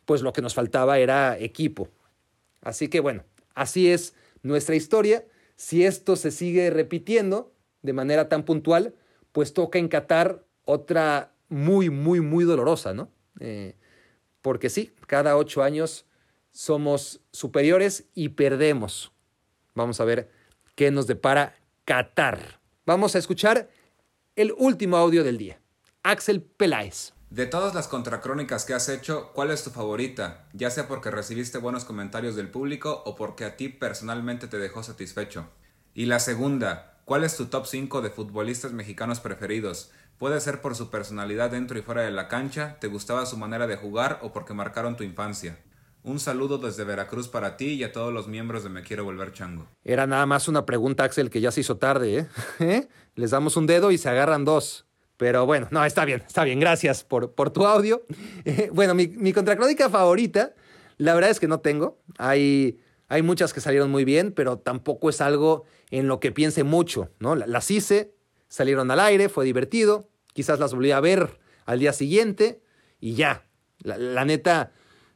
[0.04, 1.88] pues lo que nos faltaba era equipo.
[2.60, 3.24] Así que bueno,
[3.56, 4.14] así es
[4.44, 5.24] nuestra historia.
[5.56, 8.94] Si esto se sigue repitiendo de manera tan puntual,
[9.34, 13.10] pues toca en Qatar otra muy, muy, muy dolorosa, ¿no?
[13.40, 13.74] Eh,
[14.42, 16.06] porque sí, cada ocho años
[16.52, 19.10] somos superiores y perdemos.
[19.74, 20.30] Vamos a ver
[20.76, 22.60] qué nos depara Qatar.
[22.86, 23.68] Vamos a escuchar
[24.36, 25.60] el último audio del día.
[26.04, 27.12] Axel Peláez.
[27.28, 30.46] De todas las contracrónicas que has hecho, ¿cuál es tu favorita?
[30.52, 34.84] Ya sea porque recibiste buenos comentarios del público o porque a ti personalmente te dejó
[34.84, 35.48] satisfecho.
[35.92, 39.90] Y la segunda, ¿cuál es tu top 5 de futbolistas mexicanos preferidos?
[40.18, 43.66] Puede ser por su personalidad dentro y fuera de la cancha, te gustaba su manera
[43.66, 45.58] de jugar o porque marcaron tu infancia.
[46.02, 49.32] Un saludo desde Veracruz para ti y a todos los miembros de Me Quiero Volver
[49.32, 49.66] Chango.
[49.82, 52.28] Era nada más una pregunta, Axel, que ya se hizo tarde, ¿eh?
[52.60, 52.88] ¿Eh?
[53.14, 54.86] Les damos un dedo y se agarran dos.
[55.16, 56.60] Pero bueno, no, está bien, está bien.
[56.60, 58.02] Gracias por, por tu audio.
[58.44, 60.54] Eh, bueno, mi, mi contracrónica favorita,
[60.98, 61.98] la verdad es que no tengo.
[62.18, 62.78] Hay,
[63.14, 65.62] hay muchas que salieron muy bien, pero tampoco es algo
[65.92, 67.36] en lo que piense mucho, ¿no?
[67.36, 68.12] Las hice,
[68.48, 70.08] salieron al aire, fue divertido.
[70.32, 72.60] Quizás las volví a ver al día siguiente
[72.98, 73.46] y ya.
[73.84, 74.72] La, neta,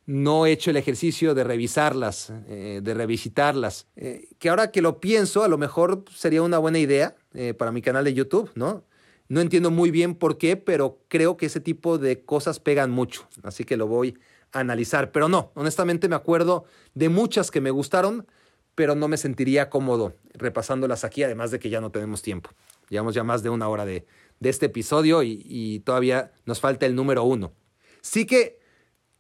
[0.07, 3.89] no he hecho el ejercicio de revisarlas, eh, de revisitarlas.
[3.97, 7.73] Eh, que ahora que lo pienso, a lo mejor sería una buena idea eh, para
[7.73, 8.85] mi canal de YouTube, ¿no?
[9.27, 13.29] No entiendo muy bien por qué, pero creo que ese tipo de cosas pegan mucho.
[13.43, 15.13] Así que lo voy a analizar.
[15.13, 16.65] Pero no, honestamente me acuerdo
[16.95, 18.27] de muchas que me gustaron,
[18.75, 22.51] pero no me sentiría cómodo repasándolas aquí, además de que ya no tenemos tiempo.
[22.89, 24.07] Llevamos ya más de una hora de,
[24.41, 27.53] de este episodio y, y todavía nos falta el número uno.
[28.01, 28.59] Sí que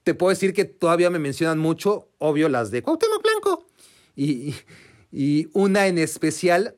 [0.05, 3.67] te puedo decir que todavía me mencionan mucho, obvio, las de Cuauhtémoc Blanco.
[4.17, 4.55] Y,
[5.13, 6.77] y una en especial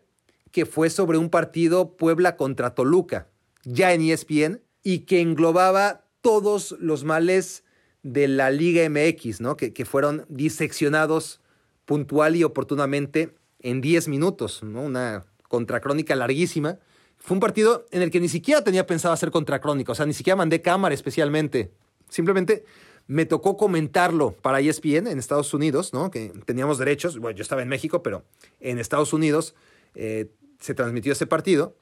[0.51, 3.29] que fue sobre un partido Puebla contra Toluca,
[3.63, 7.63] ya en ESPN, y que englobaba todos los males
[8.03, 9.57] de la Liga MX, ¿no?
[9.57, 11.41] Que, que fueron diseccionados
[11.85, 14.83] puntual y oportunamente en 10 minutos, ¿no?
[14.83, 16.79] Una contracrónica larguísima.
[17.19, 20.15] Fue un partido en el que ni siquiera tenía pensado hacer contracrónica, o sea, ni
[20.15, 21.71] siquiera mandé cámara especialmente.
[22.09, 22.65] Simplemente
[23.07, 26.11] me tocó comentarlo para ESPN en Estados Unidos, ¿no?
[26.11, 27.19] Que teníamos derechos.
[27.19, 28.23] Bueno, yo estaba en México, pero
[28.61, 29.55] en Estados Unidos
[29.97, 31.77] eh, se transmitió ese partido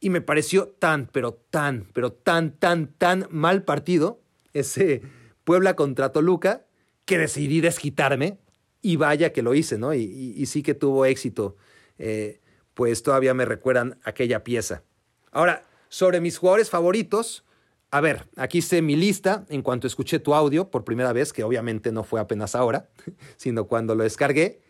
[0.00, 4.20] y me pareció tan, pero tan, pero tan, tan, tan mal partido
[4.54, 5.02] ese
[5.50, 6.64] Puebla contra Toluca
[7.06, 8.38] que decidí desquitarme
[8.80, 9.92] y vaya que lo hice, ¿no?
[9.92, 11.56] Y, sí que tuvo éxito.
[11.98, 12.40] Eh,
[12.74, 14.84] pues todavía me recuerdan aquella pieza.
[15.32, 17.44] Ahora, sobre mis jugadores favoritos,
[17.90, 21.42] a ver, aquí hice mi lista en cuanto escuché tu audio por primera vez, que
[21.42, 22.88] obviamente no fue apenas ahora,
[23.36, 24.60] sino cuando lo descargué.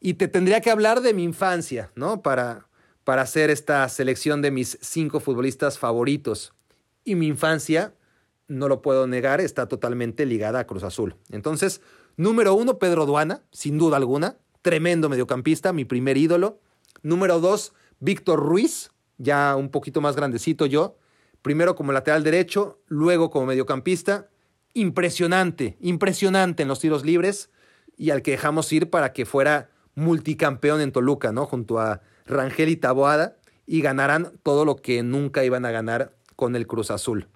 [0.00, 2.22] Y te tendría que hablar de mi infancia, ¿no?
[2.22, 2.68] Para,
[3.04, 6.54] para hacer esta selección de mis cinco futbolistas favoritos.
[7.04, 7.92] Y mi infancia,
[8.48, 11.16] no lo puedo negar, está totalmente ligada a Cruz Azul.
[11.30, 11.80] Entonces,
[12.16, 14.36] número uno, Pedro Duana, sin duda alguna.
[14.62, 16.60] Tremendo mediocampista, mi primer ídolo.
[17.02, 20.96] Número dos, Víctor Ruiz, ya un poquito más grandecito yo
[21.42, 24.28] primero como lateral derecho, luego como mediocampista.
[24.74, 27.50] Impresionante, impresionante en los tiros libres
[27.98, 31.44] y al que dejamos ir para que fuera multicampeón en Toluca, ¿no?
[31.44, 33.36] Junto a Rangel y Taboada
[33.66, 37.28] y ganaran todo lo que nunca iban a ganar con el Cruz Azul.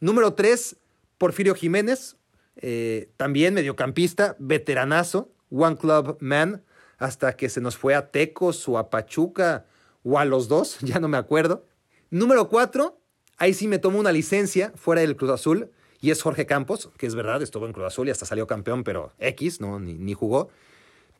[0.00, 0.76] Número 3,
[1.18, 2.16] Porfirio Jiménez,
[2.56, 6.62] eh, también mediocampista, veteranazo, One Club Man,
[6.98, 9.66] hasta que se nos fue a Tecos o a Pachuca
[10.02, 11.66] o a los dos, ya no me acuerdo.
[12.10, 12.98] Número 4,
[13.38, 15.70] Ahí sí me tomo una licencia fuera del Cruz Azul
[16.00, 18.82] y es Jorge Campos, que es verdad, estuvo en Cruz Azul y hasta salió campeón,
[18.82, 20.48] pero X, no, ni, ni jugó.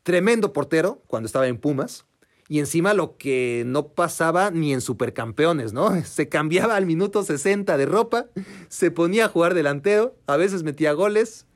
[0.03, 2.07] Tremendo portero cuando estaba en Pumas.
[2.49, 6.03] Y encima lo que no pasaba ni en supercampeones, ¿no?
[6.05, 8.27] Se cambiaba al minuto 60 de ropa,
[8.69, 11.47] se ponía a jugar delantero, a veces metía goles.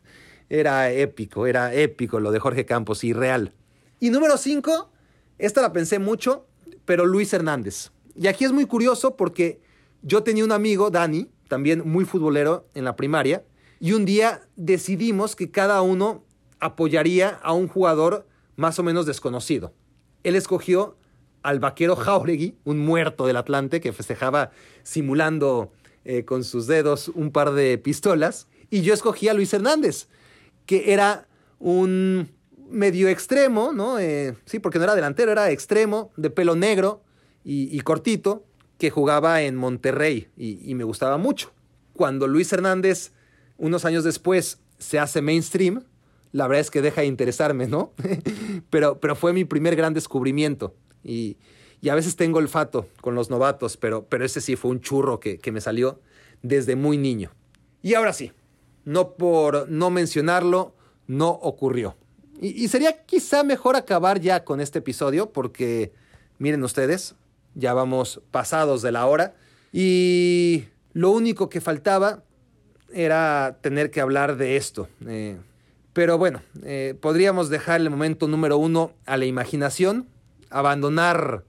[0.51, 3.55] Era épico, era épico lo de Jorge Campos y real.
[4.01, 4.93] Y número 5,
[5.39, 6.47] esta la pensé mucho,
[6.85, 7.91] pero Luis Hernández.
[8.15, 9.63] Y aquí es muy curioso porque
[10.03, 13.45] yo tenía un amigo, Dani, también muy futbolero en la primaria,
[13.81, 16.25] y un día decidimos que cada uno
[16.61, 19.73] apoyaría a un jugador más o menos desconocido.
[20.25, 20.97] Él escogió
[21.43, 24.51] al vaquero Jauregui, un muerto del Atlante que festejaba
[24.83, 25.73] simulando
[26.05, 30.09] eh, con sus dedos un par de pistolas, y yo escogí a Luis Hernández,
[30.67, 31.27] que era
[31.59, 32.31] un
[32.71, 33.99] medio extremo, ¿no?
[33.99, 37.03] Eh, sí, porque no era delantero, era extremo, de pelo negro
[37.45, 38.45] y, y cortito,
[38.79, 41.53] que jugaba en Monterrey y, y, me gustaba mucho.
[41.93, 43.13] Cuando Luis Hernández,
[43.59, 45.85] unos años después, se hace mainstream,
[46.33, 47.93] la verdad es que deja de interesarme, ¿no?
[48.71, 50.75] pero, pero fue mi primer gran descubrimiento.
[51.05, 51.37] Y,
[51.81, 55.21] y, a veces tengo olfato con los novatos, pero, pero ese sí fue un churro
[55.21, 56.01] que, que me salió
[56.43, 57.31] desde muy niño.
[57.83, 58.33] Y ahora sí,
[58.85, 60.75] no por no mencionarlo,
[61.07, 61.97] no ocurrió.
[62.41, 65.93] Y, y, sería quizá mejor acabar ya con este episodio porque,
[66.39, 67.15] miren ustedes,
[67.55, 69.35] ya vamos pasados de la hora
[69.73, 72.23] y lo único que faltaba
[72.93, 74.89] era tener que hablar de esto.
[75.07, 75.39] Eh,
[75.93, 80.09] pero bueno, eh, podríamos dejar el momento número uno a la imaginación,
[80.51, 81.45] abandonar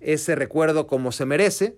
[0.00, 1.76] ese recuerdo como se merece,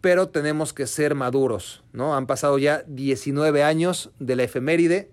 [0.00, 2.16] pero tenemos que ser maduros, ¿no?
[2.16, 5.10] Han pasado ya 19 años de la efeméride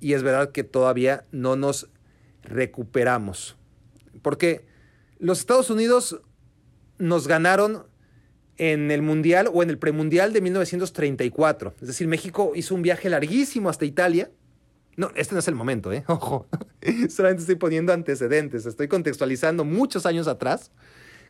[0.00, 1.88] y es verdad que todavía no nos
[2.42, 3.56] recuperamos.
[4.22, 4.64] Porque
[5.18, 6.20] los Estados Unidos
[6.98, 7.86] nos ganaron
[8.56, 11.74] en el Mundial o en el premundial de 1934.
[11.80, 14.30] Es decir, México hizo un viaje larguísimo hasta Italia.
[14.96, 16.04] No, este no es el momento, ¿eh?
[16.08, 16.46] Ojo.
[17.08, 18.66] Solamente estoy poniendo antecedentes.
[18.66, 20.70] Estoy contextualizando muchos años atrás,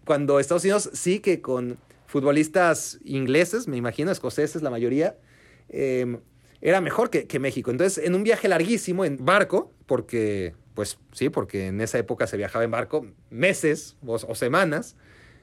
[0.04, 5.16] cuando Estados Unidos sí que con futbolistas ingleses, me imagino, escoceses la mayoría,
[5.68, 6.18] eh,
[6.60, 7.70] era mejor que, que, México.
[7.70, 12.36] Entonces, en un viaje larguísimo en barco, porque, pues sí, porque en esa época se
[12.36, 14.96] viajaba en barco meses o, o semanas,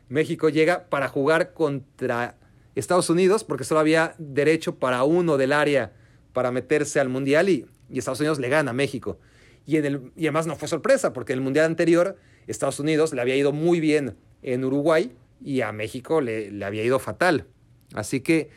[0.10, 2.36] México llega para jugar contra
[2.76, 5.94] Estados Unidos, porque solo había derecho para uno del área
[6.34, 9.20] para meterse al Mundial y, y Estados Unidos le gana a México.
[9.66, 13.14] Y, en el, y además no fue sorpresa, porque en el Mundial anterior Estados Unidos
[13.14, 17.46] le había ido muy bien en Uruguay y a México le, le había ido fatal.
[17.94, 18.50] Así que,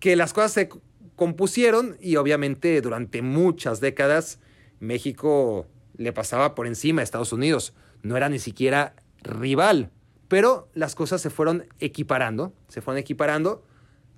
[0.00, 0.68] que las cosas se
[1.16, 4.40] compusieron y obviamente durante muchas décadas
[4.80, 7.74] México le pasaba por encima a Estados Unidos.
[8.02, 9.90] No era ni siquiera rival.
[10.28, 13.64] Pero las cosas se fueron equiparando, se fueron equiparando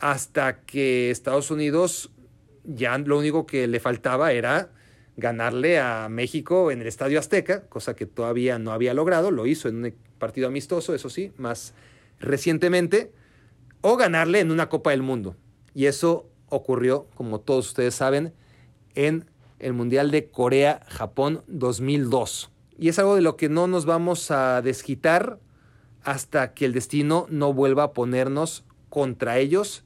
[0.01, 2.11] hasta que Estados Unidos
[2.65, 4.71] ya lo único que le faltaba era
[5.17, 9.69] ganarle a México en el Estadio Azteca, cosa que todavía no había logrado, lo hizo
[9.69, 11.75] en un partido amistoso, eso sí, más
[12.19, 13.13] recientemente,
[13.81, 15.37] o ganarle en una Copa del Mundo.
[15.75, 18.35] Y eso ocurrió, como todos ustedes saben,
[18.95, 19.27] en
[19.59, 22.51] el Mundial de Corea-Japón 2002.
[22.79, 25.39] Y es algo de lo que no nos vamos a desquitar
[26.03, 29.85] hasta que el destino no vuelva a ponernos contra ellos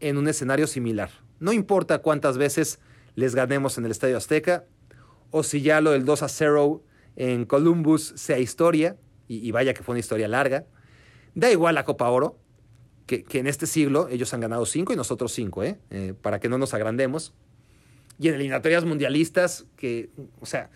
[0.00, 1.10] en un escenario similar.
[1.42, 2.78] No importa cuántas veces
[3.16, 4.64] les ganemos en el Estadio Azteca
[5.32, 6.84] o si ya lo del 2 a 0
[7.16, 8.96] en Columbus sea historia,
[9.26, 10.66] y, vaya que fue una historia larga,
[11.34, 12.38] da igual la Copa Oro,
[13.06, 15.80] que, que en este siglo ellos han ganado 5 y nosotros 5, ¿eh?
[15.90, 16.14] ¿eh?
[16.22, 17.34] para que no nos agrandemos.
[18.20, 20.10] Y en eliminatorias mundialistas, que,
[20.40, 20.70] o sea,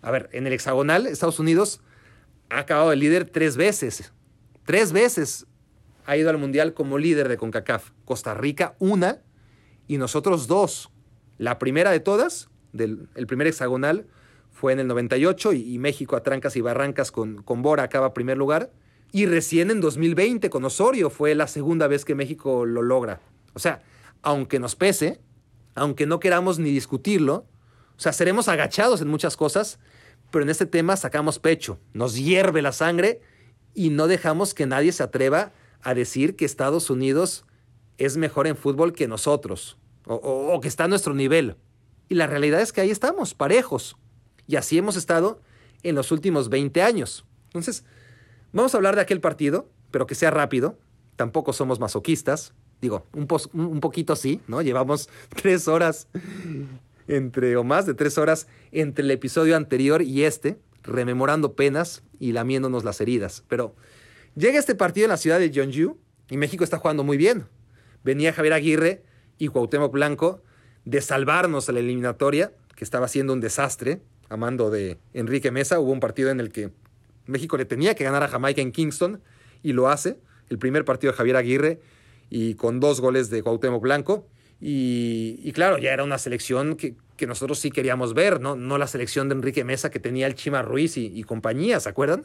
[0.00, 1.82] a ver, en el hexagonal, Estados Unidos
[2.48, 4.14] ha acabado de líder tres veces.
[4.64, 5.46] Tres veces
[6.06, 7.90] ha ido al Mundial como líder de CONCACAF.
[8.06, 9.20] Costa Rica, una,
[9.86, 10.90] y nosotros dos.
[11.38, 14.06] La primera de todas, del, el primer hexagonal,
[14.50, 18.14] fue en el 98 y, y México a trancas y barrancas con, con Bora acaba
[18.14, 18.72] primer lugar.
[19.12, 23.20] Y recién en 2020 con Osorio fue la segunda vez que México lo logra.
[23.54, 23.82] O sea,
[24.22, 25.20] aunque nos pese,
[25.74, 27.46] aunque no queramos ni discutirlo,
[27.96, 29.78] o sea, seremos agachados en muchas cosas,
[30.30, 33.20] pero en este tema sacamos pecho, nos hierve la sangre
[33.74, 35.52] y no dejamos que nadie se atreva
[35.82, 37.46] a decir que Estados Unidos
[37.98, 41.56] es mejor en fútbol que nosotros o, que está a nuestro nivel.
[42.08, 43.96] Y la realidad es que ahí estamos, parejos.
[44.46, 45.40] Y así hemos estado
[45.82, 47.24] en los últimos 20 años.
[47.46, 47.84] Entonces,
[48.52, 50.78] vamos a hablar de aquel partido, pero que sea rápido.
[51.16, 52.54] Tampoco somos masoquistas.
[52.80, 54.62] Digo, un, un poquito sí, ¿no?
[54.62, 56.08] Llevamos tres horas
[57.08, 62.32] entre, o más de tres horas entre el episodio anterior y este rememorando penas y
[62.32, 63.42] lamiéndonos las heridas.
[63.48, 63.74] Pero
[64.36, 65.96] llega este partido en la ciudad de Jeonju
[66.30, 67.46] y México está jugando muy bien.
[68.06, 69.02] Venía Javier Aguirre
[69.36, 70.40] y Cuauhtémoc Blanco
[70.84, 75.80] de salvarnos a la eliminatoria, que estaba siendo un desastre, a mando de Enrique Mesa.
[75.80, 76.70] Hubo un partido en el que
[77.26, 79.20] México le tenía que ganar a Jamaica en Kingston
[79.64, 80.20] y lo hace.
[80.48, 81.80] El primer partido de Javier Aguirre
[82.30, 84.28] y con dos goles de Cuauhtémoc Blanco.
[84.60, 88.54] Y, claro, ya era una selección que, que nosotros sí queríamos ver, ¿no?
[88.54, 91.88] No la selección de Enrique Mesa que tenía el Chima Ruiz y, y, compañía, ¿se
[91.88, 92.24] acuerdan?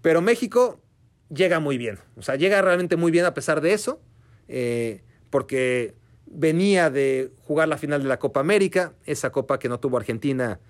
[0.00, 0.80] Pero México
[1.28, 4.00] llega muy bien, o sea, llega realmente muy bien a pesar de eso,
[4.48, 5.94] eh, porque
[6.26, 10.60] venía de jugar la final de la Copa América, esa copa que no tuvo Argentina,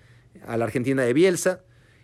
[0.45, 1.63] a la Argentina de Bielsa,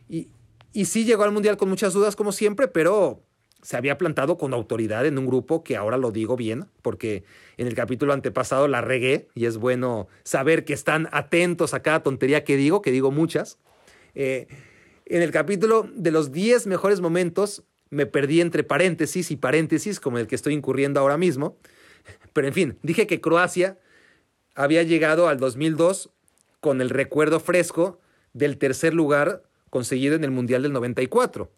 [0.10, 0.30] y,
[0.74, 3.24] y sí llegó al Mundial con muchas dudas como siempre, pero
[3.66, 7.24] se había plantado con autoridad en un grupo que ahora lo digo bien, porque
[7.58, 12.04] en el capítulo antepasado la regué y es bueno saber que están atentos a cada
[12.04, 13.58] tontería que digo, que digo muchas.
[14.14, 14.46] Eh,
[15.08, 20.20] en el capítulo de los 10 mejores momentos me perdí entre paréntesis y paréntesis, como
[20.20, 21.58] el que estoy incurriendo ahora mismo.
[22.34, 23.80] Pero en fin, dije que Croacia
[24.56, 26.12] había llegado al 2002
[26.60, 28.00] con el recuerdo fresco
[28.34, 31.52] del tercer lugar conseguido en el Mundial del 94.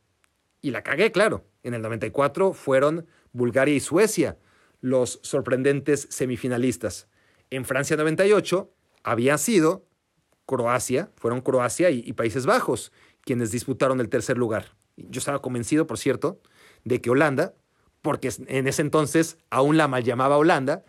[0.62, 1.46] Y la cagué, claro.
[1.64, 4.38] En el 94 fueron Bulgaria y Suecia
[4.82, 7.08] los sorprendentes semifinalistas.
[7.50, 8.72] En Francia 98
[9.04, 9.86] había sido
[10.46, 12.92] Croacia, fueron Croacia y, y Países Bajos
[13.28, 14.74] quienes disputaron el tercer lugar.
[14.96, 16.40] Yo estaba convencido, por cierto,
[16.86, 17.54] de que Holanda,
[18.08, 20.86] porque en ese entonces aún la mal llamaba Holanda,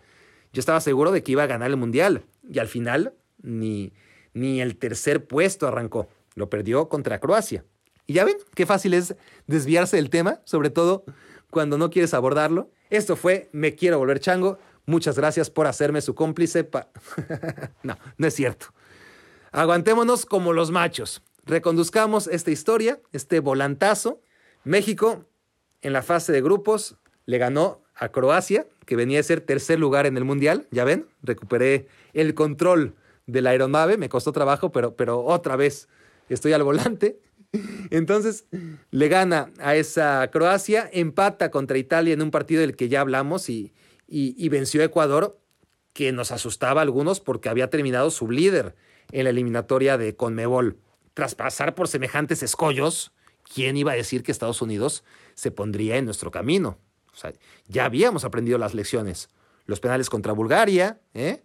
[0.53, 2.23] yo estaba seguro de que iba a ganar el Mundial.
[2.49, 3.13] Y al final
[3.43, 3.91] ni,
[4.33, 6.07] ni el tercer puesto arrancó.
[6.35, 7.65] Lo perdió contra Croacia.
[8.07, 9.15] Y ya ven qué fácil es
[9.47, 11.03] desviarse del tema, sobre todo
[11.51, 12.71] cuando no quieres abordarlo.
[12.89, 14.57] Esto fue Me Quiero Volver Chango.
[14.85, 16.69] Muchas gracias por hacerme su cómplice.
[17.83, 18.67] no, no es cierto.
[19.51, 21.21] Aguantémonos como los machos.
[21.43, 24.21] Reconduzcamos esta historia, este volantazo.
[24.63, 25.25] México,
[25.81, 26.95] en la fase de grupos,
[27.29, 30.65] le ganó a Croacia, que venía a ser tercer lugar en el Mundial.
[30.71, 32.95] Ya ven, recuperé el control
[33.27, 33.97] de la aeronave.
[33.97, 35.89] Me costó trabajo, pero, pero otra vez
[36.27, 37.19] estoy al volante.
[37.91, 38.45] Entonces
[38.89, 43.47] le gana a esa Croacia, empata contra Italia en un partido del que ya hablamos
[43.47, 43.75] y,
[44.07, 45.39] y, venció a Ecuador,
[45.93, 48.75] que nos asustaba a algunos porque había terminado su líder
[49.11, 50.79] en la eliminatoria de Conmebol.
[51.13, 53.11] Tras pasar por semejantes escollos,
[53.53, 55.03] ¿quién iba a decir que Estados Unidos
[55.35, 56.79] se pondría en nuestro camino?
[57.19, 57.33] Sea,
[57.67, 59.29] ya habíamos aprendido las lecciones.
[59.65, 61.43] Los penales contra Bulgaria, ¿eh?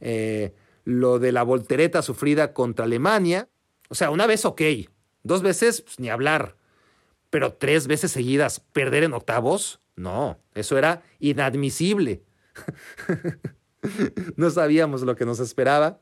[0.00, 0.54] Eh,
[0.84, 3.48] lo de la voltereta sufrida contra Alemania.
[3.88, 4.62] O sea, una vez ok,
[5.26, 6.56] Dos veces, pues, ni hablar.
[7.30, 12.22] Pero tres veces seguidas, perder en octavos, no, eso era inadmisible.
[14.36, 16.00] no sabíamos lo que nos esperaba,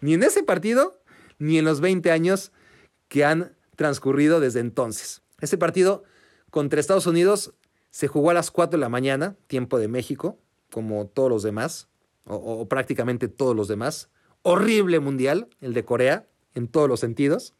[0.00, 1.02] ni en ese partido,
[1.38, 2.52] ni en los 20 años
[3.08, 5.22] que han transcurrido desde entonces.
[5.40, 6.04] Ese partido
[6.50, 7.54] contra Estados Unidos
[7.94, 10.36] se jugó a las 4 de la mañana, tiempo de México,
[10.72, 11.86] como todos los demás,
[12.24, 14.10] o, prácticamente todos los demás.
[14.42, 17.54] Horrible mundial, el de Corea, en todos los sentidos.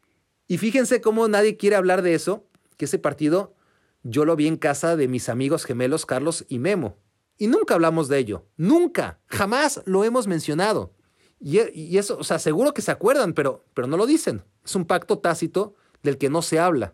[0.45, 2.43] Y fíjense cómo nadie quiere hablar de eso,
[2.75, 3.55] que ese partido
[4.03, 6.97] yo lo vi en casa de mis amigos gemelos Carlos y Memo.
[7.37, 10.91] Y nunca hablamos de ello, nunca, jamás lo hemos mencionado.
[11.39, 14.43] Y, eso, o sea, seguro que se acuerdan, pero, pero no lo dicen.
[14.65, 16.93] Es un pacto tácito del que no se habla.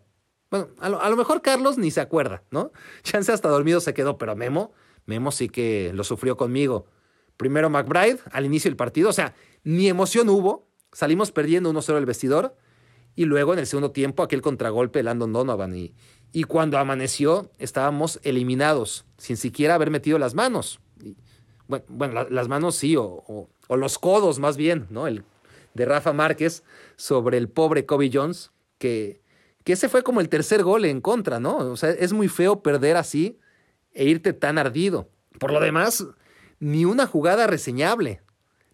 [0.52, 2.74] Bueno, a lo, mejor Carlos ni se acuerda, ¿no?
[3.04, 4.74] Chance hasta dormido se quedó, pero Memo,
[5.06, 6.86] Memo sí que lo sufrió conmigo.
[7.38, 9.34] Primero McBride al inicio del partido, o sea,
[9.64, 10.68] ni emoción hubo.
[10.92, 12.58] Salimos perdiendo 1-0 el vestidor
[13.16, 15.74] y luego en el segundo tiempo aquel contragolpe de Landon Donovan.
[15.74, 15.94] Y,
[16.34, 20.82] y cuando amaneció estábamos eliminados, sin siquiera haber metido las manos.
[21.88, 23.24] bueno, las manos sí, o,
[23.68, 25.08] o, los codos más bien, ¿no?
[25.08, 25.24] El
[25.74, 26.64] de Rafa Márquez
[26.98, 29.21] sobre el pobre Kobe Jones, que,
[29.64, 31.58] que ese fue como el tercer gol en contra, ¿no?
[31.58, 33.40] O sea, es muy feo perder así
[33.94, 35.10] e irte tan ardido.
[35.40, 36.06] Por lo demás,
[36.60, 38.22] ni una jugada reseñable.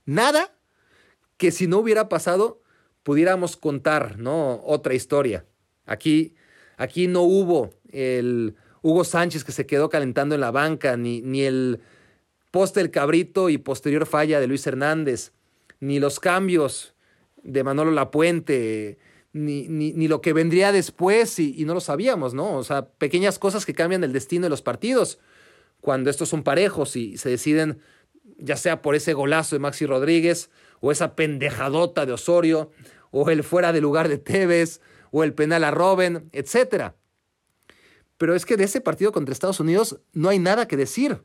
[0.05, 0.53] Nada
[1.37, 2.61] que si no hubiera pasado
[3.03, 4.61] pudiéramos contar, ¿no?
[4.65, 5.45] Otra historia.
[5.85, 6.35] Aquí,
[6.77, 11.43] aquí no hubo el Hugo Sánchez que se quedó calentando en la banca, ni, ni
[11.43, 11.79] el
[12.51, 15.31] poste del cabrito y posterior falla de Luis Hernández,
[15.79, 16.93] ni los cambios
[17.43, 18.97] de Manolo Lapuente,
[19.37, 22.55] ni, ni, lo que vendría después y, y, no lo sabíamos, ¿no?
[22.55, 25.19] O sea, pequeñas cosas que cambian el destino de los partidos
[25.81, 27.79] cuando estos son parejos y se deciden,
[28.37, 30.49] ya sea por ese golazo de Maxi Rodríguez
[30.79, 32.71] o esa pendejadota de Osorio
[33.11, 34.81] o el fuera de lugar de Tevez,
[35.11, 36.93] o el penal a Robben, etc.
[38.17, 41.23] Pero es que de ese partido contra Estados Unidos no hay nada que decir.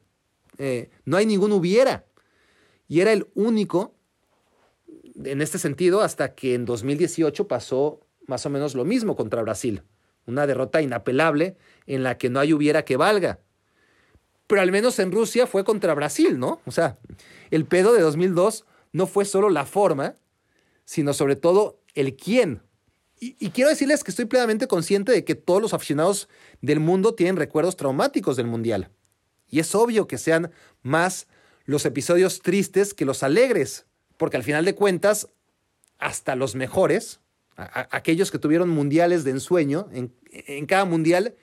[0.58, 2.06] Eh, no hay ningún hubiera.
[2.88, 3.94] Y era el único
[5.24, 9.82] en este sentido hasta que en 2018 pasó más o menos lo mismo contra Brasil.
[10.26, 13.40] Una derrota inapelable en la que no hay hubiera que valga.
[14.46, 16.60] Pero al menos en Rusia fue contra Brasil, ¿no?
[16.66, 16.98] O sea,
[17.50, 20.16] el pedo de 2002 no fue solo la forma,
[20.84, 22.62] sino sobre todo el quién.
[23.24, 26.28] Y, quiero decirles que estoy plenamente consciente de que todos los aficionados
[26.60, 28.90] del mundo tienen recuerdos traumáticos del Mundial.
[29.48, 30.50] Y es obvio que sean
[30.82, 31.28] más
[31.64, 33.86] los episodios tristes que los alegres,
[34.16, 35.28] porque al final de cuentas,
[35.98, 37.20] hasta los mejores,
[37.56, 41.34] aquellos que tuvieron mundiales de ensueño, en, en, cada mundial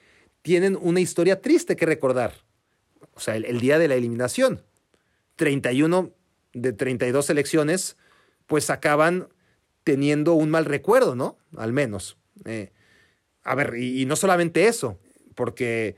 [0.42, 2.34] tienen una historia triste que recordar.
[3.14, 4.62] O sea, el, día de la eliminación.
[5.36, 6.12] 31
[6.52, 7.96] de 32 selecciones,
[8.46, 9.28] pues acaban
[9.84, 11.38] teniendo un mal recuerdo, ¿no?
[11.56, 12.16] Al menos.
[12.44, 12.72] Eh,
[13.42, 14.98] a ver, y, no solamente eso,
[15.34, 15.96] porque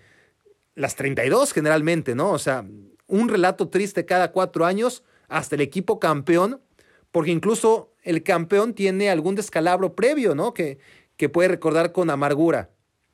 [0.75, 2.31] las 32 generalmente, ¿no?
[2.31, 2.65] O sea,
[3.07, 6.61] un relato triste cada cuatro años hasta el equipo campeón,
[7.13, 10.53] porque incluso el campeón tiene algún descalabro previo, ¿no?
[10.53, 10.79] Que,
[11.17, 12.71] que puede recordar con amargura,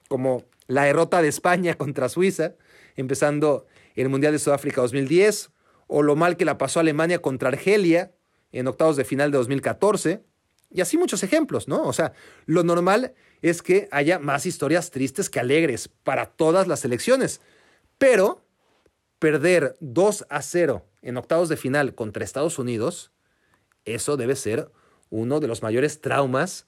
[0.09, 2.55] como la derrota de España contra Suiza,
[2.97, 5.51] empezando el Mundial de Sudáfrica 2010,
[5.89, 8.13] o lo mal que la pasó Alemania contra Argelia
[8.53, 10.23] en octavos de final de 2014,
[10.71, 11.83] Y así muchos ejemplos, ¿no?
[11.83, 12.13] O sea,
[12.45, 17.41] lo normal es que haya más historias tristes que alegres para todas las selecciones.
[17.97, 18.45] Pero
[19.19, 23.13] perder 2 a 0 en octavos de final contra Estados Unidos,
[23.95, 24.71] eso debe ser
[25.11, 26.67] uno de los mayores traumas,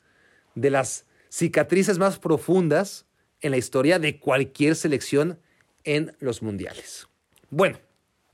[0.55, 3.07] de las cicatrices más profundas
[3.41, 5.39] en la historia de cualquier selección
[5.85, 7.09] en los mundiales.
[7.51, 7.79] Bueno,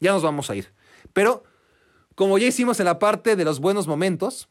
[0.00, 0.72] ya nos vamos a ir.
[1.12, 1.44] Pero
[2.14, 4.48] como ya hicimos en la parte de los buenos momentos,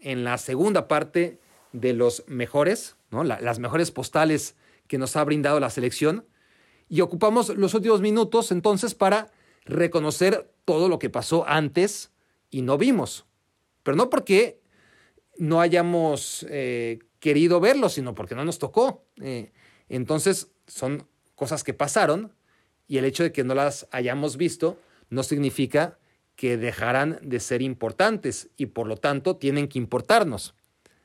[0.00, 1.40] en la segunda parte
[1.72, 4.56] de los mejores, las mejores postales
[4.88, 6.26] que nos ha brindado la selección,
[6.88, 9.30] y ocupamos los últimos minutos entonces para
[9.64, 12.10] reconocer todo lo que pasó antes
[12.50, 13.24] y no vimos.
[13.82, 14.60] Pero no porque
[15.38, 19.04] no hayamos eh, querido verlo, sino porque no nos tocó.
[19.20, 19.52] Eh,
[19.88, 22.34] entonces son cosas que pasaron
[22.86, 24.78] y el hecho de que no las hayamos visto
[25.08, 25.98] no significa
[26.36, 30.54] que dejarán de ser importantes y por lo tanto tienen que importarnos.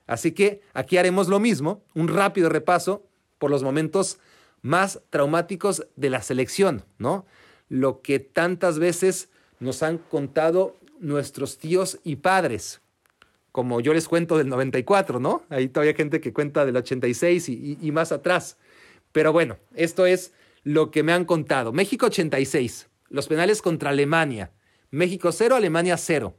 [0.07, 3.07] Así que aquí haremos lo mismo, un rápido repaso
[3.37, 4.19] por los momentos
[4.61, 7.25] más traumáticos de la selección, ¿no?
[7.67, 9.29] Lo que tantas veces
[9.59, 12.81] nos han contado nuestros tíos y padres,
[13.51, 15.43] como yo les cuento del 94, ¿no?
[15.49, 18.57] Hay todavía gente que cuenta del 86 y, y más atrás.
[19.11, 20.33] Pero bueno, esto es
[20.63, 21.71] lo que me han contado.
[21.71, 24.51] México 86, los penales contra Alemania.
[24.91, 26.35] México 0, Alemania 0.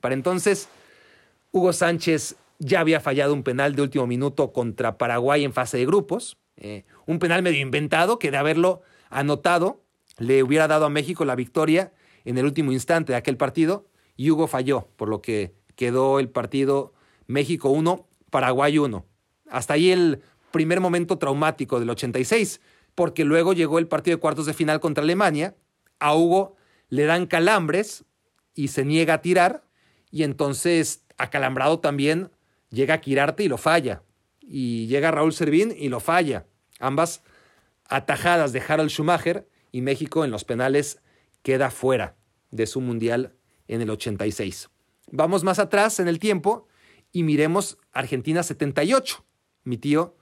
[0.00, 0.68] Para entonces,
[1.52, 5.86] Hugo Sánchez ya había fallado un penal de último minuto contra Paraguay en fase de
[5.86, 6.36] grupos.
[6.56, 9.82] Eh, un penal medio inventado que de haberlo anotado
[10.18, 11.92] le hubiera dado a México la victoria
[12.24, 13.86] en el último instante de aquel partido
[14.20, 16.92] y Hugo falló, por lo que quedó el partido
[17.26, 19.06] México 1, Paraguay 1.
[19.48, 20.20] Hasta ahí el
[20.50, 22.60] primer momento traumático del 86,
[22.94, 25.56] porque luego llegó el partido de cuartos de final contra Alemania,
[26.00, 26.54] a Hugo
[26.90, 28.04] le dan calambres
[28.54, 29.64] y se niega a tirar,
[30.10, 32.30] y entonces acalambrado también
[32.68, 34.02] llega a Quirarte y lo falla,
[34.42, 36.44] y llega Raúl Servín y lo falla.
[36.78, 37.22] Ambas
[37.88, 41.00] atajadas de Harold Schumacher y México en los penales
[41.42, 42.16] queda fuera
[42.50, 43.34] de su mundial
[43.70, 44.68] en el 86.
[45.12, 46.66] Vamos más atrás en el tiempo
[47.12, 49.24] y miremos Argentina 78.
[49.64, 50.16] Mi tío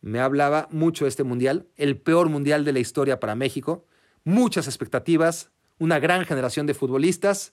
[0.00, 3.84] me hablaba mucho de este mundial, el peor mundial de la historia para México,
[4.24, 7.52] muchas expectativas, una gran generación de futbolistas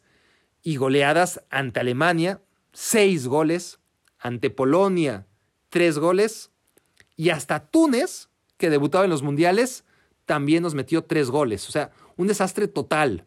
[0.62, 2.42] y goleadas ante Alemania,
[2.72, 3.80] seis goles,
[4.20, 5.28] ante Polonia,
[5.70, 6.52] tres goles,
[7.16, 9.84] y hasta Túnez, que debutaba en los mundiales,
[10.26, 11.68] también nos metió tres goles.
[11.68, 13.26] O sea, un desastre total.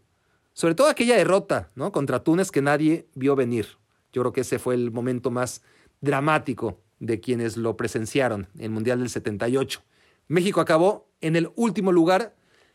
[0.57, 1.93] Sobre todo aquella derrota ¿no?
[1.93, 3.77] contra Túnez que nadie vio venir.
[4.11, 5.63] Yo creo que ese fue el momento más
[6.01, 9.83] dramático de quienes lo presenciaron en el Mundial del 78.
[10.29, 12.35] México acabó en el último lugar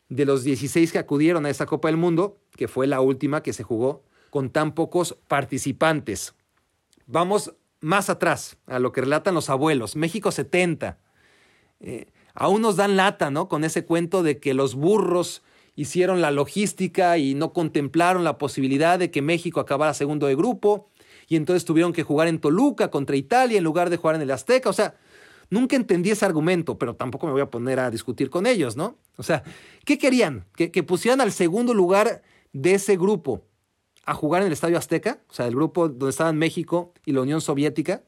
[0.10, 3.52] de los 16 que acudieron a esa Copa del Mundo, que fue la última que
[3.52, 6.36] se jugó con tan pocos participantes.
[7.08, 9.96] Vamos más atrás, a lo que relatan los abuelos.
[9.96, 11.00] México 70.
[11.80, 13.50] Eh, aún nos dan lata, ¿no?
[13.50, 15.42] Con ese cuento de que los burros
[15.82, 20.90] hicieron la logística y no contemplaron la posibilidad de que México acabara segundo de grupo
[21.28, 24.32] y entonces tuvieron que jugar en Toluca contra Italia en lugar de jugar en el
[24.32, 24.70] Azteca.
[24.70, 24.96] O sea,
[25.52, 28.96] Nunca entendí ese argumento, pero tampoco me voy a poner a discutir con ellos, ¿no?
[29.18, 29.44] O sea,
[29.84, 30.46] ¿qué querían?
[30.56, 32.22] ¿Que, pusieran al segundo lugar
[32.54, 33.44] de ese grupo
[34.06, 35.20] a jugar en el Estadio Azteca?
[35.30, 38.02] O sea, el grupo donde estaban México y la Unión Soviética.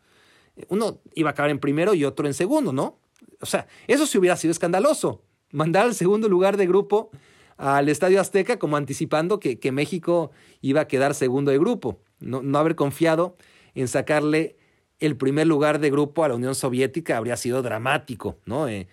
[0.70, 2.98] Uno iba a acabar en primero y otro en segundo, ¿no?
[3.42, 5.22] O sea, eso sí hubiera sido escandaloso.
[5.52, 7.12] Mandar al segundo lugar de grupo
[7.58, 10.32] al Estadio Azteca como anticipando que, México
[10.62, 12.00] iba a quedar segundo de grupo.
[12.20, 13.36] No, no haber confiado
[13.76, 14.58] en sacarle
[15.00, 18.68] el primer lugar de grupo a la Unión Soviética habría sido dramático, ¿no?
[18.68, 18.88] Eh,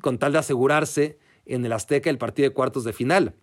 [0.00, 3.34] con tal de asegurarse en el Azteca el partido de cuartos de final.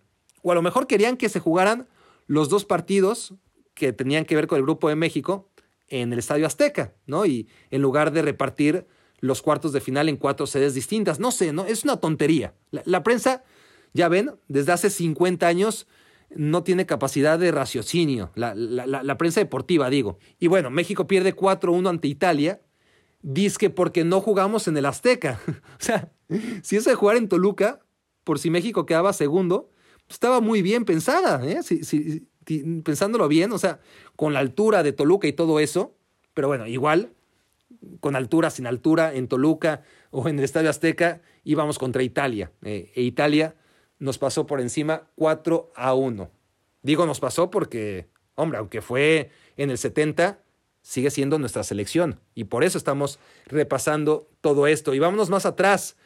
[0.42, 1.86] O a lo mejor querían que se jugaran
[2.26, 3.34] los dos partidos
[3.74, 5.48] que tenían que ver con el grupo de México
[5.88, 7.24] en el Estadio Azteca, ¿no?
[7.26, 8.86] Y en lugar de repartir
[9.20, 11.20] los cuartos de final en cuatro sedes distintas.
[11.20, 11.64] No sé, ¿no?
[11.64, 12.54] Es una tontería.
[12.70, 13.44] La prensa,
[13.92, 15.86] ya ven, desde hace 50 años
[16.34, 20.18] no tiene capacidad de raciocinio, la, prensa deportiva, digo.
[20.38, 22.60] Y bueno, México pierde 4-1 ante Italia,
[23.22, 25.40] dice porque no jugamos en el Azteca.
[25.46, 26.12] o sea,
[26.62, 27.80] si eso de jugar en Toluca,
[28.24, 29.70] por si México quedaba segundo,
[30.08, 31.60] estaba muy bien pensada, ¿eh?
[32.82, 33.80] pensándolo bien, o sea,
[34.16, 35.96] con la altura de Toluca y todo eso,
[36.34, 37.12] pero bueno, igual,
[38.00, 42.52] con altura, sin altura, en Toluca o en el Estadio Azteca, íbamos contra Italia.
[42.62, 43.56] Eh, e Italia
[43.98, 46.30] nos pasó por encima 4 a 1.
[46.82, 50.40] Digo nos pasó porque, hombre, aunque fue en el 70,
[50.82, 52.20] sigue siendo nuestra selección.
[52.34, 54.94] Y por eso estamos repasando todo esto.
[54.94, 55.96] Y vámonos más atrás.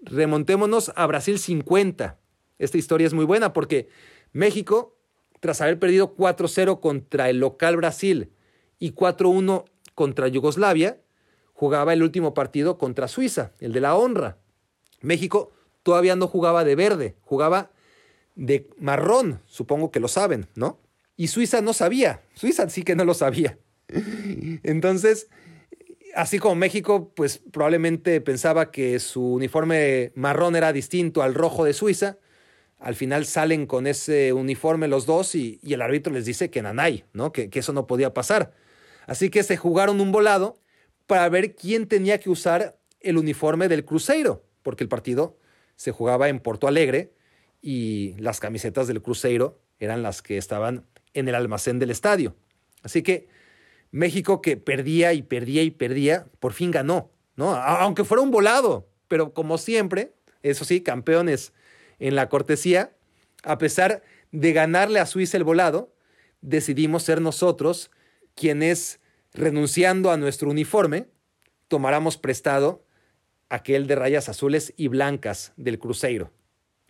[0.00, 2.18] Remontémonos a Brasil 50.
[2.58, 3.88] Esta historia es muy buena porque
[4.32, 4.96] México,
[5.40, 8.32] tras haber perdido 4-0 contra el local Brasil
[8.78, 9.64] y 4-1
[9.94, 11.00] contra Yugoslavia,
[11.52, 14.38] jugaba el último partido contra Suiza, el de la honra.
[15.00, 15.52] México
[15.82, 17.70] todavía no jugaba de verde, jugaba
[18.34, 20.78] de marrón, supongo que lo saben, ¿no?
[21.16, 23.58] Y Suiza no sabía, Suiza sí que no lo sabía.
[24.62, 25.28] Entonces,
[26.14, 31.72] así como México, pues probablemente pensaba que su uniforme marrón era distinto al rojo de
[31.72, 32.18] Suiza,
[32.78, 37.04] al final salen con ese uniforme los dos y, el árbitro les dice que nanay,
[37.12, 37.32] ¿no?
[37.32, 38.52] Que, que eso no podía pasar.
[39.06, 40.60] Así que se jugaron un volado
[41.06, 45.37] para ver quién tenía que usar el uniforme del Cruzeiro, porque el partido
[45.78, 47.14] se jugaba en Porto Alegre
[47.62, 50.84] y las camisetas del Cruzeiro eran las que estaban
[51.14, 52.34] en el almacén del estadio.
[52.82, 53.28] Así que
[53.92, 57.54] México que perdía y perdía y perdía, por fin ganó, ¿no?
[57.54, 61.52] Aunque fuera un volado, pero como siempre, eso sí, campeones
[62.00, 62.92] en la cortesía,
[63.44, 64.02] a pesar
[64.32, 65.94] de ganarle a Suiza el volado,
[66.40, 67.92] decidimos ser nosotros
[68.34, 68.98] quienes,
[69.32, 71.06] renunciando a nuestro uniforme,
[71.68, 72.84] tomáramos prestado
[73.48, 76.30] aquel de rayas azules y blancas del Cruzeiro.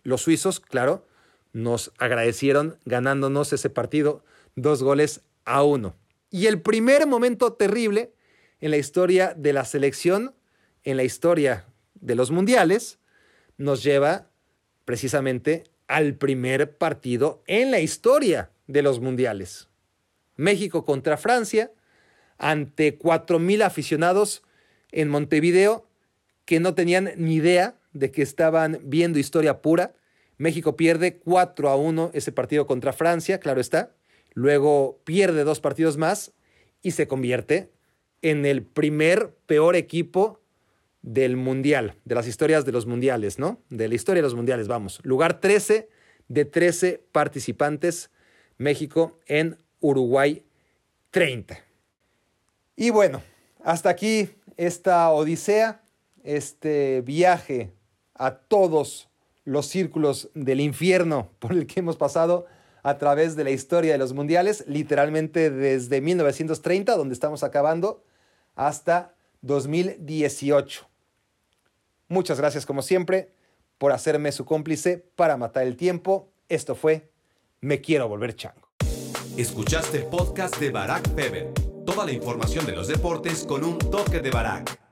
[0.03, 1.05] Los suizos, claro,
[1.53, 4.23] nos agradecieron ganándonos ese partido
[4.55, 5.95] dos goles a uno.
[6.29, 8.13] Y el primer momento terrible
[8.59, 10.35] en la historia de la selección,
[10.83, 11.65] en la historia
[11.95, 12.99] de los mundiales,
[13.57, 14.27] nos lleva
[14.85, 19.69] precisamente al primer partido en la historia de los mundiales.
[20.35, 21.71] México contra Francia,
[22.37, 24.43] ante 4.000 aficionados
[24.91, 25.88] en Montevideo
[26.49, 29.93] que no tenían ni idea de que estaban viendo historia pura.
[30.39, 33.91] México pierde 4 a 1 ese partido contra Francia, claro está.
[34.33, 36.31] Luego pierde dos partidos más
[36.81, 37.69] y se convierte
[38.23, 40.41] en el primer peor equipo
[41.03, 43.61] del Mundial, de las historias de los Mundiales, ¿no?
[43.69, 45.01] De la historia de los Mundiales, vamos.
[45.03, 45.87] Lugar 13
[46.29, 48.09] de 13 participantes,
[48.57, 50.41] México en Uruguay
[51.11, 51.59] 30.
[52.75, 53.21] Y bueno,
[53.63, 55.83] hasta aquí esta odisea
[56.23, 57.73] este viaje
[58.13, 59.09] a todos
[59.45, 62.45] los círculos del infierno por el que hemos pasado
[62.83, 68.03] a través de la historia de los mundiales, literalmente desde 1930, donde estamos acabando,
[68.55, 70.87] hasta 2018.
[72.07, 73.31] Muchas gracias como siempre
[73.77, 76.29] por hacerme su cómplice para matar el tiempo.
[76.47, 77.09] Esto fue
[77.61, 78.69] Me quiero volver chango.
[79.37, 81.53] Escuchaste el podcast de Barack Feber.
[81.85, 84.88] Toda la información de los deportes con un toque de Barack.